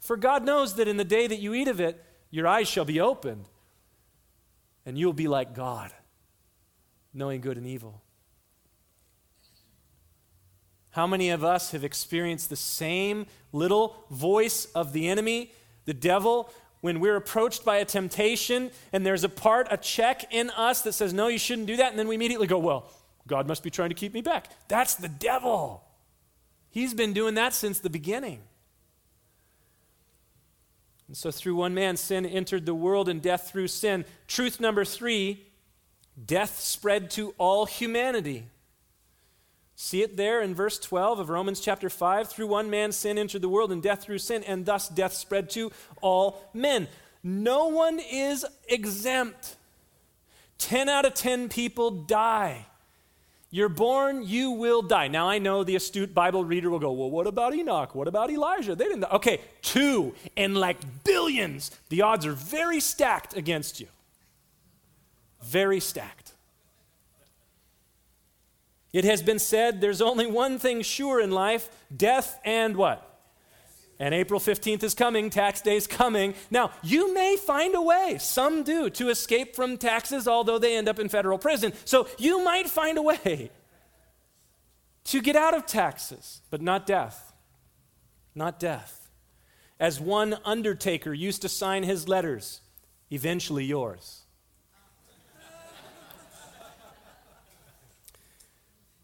For 0.00 0.16
God 0.16 0.44
knows 0.44 0.76
that 0.76 0.88
in 0.88 0.96
the 0.96 1.04
day 1.04 1.26
that 1.26 1.38
you 1.38 1.52
eat 1.52 1.68
of 1.68 1.80
it, 1.80 2.02
your 2.30 2.46
eyes 2.46 2.68
shall 2.68 2.84
be 2.84 3.00
opened, 3.00 3.46
and 4.86 4.98
you'll 4.98 5.12
be 5.12 5.28
like 5.28 5.54
God, 5.54 5.92
knowing 7.12 7.40
good 7.40 7.56
and 7.56 7.66
evil. 7.66 8.02
How 10.90 11.06
many 11.06 11.30
of 11.30 11.44
us 11.44 11.72
have 11.72 11.84
experienced 11.84 12.48
the 12.48 12.56
same 12.56 13.26
little 13.52 13.96
voice 14.10 14.64
of 14.74 14.92
the 14.92 15.08
enemy, 15.08 15.52
the 15.84 15.94
devil, 15.94 16.50
when 16.80 17.00
we're 17.00 17.16
approached 17.16 17.64
by 17.64 17.76
a 17.76 17.84
temptation 17.84 18.70
and 18.92 19.04
there's 19.04 19.24
a 19.24 19.28
part, 19.28 19.68
a 19.70 19.76
check 19.76 20.32
in 20.32 20.50
us 20.50 20.82
that 20.82 20.92
says, 20.92 21.12
no, 21.12 21.28
you 21.28 21.38
shouldn't 21.38 21.66
do 21.66 21.76
that, 21.76 21.90
and 21.90 21.98
then 21.98 22.08
we 22.08 22.14
immediately 22.14 22.46
go, 22.46 22.58
well, 22.58 22.90
God 23.28 23.46
must 23.46 23.62
be 23.62 23.70
trying 23.70 23.90
to 23.90 23.94
keep 23.94 24.12
me 24.12 24.20
back. 24.20 24.50
That's 24.66 24.96
the 24.96 25.08
devil. 25.08 25.84
He's 26.70 26.94
been 26.94 27.12
doing 27.12 27.34
that 27.34 27.54
since 27.54 27.78
the 27.78 27.90
beginning. 27.90 28.40
And 31.06 31.16
so, 31.16 31.30
through 31.30 31.54
one 31.54 31.74
man, 31.74 31.96
sin 31.96 32.26
entered 32.26 32.66
the 32.66 32.74
world 32.74 33.08
and 33.08 33.22
death 33.22 33.50
through 33.50 33.68
sin. 33.68 34.04
Truth 34.26 34.60
number 34.60 34.84
three 34.84 35.44
death 36.26 36.58
spread 36.58 37.10
to 37.12 37.34
all 37.38 37.64
humanity. 37.64 38.46
See 39.76 40.02
it 40.02 40.16
there 40.16 40.42
in 40.42 40.56
verse 40.56 40.76
12 40.78 41.20
of 41.20 41.30
Romans 41.30 41.60
chapter 41.60 41.88
5. 41.88 42.28
Through 42.28 42.48
one 42.48 42.68
man, 42.68 42.90
sin 42.90 43.16
entered 43.16 43.42
the 43.42 43.48
world, 43.48 43.70
and 43.70 43.80
death 43.80 44.02
through 44.02 44.18
sin, 44.18 44.42
and 44.42 44.66
thus 44.66 44.88
death 44.88 45.12
spread 45.12 45.48
to 45.50 45.70
all 46.02 46.42
men. 46.52 46.88
No 47.22 47.68
one 47.68 48.00
is 48.00 48.44
exempt. 48.68 49.54
10 50.58 50.88
out 50.88 51.04
of 51.04 51.14
10 51.14 51.48
people 51.48 51.90
die. 51.90 52.66
You're 53.50 53.70
born, 53.70 54.24
you 54.24 54.50
will 54.50 54.82
die. 54.82 55.08
Now, 55.08 55.28
I 55.28 55.38
know 55.38 55.64
the 55.64 55.76
astute 55.76 56.12
Bible 56.12 56.44
reader 56.44 56.68
will 56.68 56.78
go, 56.78 56.92
Well, 56.92 57.10
what 57.10 57.26
about 57.26 57.54
Enoch? 57.54 57.94
What 57.94 58.06
about 58.06 58.30
Elijah? 58.30 58.74
They 58.74 58.84
didn't 58.84 59.00
die. 59.00 59.10
Okay, 59.12 59.40
two 59.62 60.14
in 60.36 60.54
like 60.54 60.76
billions. 61.04 61.70
The 61.88 62.02
odds 62.02 62.26
are 62.26 62.34
very 62.34 62.80
stacked 62.80 63.36
against 63.36 63.80
you. 63.80 63.86
Very 65.42 65.80
stacked. 65.80 66.32
It 68.92 69.04
has 69.04 69.22
been 69.22 69.38
said 69.38 69.80
there's 69.80 70.02
only 70.02 70.26
one 70.26 70.58
thing 70.58 70.82
sure 70.82 71.20
in 71.20 71.30
life 71.30 71.70
death 71.94 72.40
and 72.44 72.76
what? 72.76 73.17
And 74.00 74.14
April 74.14 74.38
15th 74.38 74.84
is 74.84 74.94
coming, 74.94 75.28
tax 75.28 75.60
day 75.60 75.76
is 75.76 75.88
coming. 75.88 76.34
Now, 76.50 76.70
you 76.82 77.12
may 77.12 77.36
find 77.36 77.74
a 77.74 77.82
way, 77.82 78.16
some 78.20 78.62
do, 78.62 78.88
to 78.90 79.08
escape 79.08 79.56
from 79.56 79.76
taxes, 79.76 80.28
although 80.28 80.58
they 80.58 80.76
end 80.76 80.88
up 80.88 81.00
in 81.00 81.08
federal 81.08 81.36
prison. 81.36 81.72
So 81.84 82.06
you 82.16 82.44
might 82.44 82.68
find 82.68 82.96
a 82.96 83.02
way 83.02 83.50
to 85.04 85.20
get 85.20 85.34
out 85.34 85.54
of 85.54 85.66
taxes, 85.66 86.42
but 86.50 86.62
not 86.62 86.86
death. 86.86 87.32
Not 88.36 88.60
death. 88.60 89.10
As 89.80 90.00
one 90.00 90.36
undertaker 90.44 91.12
used 91.12 91.42
to 91.42 91.48
sign 91.48 91.82
his 91.82 92.06
letters, 92.06 92.60
eventually 93.10 93.64
yours. 93.64 94.22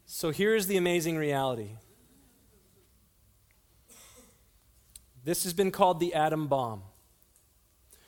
so 0.05 0.31
here's 0.31 0.67
the 0.67 0.77
amazing 0.77 1.17
reality 1.17 1.71
This 5.25 5.43
has 5.43 5.53
been 5.53 5.71
called 5.71 5.99
the 5.99 6.13
atom 6.13 6.47
bomb. 6.47 6.83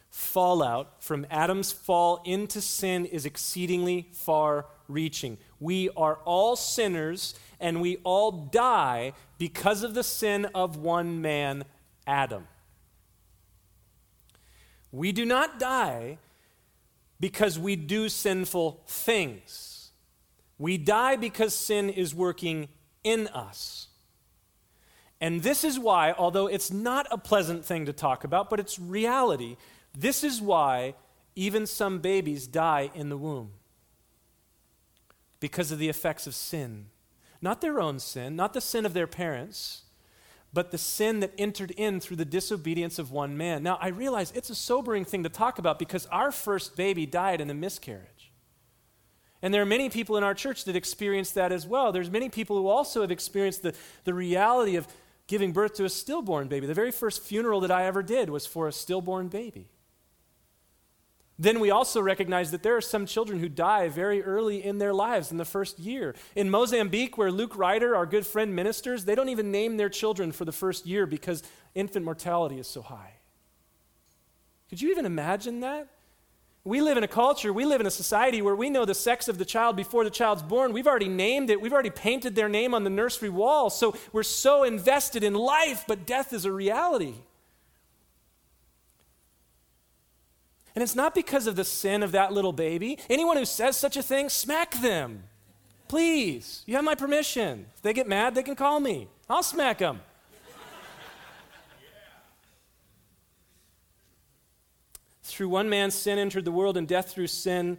Fallout 0.09 1.03
from 1.03 1.25
Adam's 1.31 1.71
fall 1.71 2.21
into 2.25 2.61
sin 2.61 3.05
is 3.05 3.25
exceedingly 3.25 4.07
far 4.13 4.67
reaching. 4.87 5.39
We 5.59 5.89
are 5.97 6.19
all 6.25 6.55
sinners 6.55 7.33
and 7.59 7.81
we 7.81 7.97
all 8.03 8.31
die 8.31 9.13
because 9.39 9.83
of 9.83 9.95
the 9.95 10.03
sin 10.03 10.45
of 10.53 10.77
one 10.77 11.19
man, 11.19 11.65
Adam. 12.05 12.47
We 14.91 15.11
do 15.11 15.25
not 15.25 15.59
die 15.59 16.19
because 17.19 17.57
we 17.57 17.75
do 17.75 18.09
sinful 18.09 18.83
things. 18.87 19.89
We 20.59 20.77
die 20.77 21.15
because 21.15 21.55
sin 21.55 21.89
is 21.89 22.13
working 22.13 22.69
in 23.03 23.27
us. 23.29 23.87
And 25.19 25.41
this 25.41 25.63
is 25.63 25.79
why, 25.79 26.11
although 26.11 26.47
it's 26.47 26.71
not 26.71 27.07
a 27.09 27.17
pleasant 27.17 27.65
thing 27.65 27.85
to 27.85 27.93
talk 27.93 28.23
about, 28.23 28.49
but 28.49 28.59
it's 28.59 28.77
reality, 28.77 29.57
this 29.97 30.23
is 30.23 30.41
why 30.41 30.93
even 31.35 31.65
some 31.65 31.99
babies 31.99 32.47
die 32.47 32.91
in 32.93 33.09
the 33.09 33.17
womb. 33.17 33.51
Because 35.39 35.71
of 35.71 35.79
the 35.79 35.89
effects 35.89 36.27
of 36.27 36.35
sin. 36.35 36.87
Not 37.41 37.61
their 37.61 37.79
own 37.79 37.99
sin, 37.99 38.35
not 38.35 38.53
the 38.53 38.61
sin 38.61 38.85
of 38.85 38.93
their 38.93 39.07
parents, 39.07 39.83
but 40.53 40.71
the 40.71 40.77
sin 40.77 41.19
that 41.19 41.33
entered 41.37 41.71
in 41.71 41.99
through 41.99 42.17
the 42.17 42.25
disobedience 42.25 42.97
of 42.97 43.11
one 43.11 43.37
man. 43.37 43.61
Now, 43.61 43.77
I 43.79 43.89
realize 43.89 44.31
it's 44.35 44.49
a 44.49 44.55
sobering 44.55 45.05
thing 45.05 45.23
to 45.23 45.29
talk 45.29 45.59
about 45.59 45.77
because 45.77 46.07
our 46.07 46.31
first 46.31 46.75
baby 46.75 47.05
died 47.05 47.41
in 47.41 47.49
a 47.49 47.53
miscarriage. 47.53 48.31
And 49.41 49.53
there 49.53 49.61
are 49.61 49.67
many 49.67 49.89
people 49.89 50.17
in 50.17 50.23
our 50.23 50.33
church 50.33 50.63
that 50.65 50.75
experience 50.75 51.31
that 51.31 51.51
as 51.51 51.67
well. 51.67 51.91
There's 51.91 52.09
many 52.09 52.29
people 52.29 52.57
who 52.57 52.67
also 52.67 53.01
have 53.01 53.11
experienced 53.11 53.61
the, 53.61 53.75
the 54.03 54.13
reality 54.13 54.77
of 54.77 54.87
giving 55.27 55.51
birth 55.51 55.73
to 55.75 55.85
a 55.85 55.89
stillborn 55.89 56.47
baby. 56.47 56.65
The 56.65 56.73
very 56.73 56.91
first 56.91 57.21
funeral 57.21 57.59
that 57.61 57.71
I 57.71 57.85
ever 57.85 58.01
did 58.01 58.29
was 58.29 58.45
for 58.45 58.67
a 58.67 58.71
stillborn 58.71 59.27
baby. 59.27 59.67
Then 61.39 61.59
we 61.59 61.69
also 61.69 62.01
recognize 62.01 62.49
that 62.49 62.63
there 62.63 62.75
are 62.75 62.81
some 62.81 63.05
children 63.05 63.39
who 63.39 63.47
die 63.47 63.89
very 63.89 64.23
early 64.23 64.63
in 64.63 64.79
their 64.79 64.93
lives 64.93 65.29
in 65.31 65.37
the 65.37 65.45
first 65.45 65.77
year. 65.77 66.15
In 66.35 66.49
Mozambique, 66.49 67.17
where 67.17 67.31
Luke 67.31 67.55
Ryder, 67.55 67.95
our 67.95 68.07
good 68.07 68.25
friend, 68.25 68.55
ministers, 68.55 69.05
they 69.05 69.13
don't 69.13 69.29
even 69.29 69.51
name 69.51 69.77
their 69.77 69.89
children 69.89 70.31
for 70.31 70.45
the 70.45 70.51
first 70.51 70.87
year 70.87 71.05
because 71.05 71.43
infant 71.75 72.05
mortality 72.05 72.57
is 72.57 72.67
so 72.67 72.81
high. 72.81 73.13
Could 74.69 74.81
you 74.81 74.89
even 74.89 75.05
imagine 75.05 75.59
that? 75.59 75.87
We 76.67 76.81
live 76.81 76.97
in 76.97 77.03
a 77.05 77.07
culture, 77.07 77.53
we 77.53 77.63
live 77.63 77.79
in 77.79 77.87
a 77.87 77.91
society 77.91 78.41
where 78.41 78.55
we 78.55 78.69
know 78.69 78.83
the 78.83 78.93
sex 78.93 79.29
of 79.29 79.37
the 79.37 79.45
child 79.45 79.77
before 79.77 80.03
the 80.03 80.09
child's 80.09 80.43
born. 80.43 80.73
We've 80.73 80.85
already 80.85 81.07
named 81.07 81.49
it, 81.49 81.61
we've 81.61 81.71
already 81.71 81.89
painted 81.89 82.35
their 82.35 82.49
name 82.49 82.73
on 82.73 82.83
the 82.83 82.89
nursery 82.89 83.29
wall. 83.29 83.69
So 83.69 83.95
we're 84.11 84.23
so 84.23 84.63
invested 84.63 85.23
in 85.23 85.33
life, 85.33 85.85
but 85.87 86.05
death 86.05 86.33
is 86.33 86.43
a 86.43 86.51
reality. 86.51 87.13
And 90.75 90.83
it's 90.83 90.93
not 90.93 91.15
because 91.15 91.47
of 91.47 91.55
the 91.55 91.63
sin 91.63 92.03
of 92.03 92.11
that 92.11 92.33
little 92.33 92.51
baby. 92.51 92.99
Anyone 93.09 93.37
who 93.37 93.45
says 93.45 93.77
such 93.77 93.95
a 93.95 94.03
thing, 94.03 94.27
smack 94.27 94.81
them. 94.81 95.23
Please. 95.87 96.63
You 96.65 96.75
have 96.75 96.83
my 96.83 96.95
permission. 96.95 97.67
If 97.77 97.81
they 97.81 97.93
get 97.93 98.09
mad, 98.09 98.35
they 98.35 98.43
can 98.43 98.55
call 98.57 98.81
me. 98.81 99.07
I'll 99.29 99.41
smack 99.41 99.77
them. 99.77 100.01
Through 105.27 105.49
one 105.49 105.69
man's 105.69 105.93
sin 105.93 106.17
entered 106.17 106.45
the 106.45 106.51
world, 106.51 106.77
and 106.77 106.87
death 106.87 107.11
through 107.11 107.27
sin, 107.27 107.77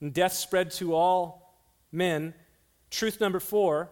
and 0.00 0.12
death 0.12 0.32
spread 0.32 0.72
to 0.72 0.94
all 0.94 1.54
men. 1.92 2.34
Truth 2.90 3.20
number 3.20 3.40
four 3.40 3.90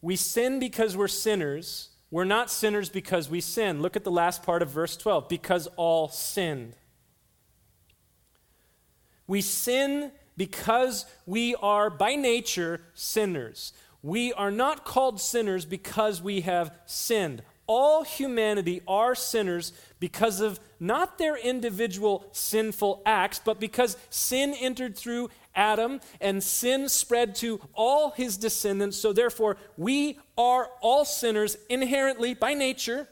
we 0.00 0.16
sin 0.16 0.58
because 0.58 0.96
we're 0.96 1.06
sinners. 1.06 1.90
We're 2.10 2.24
not 2.24 2.50
sinners 2.50 2.88
because 2.88 3.30
we 3.30 3.40
sin. 3.40 3.80
Look 3.80 3.94
at 3.94 4.04
the 4.04 4.10
last 4.10 4.42
part 4.42 4.60
of 4.60 4.68
verse 4.68 4.96
12 4.96 5.28
because 5.28 5.68
all 5.76 6.08
sinned. 6.08 6.74
We 9.28 9.40
sin 9.40 10.10
because 10.36 11.06
we 11.24 11.54
are 11.54 11.88
by 11.88 12.16
nature 12.16 12.80
sinners. 12.94 13.72
We 14.02 14.32
are 14.32 14.50
not 14.50 14.84
called 14.84 15.20
sinners 15.20 15.64
because 15.64 16.20
we 16.20 16.40
have 16.40 16.74
sinned 16.84 17.42
all 17.66 18.04
humanity 18.04 18.82
are 18.86 19.14
sinners 19.14 19.72
because 20.00 20.40
of 20.40 20.58
not 20.80 21.18
their 21.18 21.36
individual 21.36 22.26
sinful 22.32 23.02
acts, 23.06 23.40
but 23.44 23.60
because 23.60 23.96
sin 24.10 24.54
entered 24.58 24.96
through 24.96 25.30
Adam 25.54 26.00
and 26.20 26.42
sin 26.42 26.88
spread 26.88 27.34
to 27.36 27.60
all 27.74 28.10
his 28.10 28.36
descendants. 28.36 28.96
So, 28.96 29.12
therefore, 29.12 29.56
we 29.76 30.18
are 30.36 30.70
all 30.80 31.04
sinners 31.04 31.56
inherently 31.68 32.34
by 32.34 32.54
nature. 32.54 33.08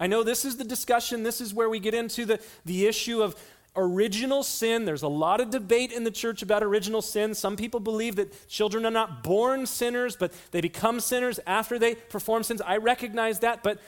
I 0.00 0.06
know 0.06 0.22
this 0.22 0.44
is 0.44 0.56
the 0.56 0.64
discussion, 0.64 1.22
this 1.22 1.40
is 1.40 1.52
where 1.52 1.68
we 1.68 1.80
get 1.80 1.94
into 1.94 2.24
the, 2.24 2.40
the 2.64 2.86
issue 2.86 3.22
of 3.22 3.36
original 3.78 4.42
sin. 4.42 4.84
There's 4.84 5.02
a 5.02 5.08
lot 5.08 5.40
of 5.40 5.50
debate 5.50 5.92
in 5.92 6.04
the 6.04 6.10
church 6.10 6.42
about 6.42 6.62
original 6.62 7.00
sin. 7.00 7.34
Some 7.34 7.56
people 7.56 7.80
believe 7.80 8.16
that 8.16 8.48
children 8.48 8.84
are 8.84 8.90
not 8.90 9.22
born 9.22 9.64
sinners, 9.64 10.16
but 10.16 10.32
they 10.50 10.60
become 10.60 11.00
sinners 11.00 11.40
after 11.46 11.78
they 11.78 11.94
perform 11.94 12.42
sins. 12.42 12.60
I 12.60 12.76
recognize 12.78 13.38
that, 13.40 13.62
but 13.62 13.78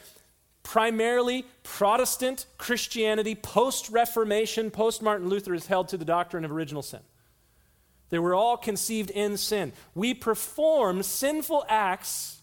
primarily 0.62 1.44
Protestant 1.62 2.46
Christianity, 2.56 3.34
post 3.34 3.90
Reformation, 3.90 4.70
post 4.70 5.02
Martin 5.02 5.28
Luther, 5.28 5.54
is 5.54 5.66
held 5.66 5.88
to 5.88 5.96
the 5.96 6.04
doctrine 6.04 6.44
of 6.44 6.52
original 6.52 6.82
sin. 6.82 7.00
They 8.10 8.18
were 8.18 8.34
all 8.34 8.56
conceived 8.56 9.10
in 9.10 9.36
sin. 9.36 9.72
We 9.94 10.14
perform 10.14 11.02
sinful 11.02 11.64
acts 11.68 12.39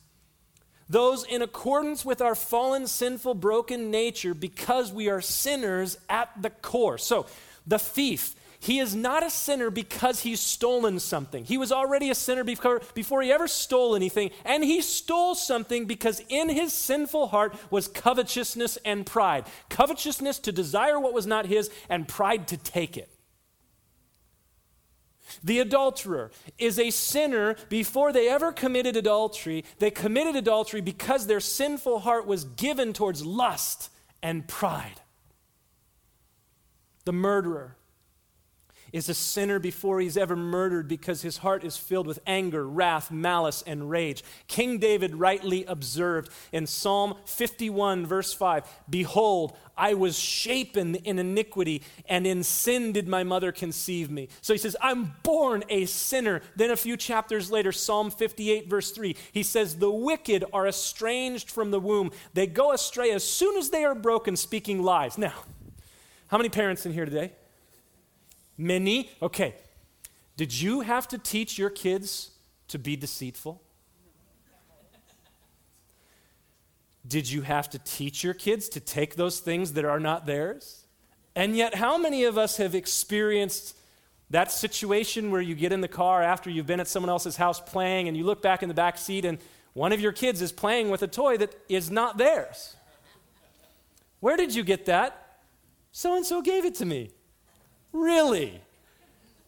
those 0.90 1.24
in 1.24 1.42
accordance 1.42 2.06
with 2.06 2.22
our 2.22 2.36
fallen, 2.36 2.88
sinful, 2.88 3.36
broken 3.36 3.92
nature 3.92 4.34
because 4.34 4.92
we 4.92 5.10
are 5.10 5.22
sinners 5.22 5.98
at 6.10 6.30
the 6.42 6.50
core. 6.50 6.98
So, 6.98 7.26
the 7.66 7.80
thief, 7.80 8.36
he 8.60 8.80
is 8.80 8.96
not 8.96 9.24
a 9.24 9.30
sinner 9.30 9.70
because 9.70 10.22
he's 10.22 10.40
stolen 10.40 11.00
something. 11.00 11.46
He 11.46 11.58
was 11.58 11.72
already 11.72 12.10
a 12.10 12.16
sinner 12.16 12.44
before, 12.44 12.82
before 12.94 13.22
he 13.22 13.32
ever 13.32 13.48
stole 13.48 13.96
anything, 13.96 14.32
and 14.46 14.64
he 14.64 14.82
stole 14.82 15.36
something 15.36 15.86
because 15.86 16.22
in 16.30 16.50
his 16.50 16.74
sinful 16.74 17.28
heart 17.28 17.56
was 17.70 17.88
covetousness 17.88 18.78
and 18.84 19.06
pride. 19.06 19.46
Covetousness 19.70 20.40
to 20.40 20.52
desire 20.52 21.00
what 21.00 21.14
was 21.14 21.28
not 21.28 21.46
his, 21.46 21.70
and 21.90 22.08
pride 22.08 22.48
to 22.48 22.58
take 22.58 22.98
it. 22.98 23.10
The 25.44 25.60
adulterer 25.60 26.32
is 26.58 26.80
a 26.80 26.90
sinner 26.90 27.56
before 27.70 28.12
they 28.12 28.28
ever 28.28 28.52
committed 28.52 28.96
adultery. 28.96 29.64
They 29.80 29.92
committed 29.92 30.36
adultery 30.36 30.82
because 30.82 31.28
their 31.28 31.40
sinful 31.40 32.00
heart 32.00 32.28
was 32.28 32.44
given 32.44 32.94
towards 32.94 33.26
lust 33.26 33.90
and 34.22 34.48
pride. 34.48 35.02
The 37.06 37.14
murderer 37.14 37.77
is 38.92 39.10
a 39.10 39.14
sinner 39.14 39.60
before 39.60 40.00
he's 40.00 40.18
ever 40.18 40.36
murdered 40.36 40.88
because 40.88 41.22
his 41.22 41.38
heart 41.38 41.64
is 41.64 41.78
filled 41.78 42.08
with 42.08 42.20
anger, 42.26 42.68
wrath, 42.68 43.12
malice, 43.12 43.64
and 43.66 43.90
rage. 43.90 44.24
King 44.48 44.78
David 44.78 45.16
rightly 45.16 45.66
observed 45.66 46.32
in 46.52 46.68
Psalm 46.68 47.16
51, 47.26 48.06
verse 48.06 48.34
5 48.34 48.64
Behold, 48.90 49.58
I 49.78 49.94
was 49.94 50.18
shapen 50.18 50.96
in 50.96 51.20
iniquity, 51.20 51.84
and 52.08 52.26
in 52.26 52.44
sin 52.44 52.92
did 52.92 53.08
my 53.08 53.24
mother 53.24 53.52
conceive 53.52 54.10
me. 54.10 54.28
So 54.42 54.54
he 54.54 54.58
says, 54.58 54.76
I'm 54.82 55.14
born 55.22 55.64
a 55.70 55.86
sinner. 55.86 56.42
Then 56.56 56.72
a 56.72 56.76
few 56.76 56.98
chapters 56.98 57.52
later, 57.52 57.72
Psalm 57.72 58.10
58, 58.10 58.68
verse 58.68 58.92
3, 58.92 59.16
he 59.32 59.44
says, 59.44 59.78
The 59.78 59.92
wicked 59.92 60.44
are 60.52 60.68
estranged 60.68 61.52
from 61.52 61.72
the 61.72 61.80
womb. 61.80 62.12
They 62.34 62.48
go 62.48 62.72
astray 62.72 63.12
as 63.12 63.24
soon 63.24 63.58
as 63.58 63.70
they 63.70 63.86
are 63.86 63.96
broken, 63.96 64.36
speaking 64.36 64.82
lies. 64.82 65.18
Now, 65.18 65.34
how 66.28 66.38
many 66.38 66.50
parents 66.50 66.86
in 66.86 66.94
here 66.94 67.06
today? 67.06 67.34
Many? 68.58 69.12
Okay. 69.22 69.56
Did 70.36 70.60
you 70.60 70.82
have 70.82 71.08
to 71.10 71.18
teach 71.18 71.58
your 71.58 71.70
kids 71.70 72.32
to 72.70 72.80
be 72.80 72.96
deceitful? 72.96 73.62
Did 77.08 77.30
you 77.30 77.42
have 77.44 77.70
to 77.70 77.80
teach 77.80 78.24
your 78.24 78.34
kids 78.34 78.68
to 78.70 78.80
take 78.80 79.16
those 79.16 79.40
things 79.40 79.74
that 79.74 79.86
are 79.86 80.00
not 80.00 80.26
theirs? 80.26 80.84
And 81.36 81.56
yet, 81.56 81.76
how 81.76 81.98
many 81.98 82.24
of 82.26 82.38
us 82.38 82.58
have 82.58 82.76
experienced 82.76 83.78
that 84.30 84.52
situation 84.52 85.32
where 85.32 85.40
you 85.40 85.56
get 85.56 85.72
in 85.72 85.82
the 85.82 85.88
car 85.88 86.22
after 86.22 86.50
you've 86.50 86.66
been 86.66 86.80
at 86.80 86.88
someone 86.88 87.10
else's 87.10 87.38
house 87.38 87.62
playing 87.62 88.08
and 88.08 88.18
you 88.18 88.26
look 88.26 88.42
back 88.42 88.62
in 88.62 88.68
the 88.68 88.76
back 88.76 88.98
seat 88.98 89.24
and 89.24 89.38
one 89.74 89.94
of 89.94 90.02
your 90.02 90.12
kids 90.12 90.42
is 90.42 90.52
playing 90.52 90.90
with 90.90 91.02
a 91.04 91.08
toy 91.08 91.38
that 91.38 91.56
is 91.70 91.90
not 91.90 92.18
theirs? 92.18 92.76
Where 94.20 94.36
did 94.36 94.54
you 94.54 94.64
get 94.64 94.86
that? 94.88 95.40
So 95.92 96.16
and 96.16 96.26
so 96.26 96.42
gave 96.42 96.66
it 96.66 96.76
to 96.76 96.86
me. 96.86 97.12
Really? 97.94 98.62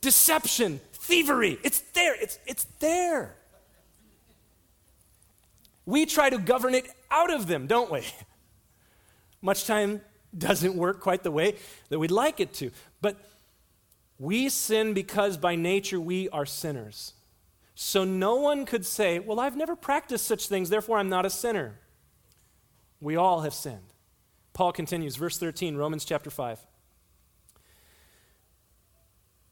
Deception, 0.02 0.80
thievery. 0.94 1.60
It's 1.64 1.80
there. 1.94 2.16
It's, 2.22 2.40
it's 2.46 2.66
there. 2.80 3.36
We 5.86 6.06
try 6.06 6.30
to 6.30 6.38
govern 6.38 6.76
it 6.76 6.88
out 7.10 7.34
of 7.34 7.48
them, 7.48 7.68
don't 7.68 7.92
we? 7.92 8.06
Much 9.42 9.66
time 9.66 10.02
doesn't 10.38 10.76
work 10.76 11.00
quite 11.00 11.24
the 11.24 11.32
way 11.32 11.56
that 11.90 12.00
we'd 12.00 12.12
like 12.12 12.40
it 12.40 12.54
to. 12.54 12.72
But 13.02 13.18
we 14.20 14.50
sin 14.50 14.94
because 14.94 15.38
by 15.38 15.56
nature 15.56 16.00
we 16.00 16.30
are 16.30 16.46
sinners. 16.46 17.14
So 17.74 18.04
no 18.04 18.36
one 18.36 18.66
could 18.66 18.86
say, 18.86 19.20
Well, 19.20 19.40
I've 19.40 19.56
never 19.56 19.76
practiced 19.76 20.26
such 20.26 20.48
things, 20.48 20.70
therefore 20.70 20.98
I'm 20.98 21.10
not 21.10 21.26
a 21.26 21.30
sinner. 21.30 21.80
We 23.00 23.16
all 23.16 23.42
have 23.42 23.54
sinned. 23.54 23.94
Paul 24.54 24.74
continues, 24.74 25.16
verse 25.16 25.38
13, 25.38 25.78
Romans 25.78 26.04
chapter 26.04 26.30
5. 26.30 26.60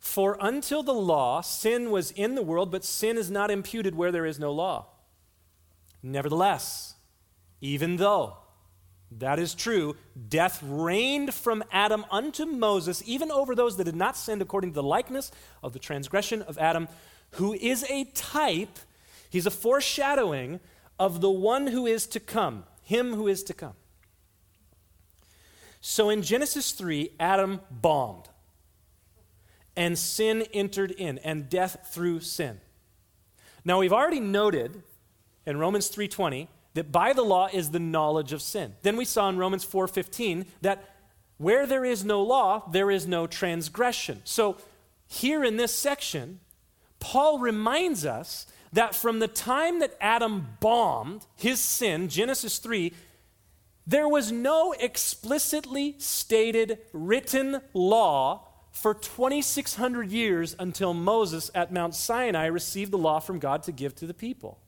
For 0.08 0.38
until 0.40 0.84
the 0.84 0.94
law, 0.94 1.42
sin 1.42 1.92
was 1.92 2.12
in 2.12 2.36
the 2.36 2.42
world, 2.42 2.72
but 2.72 2.86
sin 2.86 3.18
is 3.18 3.30
not 3.30 3.52
imputed 3.52 3.94
where 3.94 4.12
there 4.12 4.26
is 4.26 4.40
no 4.40 4.54
law. 4.54 4.86
Nevertheless, 6.02 6.96
even 7.60 7.98
though 7.98 8.38
that 9.12 9.38
is 9.38 9.54
true, 9.54 9.98
death 10.30 10.64
reigned 10.64 11.34
from 11.34 11.62
Adam 11.74 12.06
unto 12.10 12.46
Moses, 12.46 13.04
even 13.06 13.30
over 13.32 13.54
those 13.54 13.76
that 13.76 13.84
did 13.84 13.98
not 13.98 14.16
sin 14.16 14.42
according 14.42 14.72
to 14.72 14.76
the 14.76 14.82
likeness 14.82 15.30
of 15.62 15.74
the 15.74 15.80
transgression 15.80 16.42
of 16.42 16.58
Adam, 16.58 16.88
who 17.32 17.54
is 17.54 17.84
a 17.90 18.06
type, 18.16 18.80
he's 19.30 19.46
a 19.46 19.52
foreshadowing 19.52 20.62
of 20.98 21.20
the 21.20 21.30
one 21.30 21.68
who 21.68 21.86
is 21.86 22.08
to 22.08 22.22
come, 22.22 22.64
him 22.82 23.14
who 23.14 23.28
is 23.28 23.44
to 23.44 23.54
come. 23.54 23.76
So 25.82 26.10
in 26.10 26.22
Genesis 26.22 26.72
3, 26.72 27.12
Adam 27.20 27.60
bombed, 27.70 28.30
and 29.78 29.98
sin 29.98 30.42
entered 30.54 30.92
in, 30.92 31.20
and 31.20 31.50
death 31.50 31.90
through 31.92 32.20
sin. 32.20 32.60
Now 33.64 33.80
we've 33.80 33.94
already 33.94 34.20
noted 34.20 34.82
in 35.46 35.58
Romans 35.58 35.88
3:20 35.90 36.48
that 36.74 36.92
by 36.92 37.14
the 37.14 37.24
law 37.24 37.48
is 37.54 37.72
the 37.72 37.80
knowledge 37.80 38.34
of 38.34 38.42
sin. 38.42 38.76
Then 38.82 38.98
we 38.98 39.06
saw 39.06 39.30
in 39.30 39.38
Romans 39.38 39.64
4:15 39.64 40.48
that 40.62 40.84
where 41.38 41.68
there 41.68 41.86
is 41.86 42.04
no 42.04 42.24
law, 42.24 42.68
there 42.72 42.90
is 42.90 43.08
no 43.08 43.28
transgression. 43.28 44.22
So 44.26 44.58
here 45.06 45.44
in 45.44 45.58
this 45.58 45.74
section, 45.74 46.40
Paul 47.00 47.40
reminds 47.40 48.06
us 48.06 48.48
that 48.74 48.96
from 48.96 49.20
the 49.20 49.28
time 49.28 49.80
that 49.80 49.96
Adam 50.02 50.58
bombed 50.60 51.26
his 51.36 51.60
sin, 51.62 52.10
Genesis 52.10 52.58
3, 52.58 52.94
there 53.86 54.08
was 54.10 54.32
no 54.32 54.74
explicitly 54.74 55.96
stated 56.00 56.80
written 56.92 57.62
law 57.74 58.47
for 58.78 58.94
2,600 58.94 60.12
years 60.12 60.56
until 60.60 60.94
Moses 60.94 61.50
at 61.56 61.74
Mount 61.74 61.96
Sinai 61.96 62.46
received 62.46 62.92
the 62.92 62.98
law 62.98 63.20
from 63.20 63.40
God 63.40 63.64
to 63.64 63.72
give 63.72 63.96
to 63.96 64.06
the 64.06 64.14
people. 64.14 64.60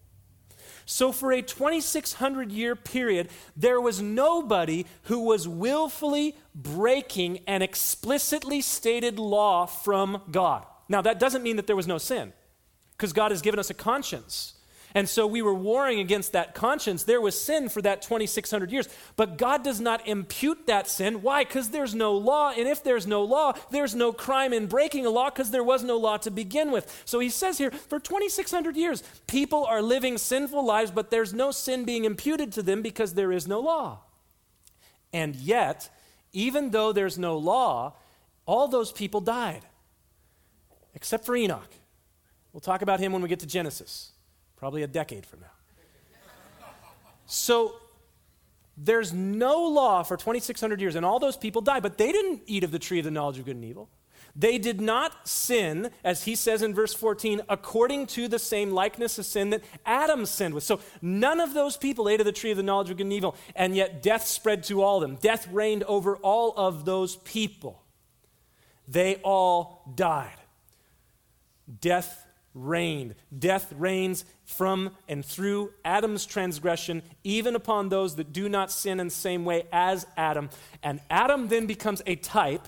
So, 0.85 1.11
for 1.11 1.31
a 1.31 1.43
2,600 1.43 2.51
year 2.51 2.75
period, 2.75 3.29
there 3.55 3.79
was 3.79 4.01
nobody 4.01 4.87
who 5.03 5.19
was 5.19 5.47
willfully 5.47 6.35
breaking 6.55 7.41
an 7.45 7.61
explicitly 7.61 8.61
stated 8.61 9.19
law 9.19 9.67
from 9.67 10.23
God. 10.31 10.65
Now, 10.87 11.03
that 11.03 11.19
doesn't 11.19 11.43
mean 11.43 11.57
that 11.57 11.67
there 11.67 11.75
was 11.75 11.87
no 11.87 11.99
sin, 11.99 12.33
because 12.97 13.13
God 13.13 13.29
has 13.29 13.43
given 13.43 13.59
us 13.59 13.69
a 13.69 13.75
conscience. 13.75 14.55
And 14.95 15.07
so 15.07 15.27
we 15.27 15.41
were 15.41 15.53
warring 15.53 15.99
against 15.99 16.31
that 16.31 16.55
conscience. 16.55 17.03
There 17.03 17.21
was 17.21 17.39
sin 17.39 17.69
for 17.69 17.81
that 17.83 18.01
2,600 18.01 18.71
years. 18.71 18.89
But 19.15 19.37
God 19.37 19.63
does 19.63 19.79
not 19.79 20.07
impute 20.07 20.65
that 20.65 20.87
sin. 20.87 21.21
Why? 21.21 21.43
Because 21.43 21.69
there's 21.69 21.93
no 21.93 22.13
law. 22.13 22.51
And 22.57 22.67
if 22.67 22.83
there's 22.83 23.05
no 23.05 23.23
law, 23.23 23.53
there's 23.69 23.93
no 23.93 24.11
crime 24.11 24.51
in 24.51 24.65
breaking 24.65 25.05
a 25.05 25.11
law 25.11 25.29
because 25.29 25.51
there 25.51 25.63
was 25.63 25.83
no 25.83 25.97
law 25.97 26.17
to 26.17 26.31
begin 26.31 26.71
with. 26.71 27.03
So 27.05 27.19
he 27.19 27.29
says 27.29 27.59
here 27.59 27.69
for 27.71 27.99
2,600 27.99 28.75
years, 28.75 29.03
people 29.27 29.63
are 29.65 29.81
living 29.81 30.17
sinful 30.17 30.65
lives, 30.65 30.89
but 30.89 31.11
there's 31.11 31.33
no 31.33 31.51
sin 31.51 31.85
being 31.85 32.05
imputed 32.05 32.51
to 32.53 32.63
them 32.63 32.81
because 32.81 33.13
there 33.13 33.31
is 33.31 33.47
no 33.47 33.59
law. 33.59 33.99
And 35.13 35.35
yet, 35.35 35.89
even 36.33 36.71
though 36.71 36.93
there's 36.93 37.19
no 37.19 37.37
law, 37.37 37.95
all 38.47 38.67
those 38.67 38.91
people 38.91 39.21
died, 39.21 39.61
except 40.95 41.25
for 41.25 41.35
Enoch. 41.35 41.69
We'll 42.53 42.61
talk 42.61 42.81
about 42.81 42.99
him 42.99 43.13
when 43.13 43.21
we 43.21 43.29
get 43.29 43.39
to 43.41 43.47
Genesis 43.47 44.13
probably 44.59 44.83
a 44.83 44.87
decade 44.87 45.25
from 45.25 45.39
now. 45.39 45.47
So 47.25 47.75
there's 48.77 49.13
no 49.13 49.63
law 49.63 50.03
for 50.03 50.17
2,600 50.17 50.81
years, 50.81 50.95
and 50.95 51.05
all 51.05 51.19
those 51.19 51.37
people 51.37 51.61
died, 51.61 51.83
but 51.83 51.97
they 51.97 52.11
didn't 52.11 52.41
eat 52.45 52.63
of 52.63 52.71
the 52.71 52.79
tree 52.79 52.99
of 52.99 53.05
the 53.05 53.11
knowledge 53.11 53.39
of 53.39 53.45
good 53.45 53.55
and 53.55 53.65
evil. 53.65 53.89
They 54.35 54.57
did 54.57 54.79
not 54.79 55.27
sin, 55.27 55.89
as 56.03 56.23
he 56.23 56.35
says 56.35 56.61
in 56.61 56.73
verse 56.73 56.93
14, 56.93 57.41
according 57.49 58.07
to 58.07 58.27
the 58.27 58.39
same 58.39 58.71
likeness 58.71 59.17
of 59.17 59.25
sin 59.25 59.49
that 59.49 59.63
Adam 59.85 60.25
sinned 60.25 60.53
with. 60.53 60.63
So 60.63 60.79
none 61.01 61.39
of 61.39 61.53
those 61.53 61.77
people 61.77 62.07
ate 62.07 62.19
of 62.19 62.25
the 62.25 62.31
tree 62.31 62.51
of 62.51 62.57
the 62.57 62.63
knowledge 62.63 62.89
of 62.89 62.97
good 62.97 63.03
and 63.03 63.13
evil, 63.13 63.35
and 63.55 63.75
yet 63.75 64.01
death 64.01 64.25
spread 64.25 64.63
to 64.65 64.81
all 64.81 64.97
of 64.97 65.01
them. 65.01 65.17
Death 65.19 65.47
reigned 65.51 65.83
over 65.83 66.15
all 66.17 66.53
of 66.55 66.85
those 66.85 67.15
people. 67.17 67.83
They 68.87 69.15
all 69.17 69.83
died. 69.95 70.37
Death 71.81 72.25
reigned. 72.53 73.15
Death 73.37 73.73
reigns 73.77 74.25
from 74.45 74.91
and 75.07 75.23
through 75.23 75.71
Adam's 75.85 76.25
transgression, 76.25 77.03
even 77.23 77.55
upon 77.55 77.89
those 77.89 78.15
that 78.15 78.33
do 78.33 78.49
not 78.49 78.71
sin 78.71 78.99
in 78.99 79.07
the 79.07 79.13
same 79.13 79.45
way 79.45 79.63
as 79.71 80.05
Adam. 80.17 80.49
And 80.83 80.99
Adam 81.09 81.47
then 81.47 81.65
becomes 81.65 82.01
a 82.05 82.15
type 82.15 82.67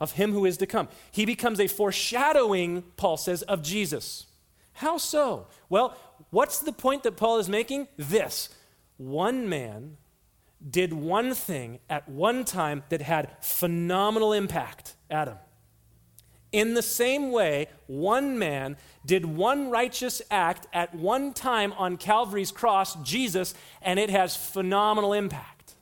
of 0.00 0.12
him 0.12 0.32
who 0.32 0.44
is 0.44 0.56
to 0.58 0.66
come. 0.66 0.88
He 1.10 1.24
becomes 1.24 1.60
a 1.60 1.68
foreshadowing, 1.68 2.82
Paul 2.96 3.16
says, 3.16 3.42
of 3.42 3.62
Jesus. 3.62 4.26
How 4.74 4.98
so? 4.98 5.46
Well, 5.68 5.96
what's 6.30 6.58
the 6.58 6.72
point 6.72 7.04
that 7.04 7.16
Paul 7.16 7.38
is 7.38 7.48
making? 7.48 7.88
This 7.96 8.48
one 8.96 9.48
man 9.48 9.96
did 10.68 10.92
one 10.92 11.34
thing 11.34 11.78
at 11.90 12.08
one 12.08 12.44
time 12.44 12.84
that 12.88 13.02
had 13.02 13.36
phenomenal 13.40 14.32
impact 14.32 14.94
Adam. 15.10 15.36
In 16.52 16.74
the 16.74 16.82
same 16.82 17.32
way, 17.32 17.68
one 17.86 18.38
man 18.38 18.76
did 19.06 19.24
one 19.24 19.70
righteous 19.70 20.20
act 20.30 20.66
at 20.72 20.94
one 20.94 21.32
time 21.32 21.72
on 21.72 21.96
Calvary's 21.96 22.52
cross, 22.52 22.94
Jesus, 23.02 23.54
and 23.80 23.98
it 23.98 24.10
has 24.10 24.36
phenomenal 24.36 25.14
impact. 25.14 25.74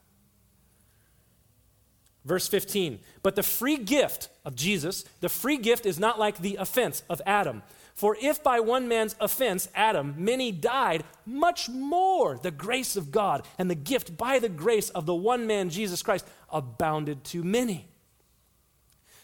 Verse 2.25 2.47
15, 2.47 3.01
but 3.23 3.35
the 3.35 3.43
free 3.43 3.79
gift 3.79 4.29
of 4.45 4.55
Jesus, 4.55 5.05
the 5.21 5.29
free 5.29 5.57
gift 5.57 5.87
is 5.87 5.99
not 5.99 6.19
like 6.19 6.39
the 6.39 6.57
offense 6.57 7.03
of 7.11 7.21
Adam. 7.27 7.63
For 7.95 8.17
if 8.21 8.43
by 8.43 8.61
one 8.61 8.89
man's 8.89 9.17
offense, 9.21 9.69
Adam, 9.75 10.15
many 10.17 10.53
died, 10.53 11.05
much 11.27 11.69
more 11.69 12.39
the 12.39 12.51
grace 12.51 12.95
of 12.95 13.11
God 13.11 13.47
and 13.59 13.71
the 13.71 13.75
gift 13.75 14.17
by 14.17 14.39
the 14.39 14.49
grace 14.49 14.91
of 14.91 15.07
the 15.07 15.15
one 15.15 15.47
man, 15.47 15.71
Jesus 15.71 16.03
Christ, 16.03 16.27
abounded 16.51 17.25
to 17.25 17.43
many. 17.43 17.90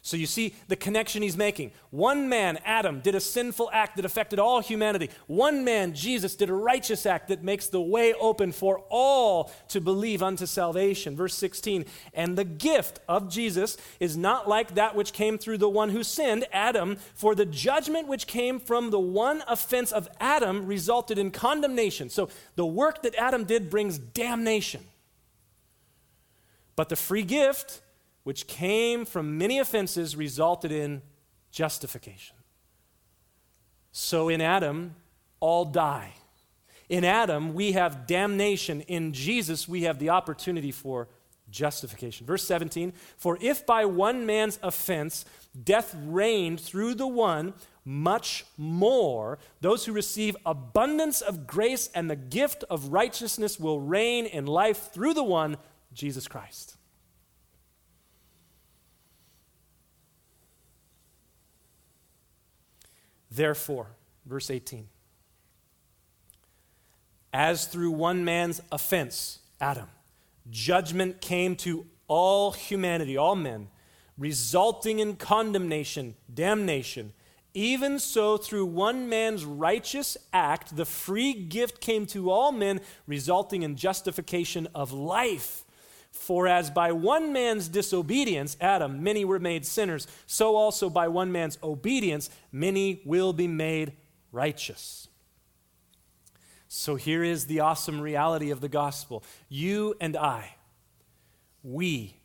So 0.07 0.17
you 0.17 0.27
see 0.27 0.55
the 0.69 0.77
connection 0.77 1.23
he's 1.23 1.37
making. 1.37 1.73
One 1.91 2.29
man, 2.29 2.61
Adam, 2.65 3.01
did 3.01 3.17
a 3.17 3.21
sinful 3.21 3.71
act 3.73 3.97
that 3.97 4.05
affected 4.05 4.39
all 4.39 4.61
humanity. 4.61 5.11
One 5.27 5.65
man, 5.65 5.95
Jesus, 5.95 6.37
did 6.37 6.49
a 6.49 6.55
righteous 6.55 7.07
act 7.07 7.27
that 7.27 7.43
makes 7.43 7.67
the 7.67 7.81
way 7.81 8.15
open 8.15 8.53
for 8.53 8.85
all 8.89 9.51
to 9.67 9.81
believe 9.81 10.23
unto 10.23 10.47
salvation. 10.47 11.17
Verse 11.17 11.35
16, 11.35 11.87
and 12.15 12.39
the 12.39 12.45
gift 12.45 13.01
of 13.09 13.29
Jesus 13.29 13.79
is 13.99 14.17
not 14.17 14.49
like 14.49 14.77
that 14.77 14.95
which 14.95 15.13
came 15.13 15.39
through 15.39 15.59
the 15.59 15.69
one 15.69 15.91
who 15.91 16.05
sinned, 16.05 16.47
Adam, 16.53 16.99
for 17.17 17.35
the 17.35 17.45
judgment 17.45 18.07
which 18.07 18.29
came 18.29 18.61
from 18.61 18.91
the 18.91 19.01
one 19.01 19.43
offense 19.49 19.91
of 19.91 20.09
Adam 20.21 20.67
resulted 20.67 21.19
in 21.19 21.33
condemnation. 21.33 22.11
So 22.11 22.29
the 22.55 22.65
work 22.65 23.03
that 23.03 23.17
Adam 23.17 23.43
did 23.43 23.71
brings 23.71 23.99
damnation. 23.99 24.85
But 26.77 26.91
the 26.91 26.97
free 26.97 27.25
gift, 27.25 27.81
which 28.27 28.49
came 28.49 29.05
from 29.05 29.39
many 29.39 29.61
offenses, 29.61 30.17
resulted 30.17 30.73
in 30.73 31.01
justification. 31.53 32.35
So 33.93 34.29
in 34.29 34.41
Adam, 34.41 34.97
all 35.39 35.65
die. 35.65 36.13
In 36.89 37.05
Adam, 37.05 37.55
we 37.55 37.71
have 37.71 38.05
damnation. 38.09 38.81
In 38.81 39.13
Jesus, 39.13 39.69
we 39.69 39.83
have 39.83 40.01
the 40.01 40.11
opportunity 40.11 40.73
for 40.73 41.07
justification. 41.51 42.27
Verse 42.27 42.43
17 42.43 42.95
For 43.17 43.39
if 43.41 43.65
by 43.65 43.85
one 43.85 44.27
man's 44.27 44.59
offense 44.61 45.25
death 45.63 45.95
reigned 45.97 46.61
through 46.61 46.97
the 46.97 47.07
one, 47.07 47.55
much 47.85 48.45
more 48.59 49.39
those 49.61 49.85
who 49.85 49.93
receive 49.93 50.37
abundance 50.45 51.21
of 51.21 51.47
grace 51.47 51.91
and 51.95 52.11
the 52.11 52.17
gift 52.17 52.65
of 52.71 52.89
righteousness 52.89 53.61
will 53.61 53.81
reign 53.81 54.27
in 54.27 54.47
life 54.47 54.91
through 54.93 55.15
the 55.15 55.23
one, 55.23 55.59
Jesus 55.93 56.27
Christ. 56.27 56.76
Therefore, 63.37 63.89
verse 64.25 64.51
18, 64.51 64.89
as 67.35 67.67
through 67.67 67.91
one 67.91 68.25
man's 68.25 68.63
offense, 68.73 69.41
Adam, 69.61 69.91
judgment 70.51 71.21
came 71.21 71.55
to 71.57 71.85
all 72.09 72.53
humanity, 72.53 73.19
all 73.19 73.37
men, 73.37 73.69
resulting 74.17 75.01
in 75.01 75.17
condemnation, 75.17 76.15
damnation. 76.33 77.13
Even 77.53 77.99
so, 77.99 78.39
through 78.39 78.65
one 78.65 79.07
man's 79.07 79.45
righteous 79.45 80.17
act, 80.33 80.75
the 80.75 80.87
free 80.87 81.35
gift 81.35 81.79
came 81.79 82.07
to 82.07 82.31
all 82.31 82.53
men, 82.53 82.81
resulting 83.07 83.65
in 83.65 83.77
justification 83.77 84.67
of 84.75 84.93
life. 84.93 85.66
For 86.17 86.49
as 86.49 86.71
by 86.71 86.93
one 86.93 87.33
man's 87.33 87.69
disobedience, 87.69 88.57
Adam, 88.61 89.03
many 89.03 89.25
were 89.25 89.39
made 89.39 89.65
sinners, 89.65 90.09
so 90.27 90.57
also 90.57 90.91
by 90.91 91.09
one 91.09 91.31
man's 91.31 91.59
obedience, 91.63 92.31
many 92.51 93.01
will 93.05 93.33
be 93.33 93.47
made 93.47 93.93
righteous. 94.33 95.09
So 96.69 96.97
here 96.97 97.23
is 97.23 97.47
the 97.47 97.61
awesome 97.61 98.01
reality 98.01 98.51
of 98.51 98.61
the 98.61 98.69
gospel. 98.69 99.23
You 99.49 99.95
and 100.01 100.17
I, 100.17 100.57
we, 101.63 102.17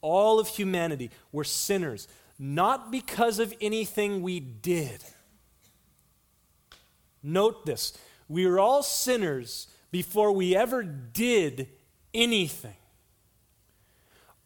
all 0.00 0.40
of 0.40 0.48
humanity, 0.48 1.10
were 1.30 1.44
sinners, 1.44 2.08
not 2.38 2.90
because 2.90 3.38
of 3.38 3.52
anything 3.60 4.22
we 4.22 4.40
did. 4.40 5.04
Note 7.22 7.66
this 7.66 7.92
we 8.26 8.46
were 8.46 8.58
all 8.58 8.82
sinners 8.82 9.66
before 9.90 10.32
we 10.32 10.56
ever 10.56 10.82
did 10.82 11.68
anything. 12.14 12.76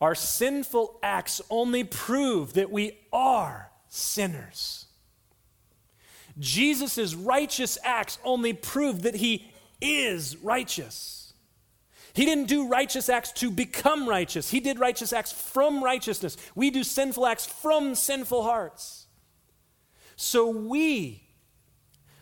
Our 0.01 0.15
sinful 0.15 0.99
acts 1.03 1.41
only 1.51 1.85
prove 1.85 2.55
that 2.55 2.71
we 2.71 2.99
are 3.13 3.71
sinners. 3.89 4.87
Jesus' 6.39 7.15
righteous 7.15 7.79
acts 7.85 8.19
only 8.25 8.53
prove 8.53 9.03
that 9.03 9.15
he 9.15 9.53
is 9.81 10.37
righteous. 10.39 11.33
He 12.13 12.25
didn't 12.25 12.47
do 12.47 12.69
righteous 12.69 13.09
acts 13.09 13.33
to 13.33 13.51
become 13.51 14.09
righteous. 14.09 14.51
He 14.51 14.61
did 14.61 14.79
righteous 14.79 15.13
acts 15.13 15.33
from 15.33 15.83
righteousness. 15.83 16.37
We 16.55 16.71
do 16.71 16.85
sinful 16.85 17.27
acts 17.27 17.47
from 17.47 17.95
sinful 17.95 18.45
hearts. 18.45 19.07
So 20.17 20.49
we 20.49 21.23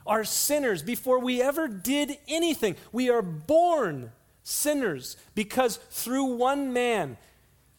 are 0.07 0.25
sinners 0.25 0.83
before 0.83 1.19
we 1.19 1.43
ever 1.43 1.69
did 1.69 2.17
anything. 2.27 2.77
We 2.91 3.11
are 3.11 3.23
born 3.23 4.13
sinners 4.43 5.17
because 5.35 5.77
through 5.77 6.25
one 6.25 6.73
man, 6.73 7.19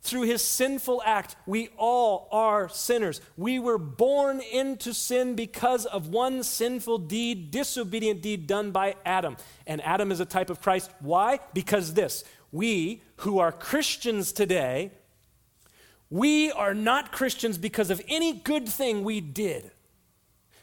through 0.03 0.23
his 0.23 0.41
sinful 0.41 1.01
act, 1.05 1.37
we 1.45 1.69
all 1.77 2.27
are 2.31 2.67
sinners. 2.67 3.21
We 3.37 3.57
were 3.57 3.77
born 3.77 4.41
into 4.41 4.93
sin 4.93 5.35
because 5.35 5.85
of 5.85 6.09
one 6.09 6.43
sinful 6.43 6.99
deed, 6.99 7.51
disobedient 7.51 8.21
deed 8.21 8.45
done 8.45 8.71
by 8.71 8.95
Adam. 9.05 9.37
And 9.65 9.81
Adam 9.81 10.11
is 10.11 10.19
a 10.19 10.25
type 10.25 10.49
of 10.49 10.61
Christ. 10.61 10.91
Why? 10.99 11.39
Because 11.53 11.93
this 11.93 12.25
we 12.51 13.01
who 13.17 13.39
are 13.39 13.51
Christians 13.51 14.31
today, 14.31 14.91
we 16.09 16.51
are 16.51 16.75
not 16.75 17.11
Christians 17.11 17.57
because 17.57 17.89
of 17.89 18.01
any 18.07 18.33
good 18.33 18.67
thing 18.69 19.03
we 19.03 19.21
did. 19.21 19.71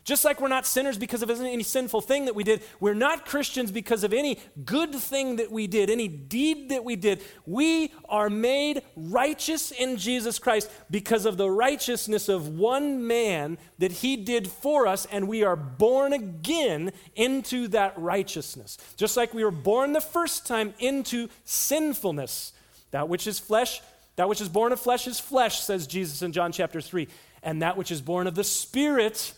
Just 0.02 0.24
like 0.24 0.40
we're 0.40 0.48
not 0.48 0.66
sinners 0.66 0.96
because 0.96 1.22
of 1.22 1.30
any 1.30 1.62
sinful 1.62 2.00
thing 2.00 2.24
that 2.24 2.34
we 2.34 2.42
did, 2.42 2.62
we're 2.80 2.94
not 2.94 3.26
Christians 3.26 3.70
because 3.70 4.02
of 4.02 4.14
any 4.14 4.38
good 4.64 4.94
thing 4.94 5.36
that 5.36 5.52
we 5.52 5.66
did, 5.66 5.90
any 5.90 6.08
deed 6.08 6.70
that 6.70 6.84
we 6.84 6.96
did. 6.96 7.22
We 7.44 7.92
are 8.08 8.30
made 8.30 8.82
righteous 8.96 9.70
in 9.70 9.98
Jesus 9.98 10.38
Christ 10.38 10.70
because 10.90 11.26
of 11.26 11.36
the 11.36 11.50
righteousness 11.50 12.28
of 12.30 12.48
one 12.48 13.06
man 13.06 13.58
that 13.78 13.92
he 13.92 14.16
did 14.16 14.48
for 14.48 14.86
us, 14.86 15.06
and 15.12 15.28
we 15.28 15.44
are 15.44 15.56
born 15.56 16.14
again 16.14 16.92
into 17.14 17.68
that 17.68 17.92
righteousness. 17.98 18.78
Just 18.96 19.18
like 19.18 19.34
we 19.34 19.44
were 19.44 19.50
born 19.50 19.92
the 19.92 20.00
first 20.00 20.46
time 20.46 20.72
into 20.78 21.28
sinfulness. 21.44 22.52
That 22.90 23.08
which 23.08 23.26
is 23.26 23.38
flesh, 23.38 23.82
that 24.16 24.28
which 24.28 24.40
is 24.40 24.48
born 24.48 24.72
of 24.72 24.80
flesh 24.80 25.06
is 25.06 25.20
flesh, 25.20 25.60
says 25.60 25.86
Jesus 25.86 26.22
in 26.22 26.32
John 26.32 26.52
chapter 26.52 26.80
3. 26.80 27.06
And 27.42 27.62
that 27.62 27.76
which 27.76 27.90
is 27.90 28.00
born 28.00 28.26
of 28.26 28.34
the 28.34 28.44
Spirit 28.44 29.34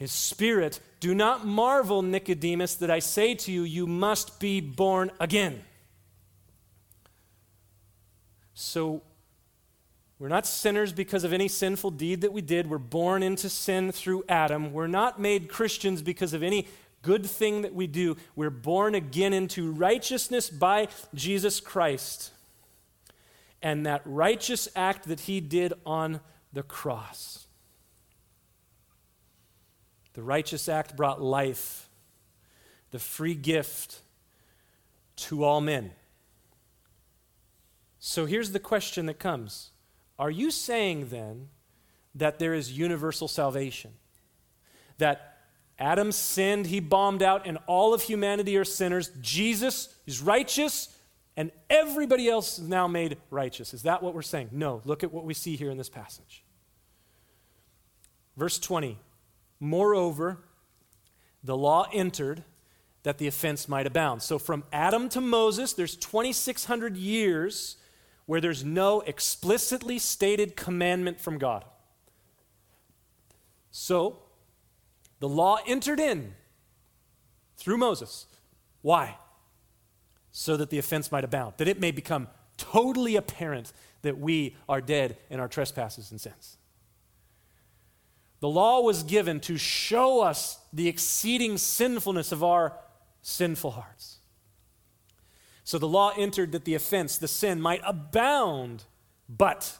his 0.00 0.10
spirit. 0.10 0.80
Do 0.98 1.14
not 1.14 1.46
marvel, 1.46 2.00
Nicodemus, 2.00 2.74
that 2.76 2.90
I 2.90 2.98
say 2.98 3.34
to 3.34 3.52
you, 3.52 3.62
you 3.62 3.86
must 3.86 4.40
be 4.40 4.60
born 4.60 5.12
again. 5.20 5.62
So, 8.54 9.02
we're 10.18 10.28
not 10.28 10.46
sinners 10.46 10.94
because 10.94 11.22
of 11.22 11.34
any 11.34 11.48
sinful 11.48 11.92
deed 11.92 12.22
that 12.22 12.32
we 12.32 12.40
did. 12.40 12.68
We're 12.68 12.78
born 12.78 13.22
into 13.22 13.50
sin 13.50 13.92
through 13.92 14.24
Adam. 14.26 14.72
We're 14.72 14.86
not 14.86 15.20
made 15.20 15.50
Christians 15.50 16.00
because 16.00 16.32
of 16.32 16.42
any 16.42 16.66
good 17.02 17.26
thing 17.26 17.62
that 17.62 17.74
we 17.74 17.86
do. 17.86 18.16
We're 18.34 18.48
born 18.48 18.94
again 18.94 19.34
into 19.34 19.70
righteousness 19.70 20.48
by 20.48 20.88
Jesus 21.14 21.60
Christ 21.60 22.32
and 23.60 23.84
that 23.84 24.00
righteous 24.06 24.66
act 24.74 25.08
that 25.08 25.20
he 25.20 25.40
did 25.40 25.74
on 25.84 26.20
the 26.54 26.62
cross. 26.62 27.46
The 30.14 30.22
righteous 30.22 30.68
act 30.68 30.96
brought 30.96 31.22
life, 31.22 31.88
the 32.90 32.98
free 32.98 33.34
gift 33.34 34.00
to 35.16 35.44
all 35.44 35.60
men. 35.60 35.92
So 37.98 38.26
here's 38.26 38.52
the 38.52 38.58
question 38.58 39.06
that 39.06 39.18
comes 39.18 39.70
Are 40.18 40.30
you 40.30 40.50
saying 40.50 41.08
then 41.10 41.48
that 42.14 42.38
there 42.38 42.54
is 42.54 42.76
universal 42.76 43.28
salvation? 43.28 43.92
That 44.98 45.38
Adam 45.78 46.12
sinned, 46.12 46.66
he 46.66 46.80
bombed 46.80 47.22
out, 47.22 47.46
and 47.46 47.58
all 47.66 47.94
of 47.94 48.02
humanity 48.02 48.56
are 48.56 48.64
sinners. 48.64 49.10
Jesus 49.20 49.94
is 50.06 50.20
righteous, 50.20 50.94
and 51.36 51.50
everybody 51.70 52.28
else 52.28 52.58
is 52.58 52.68
now 52.68 52.86
made 52.86 53.16
righteous. 53.30 53.72
Is 53.72 53.82
that 53.82 54.02
what 54.02 54.14
we're 54.14 54.20
saying? 54.20 54.50
No. 54.52 54.82
Look 54.84 55.02
at 55.02 55.12
what 55.12 55.24
we 55.24 55.32
see 55.32 55.56
here 55.56 55.70
in 55.70 55.78
this 55.78 55.88
passage. 55.88 56.44
Verse 58.36 58.58
20 58.58 58.98
Moreover, 59.60 60.38
the 61.44 61.56
law 61.56 61.86
entered 61.92 62.44
that 63.02 63.18
the 63.18 63.26
offense 63.26 63.68
might 63.68 63.86
abound. 63.86 64.22
So 64.22 64.38
from 64.38 64.64
Adam 64.72 65.08
to 65.10 65.20
Moses, 65.20 65.72
there's 65.74 65.96
2,600 65.96 66.96
years 66.96 67.76
where 68.26 68.40
there's 68.40 68.64
no 68.64 69.00
explicitly 69.02 69.98
stated 69.98 70.56
commandment 70.56 71.20
from 71.20 71.38
God. 71.38 71.64
So 73.70 74.18
the 75.20 75.28
law 75.28 75.58
entered 75.66 76.00
in 76.00 76.34
through 77.56 77.78
Moses. 77.78 78.26
Why? 78.82 79.16
So 80.32 80.56
that 80.56 80.70
the 80.70 80.78
offense 80.78 81.10
might 81.10 81.24
abound, 81.24 81.54
that 81.58 81.68
it 81.68 81.80
may 81.80 81.90
become 81.90 82.28
totally 82.56 83.16
apparent 83.16 83.72
that 84.02 84.18
we 84.18 84.56
are 84.68 84.80
dead 84.80 85.16
in 85.28 85.40
our 85.40 85.48
trespasses 85.48 86.10
and 86.10 86.20
sins. 86.20 86.56
The 88.40 88.48
law 88.48 88.80
was 88.80 89.02
given 89.02 89.40
to 89.40 89.56
show 89.56 90.20
us 90.20 90.58
the 90.72 90.88
exceeding 90.88 91.58
sinfulness 91.58 92.32
of 92.32 92.42
our 92.42 92.74
sinful 93.22 93.72
hearts. 93.72 94.18
So 95.62 95.78
the 95.78 95.86
law 95.86 96.12
entered 96.16 96.52
that 96.52 96.64
the 96.64 96.74
offense, 96.74 97.18
the 97.18 97.28
sin, 97.28 97.60
might 97.60 97.82
abound. 97.84 98.84
But 99.28 99.78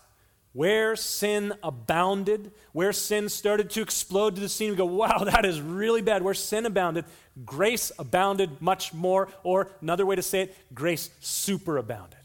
where 0.53 0.95
sin 0.95 1.55
abounded, 1.63 2.53
where 2.73 2.93
sin 2.93 3.29
started 3.29 3.71
to 3.71 3.83
explode 3.83 4.35
to 4.35 4.41
the 4.41 4.49
scene, 4.49 4.71
we 4.71 4.77
go, 4.77 4.85
wow, 4.85 5.25
that 5.25 5.45
is 5.45 5.61
really 5.61 6.03
bad. 6.03 6.23
Where 6.23 6.35
sin 6.35 6.67
abounded, 6.67 7.07
grace 7.45 7.91
abounded 7.99 8.61
much 8.61 8.93
more. 8.93 9.29
Or 9.43 9.73
another 9.81 10.05
way 10.05 10.17
to 10.17 10.23
say 10.23 10.43
it, 10.43 10.57
grace 10.75 11.09
superabounded. 11.23 12.20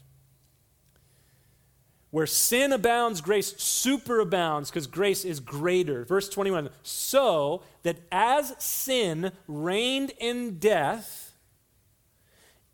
Where 2.16 2.26
sin 2.26 2.72
abounds, 2.72 3.20
grace 3.20 3.52
superabounds 3.52 4.68
because 4.68 4.86
grace 4.86 5.22
is 5.22 5.38
greater. 5.38 6.06
Verse 6.06 6.30
21 6.30 6.70
So 6.82 7.62
that 7.82 7.98
as 8.10 8.54
sin 8.58 9.32
reigned 9.46 10.14
in 10.18 10.58
death, 10.58 11.34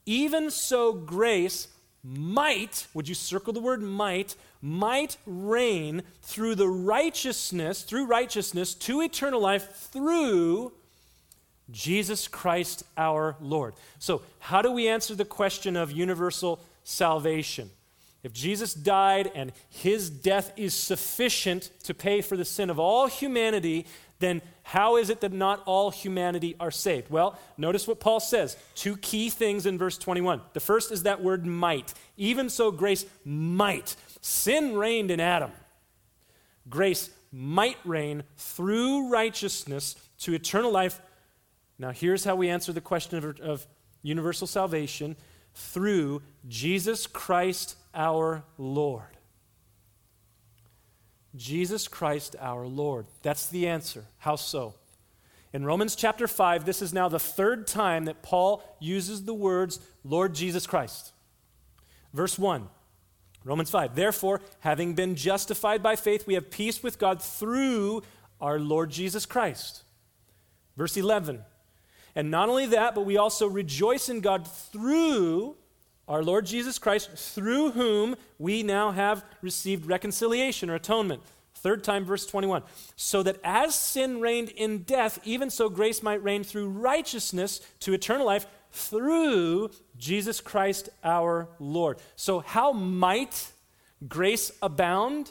even 0.06 0.48
so 0.48 0.92
grace 0.92 1.66
might, 2.04 2.86
would 2.94 3.08
you 3.08 3.16
circle 3.16 3.52
the 3.52 3.60
word 3.60 3.82
might, 3.82 4.36
might 4.60 5.16
reign 5.26 6.04
through 6.22 6.54
the 6.54 6.68
righteousness, 6.68 7.82
through 7.82 8.06
righteousness 8.06 8.74
to 8.74 9.00
eternal 9.00 9.40
life 9.40 9.88
through 9.90 10.70
Jesus 11.68 12.28
Christ 12.28 12.84
our 12.96 13.34
Lord. 13.40 13.74
So, 13.98 14.22
how 14.38 14.62
do 14.62 14.70
we 14.70 14.86
answer 14.86 15.16
the 15.16 15.24
question 15.24 15.74
of 15.74 15.90
universal 15.90 16.60
salvation? 16.84 17.70
If 18.22 18.32
Jesus 18.32 18.72
died 18.72 19.30
and 19.34 19.52
his 19.68 20.08
death 20.08 20.52
is 20.56 20.74
sufficient 20.74 21.70
to 21.84 21.94
pay 21.94 22.20
for 22.20 22.36
the 22.36 22.44
sin 22.44 22.70
of 22.70 22.78
all 22.78 23.08
humanity, 23.08 23.86
then 24.20 24.40
how 24.62 24.96
is 24.96 25.10
it 25.10 25.20
that 25.22 25.32
not 25.32 25.62
all 25.66 25.90
humanity 25.90 26.54
are 26.60 26.70
saved? 26.70 27.10
Well, 27.10 27.36
notice 27.58 27.88
what 27.88 27.98
Paul 27.98 28.20
says. 28.20 28.56
Two 28.76 28.96
key 28.96 29.28
things 29.28 29.66
in 29.66 29.76
verse 29.76 29.98
21. 29.98 30.40
The 30.52 30.60
first 30.60 30.92
is 30.92 31.02
that 31.02 31.22
word 31.22 31.44
might. 31.44 31.92
Even 32.16 32.48
so, 32.48 32.70
grace 32.70 33.04
might. 33.24 33.96
Sin 34.20 34.76
reigned 34.76 35.10
in 35.10 35.18
Adam. 35.18 35.50
Grace 36.70 37.10
might 37.32 37.78
reign 37.84 38.22
through 38.36 39.10
righteousness 39.10 39.96
to 40.20 40.32
eternal 40.32 40.70
life. 40.70 41.00
Now, 41.76 41.90
here's 41.90 42.22
how 42.22 42.36
we 42.36 42.48
answer 42.48 42.72
the 42.72 42.80
question 42.80 43.18
of, 43.18 43.40
of 43.40 43.66
universal 44.02 44.46
salvation 44.46 45.16
through 45.54 46.22
Jesus 46.48 47.08
Christ 47.08 47.76
our 47.94 48.44
Lord. 48.58 49.04
Jesus 51.34 51.88
Christ 51.88 52.36
our 52.38 52.66
Lord. 52.66 53.06
That's 53.22 53.46
the 53.46 53.68
answer. 53.68 54.04
How 54.18 54.36
so? 54.36 54.74
In 55.52 55.64
Romans 55.64 55.94
chapter 55.94 56.26
5, 56.26 56.64
this 56.64 56.80
is 56.80 56.94
now 56.94 57.08
the 57.08 57.18
third 57.18 57.66
time 57.66 58.06
that 58.06 58.22
Paul 58.22 58.62
uses 58.80 59.24
the 59.24 59.34
words 59.34 59.80
Lord 60.04 60.34
Jesus 60.34 60.66
Christ. 60.66 61.12
Verse 62.14 62.38
1, 62.38 62.68
Romans 63.44 63.70
5. 63.70 63.94
Therefore, 63.94 64.40
having 64.60 64.94
been 64.94 65.14
justified 65.14 65.82
by 65.82 65.96
faith, 65.96 66.26
we 66.26 66.34
have 66.34 66.50
peace 66.50 66.82
with 66.82 66.98
God 66.98 67.22
through 67.22 68.02
our 68.40 68.58
Lord 68.58 68.90
Jesus 68.90 69.26
Christ. 69.26 69.82
Verse 70.76 70.96
11. 70.96 71.42
And 72.14 72.30
not 72.30 72.48
only 72.48 72.66
that, 72.66 72.94
but 72.94 73.06
we 73.06 73.16
also 73.16 73.46
rejoice 73.46 74.08
in 74.08 74.20
God 74.20 74.46
through 74.46 75.56
our 76.08 76.22
Lord 76.22 76.46
Jesus 76.46 76.78
Christ, 76.78 77.10
through 77.12 77.72
whom 77.72 78.16
we 78.38 78.62
now 78.62 78.90
have 78.90 79.24
received 79.40 79.86
reconciliation 79.86 80.68
or 80.68 80.74
atonement. 80.74 81.22
Third 81.54 81.84
time, 81.84 82.04
verse 82.04 82.26
21. 82.26 82.62
So 82.96 83.22
that 83.22 83.38
as 83.44 83.74
sin 83.74 84.20
reigned 84.20 84.48
in 84.50 84.78
death, 84.78 85.20
even 85.22 85.48
so 85.48 85.68
grace 85.68 86.02
might 86.02 86.22
reign 86.22 86.42
through 86.42 86.68
righteousness 86.70 87.60
to 87.80 87.92
eternal 87.92 88.26
life 88.26 88.46
through 88.72 89.70
Jesus 89.96 90.40
Christ 90.40 90.88
our 91.04 91.48
Lord. 91.60 91.98
So, 92.16 92.40
how 92.40 92.72
might 92.72 93.52
grace 94.08 94.50
abound 94.60 95.30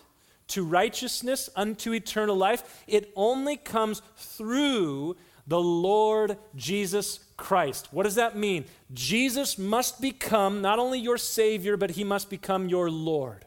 to 0.49 0.63
righteousness 0.63 1.49
unto 1.55 1.93
eternal 1.93 2.37
life? 2.37 2.83
It 2.87 3.11
only 3.15 3.57
comes 3.57 4.01
through 4.15 5.17
the 5.47 5.59
Lord 5.59 6.37
Jesus 6.55 7.19
Christ. 7.41 7.87
What 7.89 8.03
does 8.03 8.15
that 8.15 8.37
mean? 8.37 8.65
Jesus 8.93 9.57
must 9.57 9.99
become 9.99 10.61
not 10.61 10.77
only 10.77 10.99
your 10.99 11.17
Savior, 11.17 11.75
but 11.75 11.89
he 11.89 12.03
must 12.03 12.29
become 12.29 12.69
your 12.69 12.91
Lord. 12.91 13.45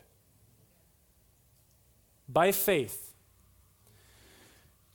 By 2.29 2.51
faith. 2.51 3.15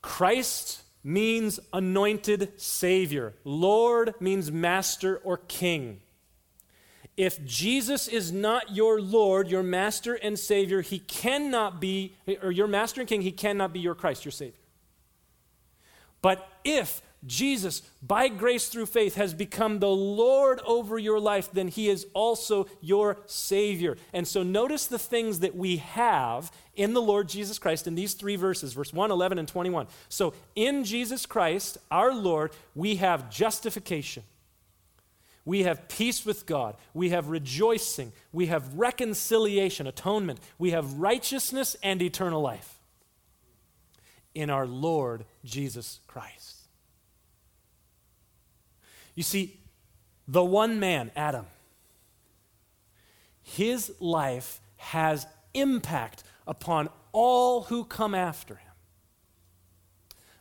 Christ 0.02 0.82
means 1.02 1.62
anointed 1.72 2.60
Savior, 2.60 3.34
Lord 3.46 4.16
means 4.20 4.52
master 4.52 5.18
or 5.24 5.38
king. 5.38 6.02
If 7.16 7.44
Jesus 7.46 8.10
is 8.10 8.34
not 8.34 8.76
your 8.76 9.00
Lord, 9.00 9.48
your 9.48 9.64
master 9.64 10.14
and 10.14 10.38
Savior, 10.38 10.82
he 10.82 11.00
cannot 11.00 11.80
be, 11.80 12.16
or 12.42 12.52
your 12.52 12.68
master 12.68 13.00
and 13.00 13.08
king, 13.10 13.22
he 13.22 13.32
cannot 13.32 13.72
be 13.72 13.80
your 13.80 13.96
Christ, 13.96 14.26
your 14.26 14.34
Savior. 14.34 14.60
But 16.22 16.46
if 16.66 17.02
Jesus, 17.26 17.82
by 18.02 18.30
grace 18.30 18.70
through 18.70 18.86
faith, 18.86 19.16
has 19.16 19.34
become 19.34 19.80
the 19.80 19.90
Lord 19.90 20.62
over 20.66 20.98
your 20.98 21.20
life, 21.20 21.50
then 21.52 21.68
he 21.68 21.90
is 21.90 22.08
also 22.14 22.68
your 22.80 23.18
Savior. 23.26 23.98
And 24.14 24.28
so 24.28 24.42
notice 24.42 24.88
the 24.88 25.00
things 25.00 25.40
that 25.40 25.56
we 25.56 25.78
have 25.78 26.52
in 26.76 26.94
the 26.94 27.02
Lord 27.02 27.28
Jesus 27.28 27.60
Christ 27.60 27.88
in 27.88 27.96
these 27.96 28.14
three 28.14 28.38
verses, 28.38 28.72
verse 28.72 28.94
1, 28.94 29.12
11, 29.12 29.38
and 29.38 29.48
21. 29.48 29.88
So 30.08 30.34
in 30.56 30.86
Jesus 30.86 31.26
Christ, 31.26 31.78
our 31.92 32.14
Lord, 32.14 32.52
we 32.74 32.96
have 32.96 33.30
justification. 33.30 34.24
We 35.44 35.64
have 35.64 35.90
peace 35.90 36.26
with 36.26 36.46
God. 36.46 36.76
We 36.94 37.10
have 37.10 37.30
rejoicing. 37.30 38.14
We 38.32 38.46
have 38.46 38.76
reconciliation, 38.76 39.88
atonement. 39.88 40.40
We 40.58 40.72
have 40.72 40.94
righteousness 40.94 41.76
and 41.84 42.02
eternal 42.02 42.42
life 42.42 42.78
in 44.36 44.50
our 44.50 44.68
Lord 44.68 45.26
Jesus 45.44 46.00
Christ. 46.08 46.59
You 49.20 49.24
see, 49.24 49.60
the 50.30 50.46
one 50.46 50.80
man, 50.80 51.12
Adam, 51.14 51.46
his 53.42 53.92
life 54.00 54.62
has 54.78 55.28
impact 55.54 56.24
upon 56.48 56.88
all 57.12 57.64
who 57.64 57.84
come 57.84 58.16
after 58.16 58.56
him. 58.56 58.72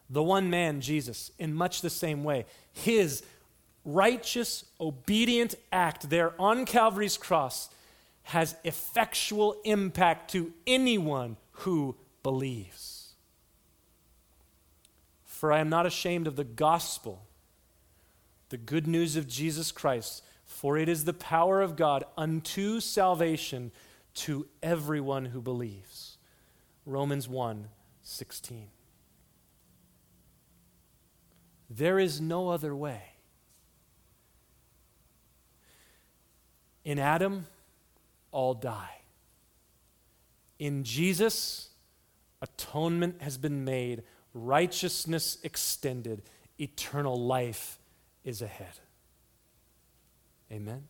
The 0.09 0.23
one 0.23 0.49
man, 0.49 0.81
Jesus, 0.81 1.33
in 1.41 1.55
much 1.55 1.81
the 1.81 1.91
same 1.91 2.23
way, 2.23 2.47
his 2.73 3.25
righteous, 3.85 4.65
obedient 4.81 5.57
act 5.73 6.09
there 6.09 6.41
on 6.41 6.65
Calvary's 6.65 7.17
cross 7.17 7.71
has 8.23 8.55
effectual 8.63 9.57
impact 9.65 10.31
to 10.31 10.53
anyone 10.69 11.37
who 11.51 11.97
believes. 12.23 13.15
For 15.25 15.53
I 15.53 15.59
am 15.59 15.69
not 15.69 15.85
ashamed 15.85 16.29
of 16.29 16.37
the 16.37 16.45
gospel 16.45 17.25
the 18.49 18.57
good 18.57 18.87
news 18.87 19.17
of 19.17 19.29
Jesus 19.29 19.73
Christ, 19.73 20.25
for 20.45 20.79
it 20.79 20.89
is 20.89 21.05
the 21.05 21.13
power 21.13 21.61
of 21.61 21.77
God 21.77 22.05
unto 22.17 22.81
salvation 22.81 23.71
to 24.15 24.47
everyone 24.63 25.27
who 25.27 25.41
believes. 25.41 26.17
Romans 26.87 27.29
1 27.29 27.69
16. 28.03 28.69
There 31.71 31.99
is 31.99 32.21
no 32.21 32.49
other 32.49 32.75
way. 32.75 33.03
In 36.85 36.99
Adam, 36.99 37.47
all 38.33 38.55
die. 38.55 39.03
In 40.59 40.85
Jesus, 40.85 41.69
atonement 42.41 43.21
has 43.21 43.37
been 43.37 43.65
made, 43.65 44.03
righteousness 44.33 45.37
extended, 45.43 46.23
eternal 46.59 47.21
life 47.21 47.78
is 48.29 48.43
ahead. 48.43 48.75
Amen? 50.53 50.85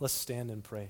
Let's 0.00 0.14
stand 0.14 0.50
and 0.50 0.64
pray. 0.64 0.88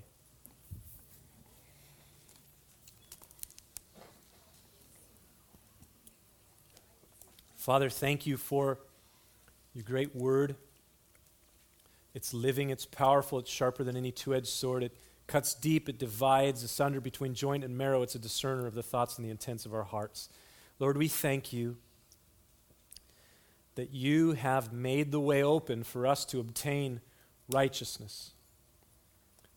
Father, 7.57 7.89
thank 7.89 8.25
you 8.25 8.37
for 8.37 8.77
your 9.73 9.83
great 9.83 10.15
word. 10.15 10.55
It's 12.13 12.33
living, 12.33 12.69
it's 12.69 12.85
powerful, 12.85 13.37
it's 13.39 13.51
sharper 13.51 13.83
than 13.83 13.97
any 13.97 14.13
two 14.13 14.33
edged 14.33 14.47
sword. 14.47 14.83
It 14.83 14.95
cuts 15.27 15.53
deep, 15.53 15.89
it 15.89 15.99
divides 15.99 16.63
asunder 16.63 17.01
between 17.01 17.33
joint 17.33 17.65
and 17.65 17.77
marrow. 17.77 18.03
It's 18.03 18.15
a 18.15 18.19
discerner 18.19 18.67
of 18.67 18.73
the 18.73 18.83
thoughts 18.83 19.17
and 19.17 19.25
the 19.25 19.31
intents 19.31 19.65
of 19.65 19.73
our 19.73 19.83
hearts. 19.83 20.29
Lord, 20.79 20.95
we 20.95 21.09
thank 21.09 21.51
you 21.51 21.75
that 23.75 23.93
you 23.93 24.31
have 24.33 24.73
made 24.73 25.11
the 25.11 25.19
way 25.19 25.43
open 25.43 25.83
for 25.83 26.07
us 26.07 26.25
to 26.25 26.39
obtain 26.39 27.01
righteousness. 27.49 28.31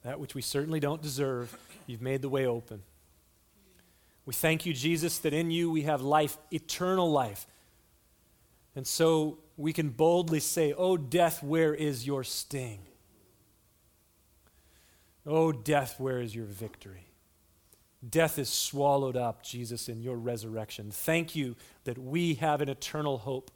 That 0.02 0.20
which 0.20 0.34
we 0.34 0.42
certainly 0.42 0.80
don't 0.80 1.02
deserve, 1.02 1.56
you've 1.86 2.02
made 2.02 2.22
the 2.22 2.28
way 2.28 2.46
open. 2.46 2.82
We 4.26 4.34
thank 4.34 4.66
you, 4.66 4.74
Jesus, 4.74 5.18
that 5.20 5.32
in 5.32 5.50
you 5.50 5.70
we 5.70 5.82
have 5.82 6.02
life, 6.02 6.36
eternal 6.52 7.10
life. 7.10 7.46
And 8.76 8.86
so 8.86 9.38
we 9.56 9.72
can 9.72 9.88
boldly 9.88 10.40
say, 10.40 10.74
Oh, 10.76 10.96
death, 10.96 11.42
where 11.42 11.74
is 11.74 12.06
your 12.06 12.24
sting? 12.24 12.80
Oh, 15.26 15.52
death, 15.52 15.98
where 15.98 16.20
is 16.20 16.34
your 16.34 16.46
victory? 16.46 17.08
Death 18.08 18.38
is 18.38 18.48
swallowed 18.48 19.16
up, 19.16 19.42
Jesus, 19.42 19.88
in 19.88 20.00
your 20.00 20.16
resurrection. 20.16 20.90
Thank 20.90 21.34
you 21.34 21.56
that 21.84 21.98
we 21.98 22.34
have 22.34 22.60
an 22.60 22.68
eternal 22.68 23.18
hope 23.18 23.50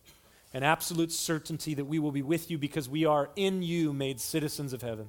an 0.55 0.63
absolute 0.63 1.13
certainty 1.13 1.75
that 1.75 1.85
we 1.85 1.99
will 1.99 2.13
be 2.13 2.23
with 2.23 2.51
you 2.51 2.59
because 2.59 2.89
we 2.89 3.05
are 3.07 3.31
in 3.37 3.63
you 3.63 3.93
made 3.93 4.21
citizens 4.21 4.73
of 4.73 4.83
heaven. 4.83 5.09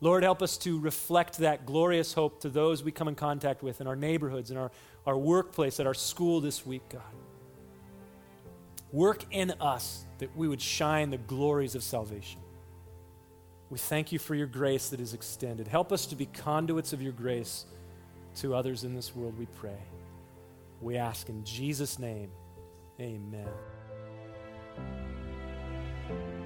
Lord, 0.00 0.22
help 0.22 0.40
us 0.40 0.56
to 0.58 0.80
reflect 0.80 1.38
that 1.38 1.66
glorious 1.66 2.14
hope 2.14 2.40
to 2.40 2.48
those 2.48 2.82
we 2.82 2.90
come 2.90 3.08
in 3.08 3.14
contact 3.14 3.62
with 3.62 3.82
in 3.82 3.86
our 3.86 3.96
neighborhoods, 3.96 4.50
in 4.50 4.56
our, 4.56 4.70
our 5.06 5.18
workplace, 5.18 5.78
at 5.78 5.86
our 5.86 5.94
school 5.94 6.40
this 6.40 6.64
week, 6.64 6.82
God. 6.88 7.02
Work 8.92 9.24
in 9.30 9.52
us 9.60 10.04
that 10.18 10.34
we 10.34 10.48
would 10.48 10.62
shine 10.62 11.10
the 11.10 11.18
glories 11.18 11.74
of 11.74 11.82
salvation. 11.82 12.40
We 13.68 13.78
thank 13.78 14.10
you 14.10 14.18
for 14.18 14.34
your 14.34 14.46
grace 14.46 14.88
that 14.88 15.00
is 15.00 15.14
extended. 15.14 15.68
Help 15.68 15.92
us 15.92 16.06
to 16.06 16.16
be 16.16 16.26
conduits 16.26 16.92
of 16.92 17.02
your 17.02 17.12
grace 17.12 17.66
to 18.36 18.54
others 18.54 18.84
in 18.84 18.94
this 18.94 19.14
world, 19.14 19.38
we 19.38 19.46
pray. 19.46 19.78
We 20.80 20.96
ask 20.96 21.28
in 21.28 21.44
Jesus' 21.44 21.98
name, 21.98 22.30
amen. 22.98 23.48
Thank 26.08 26.20
you. 26.20 26.39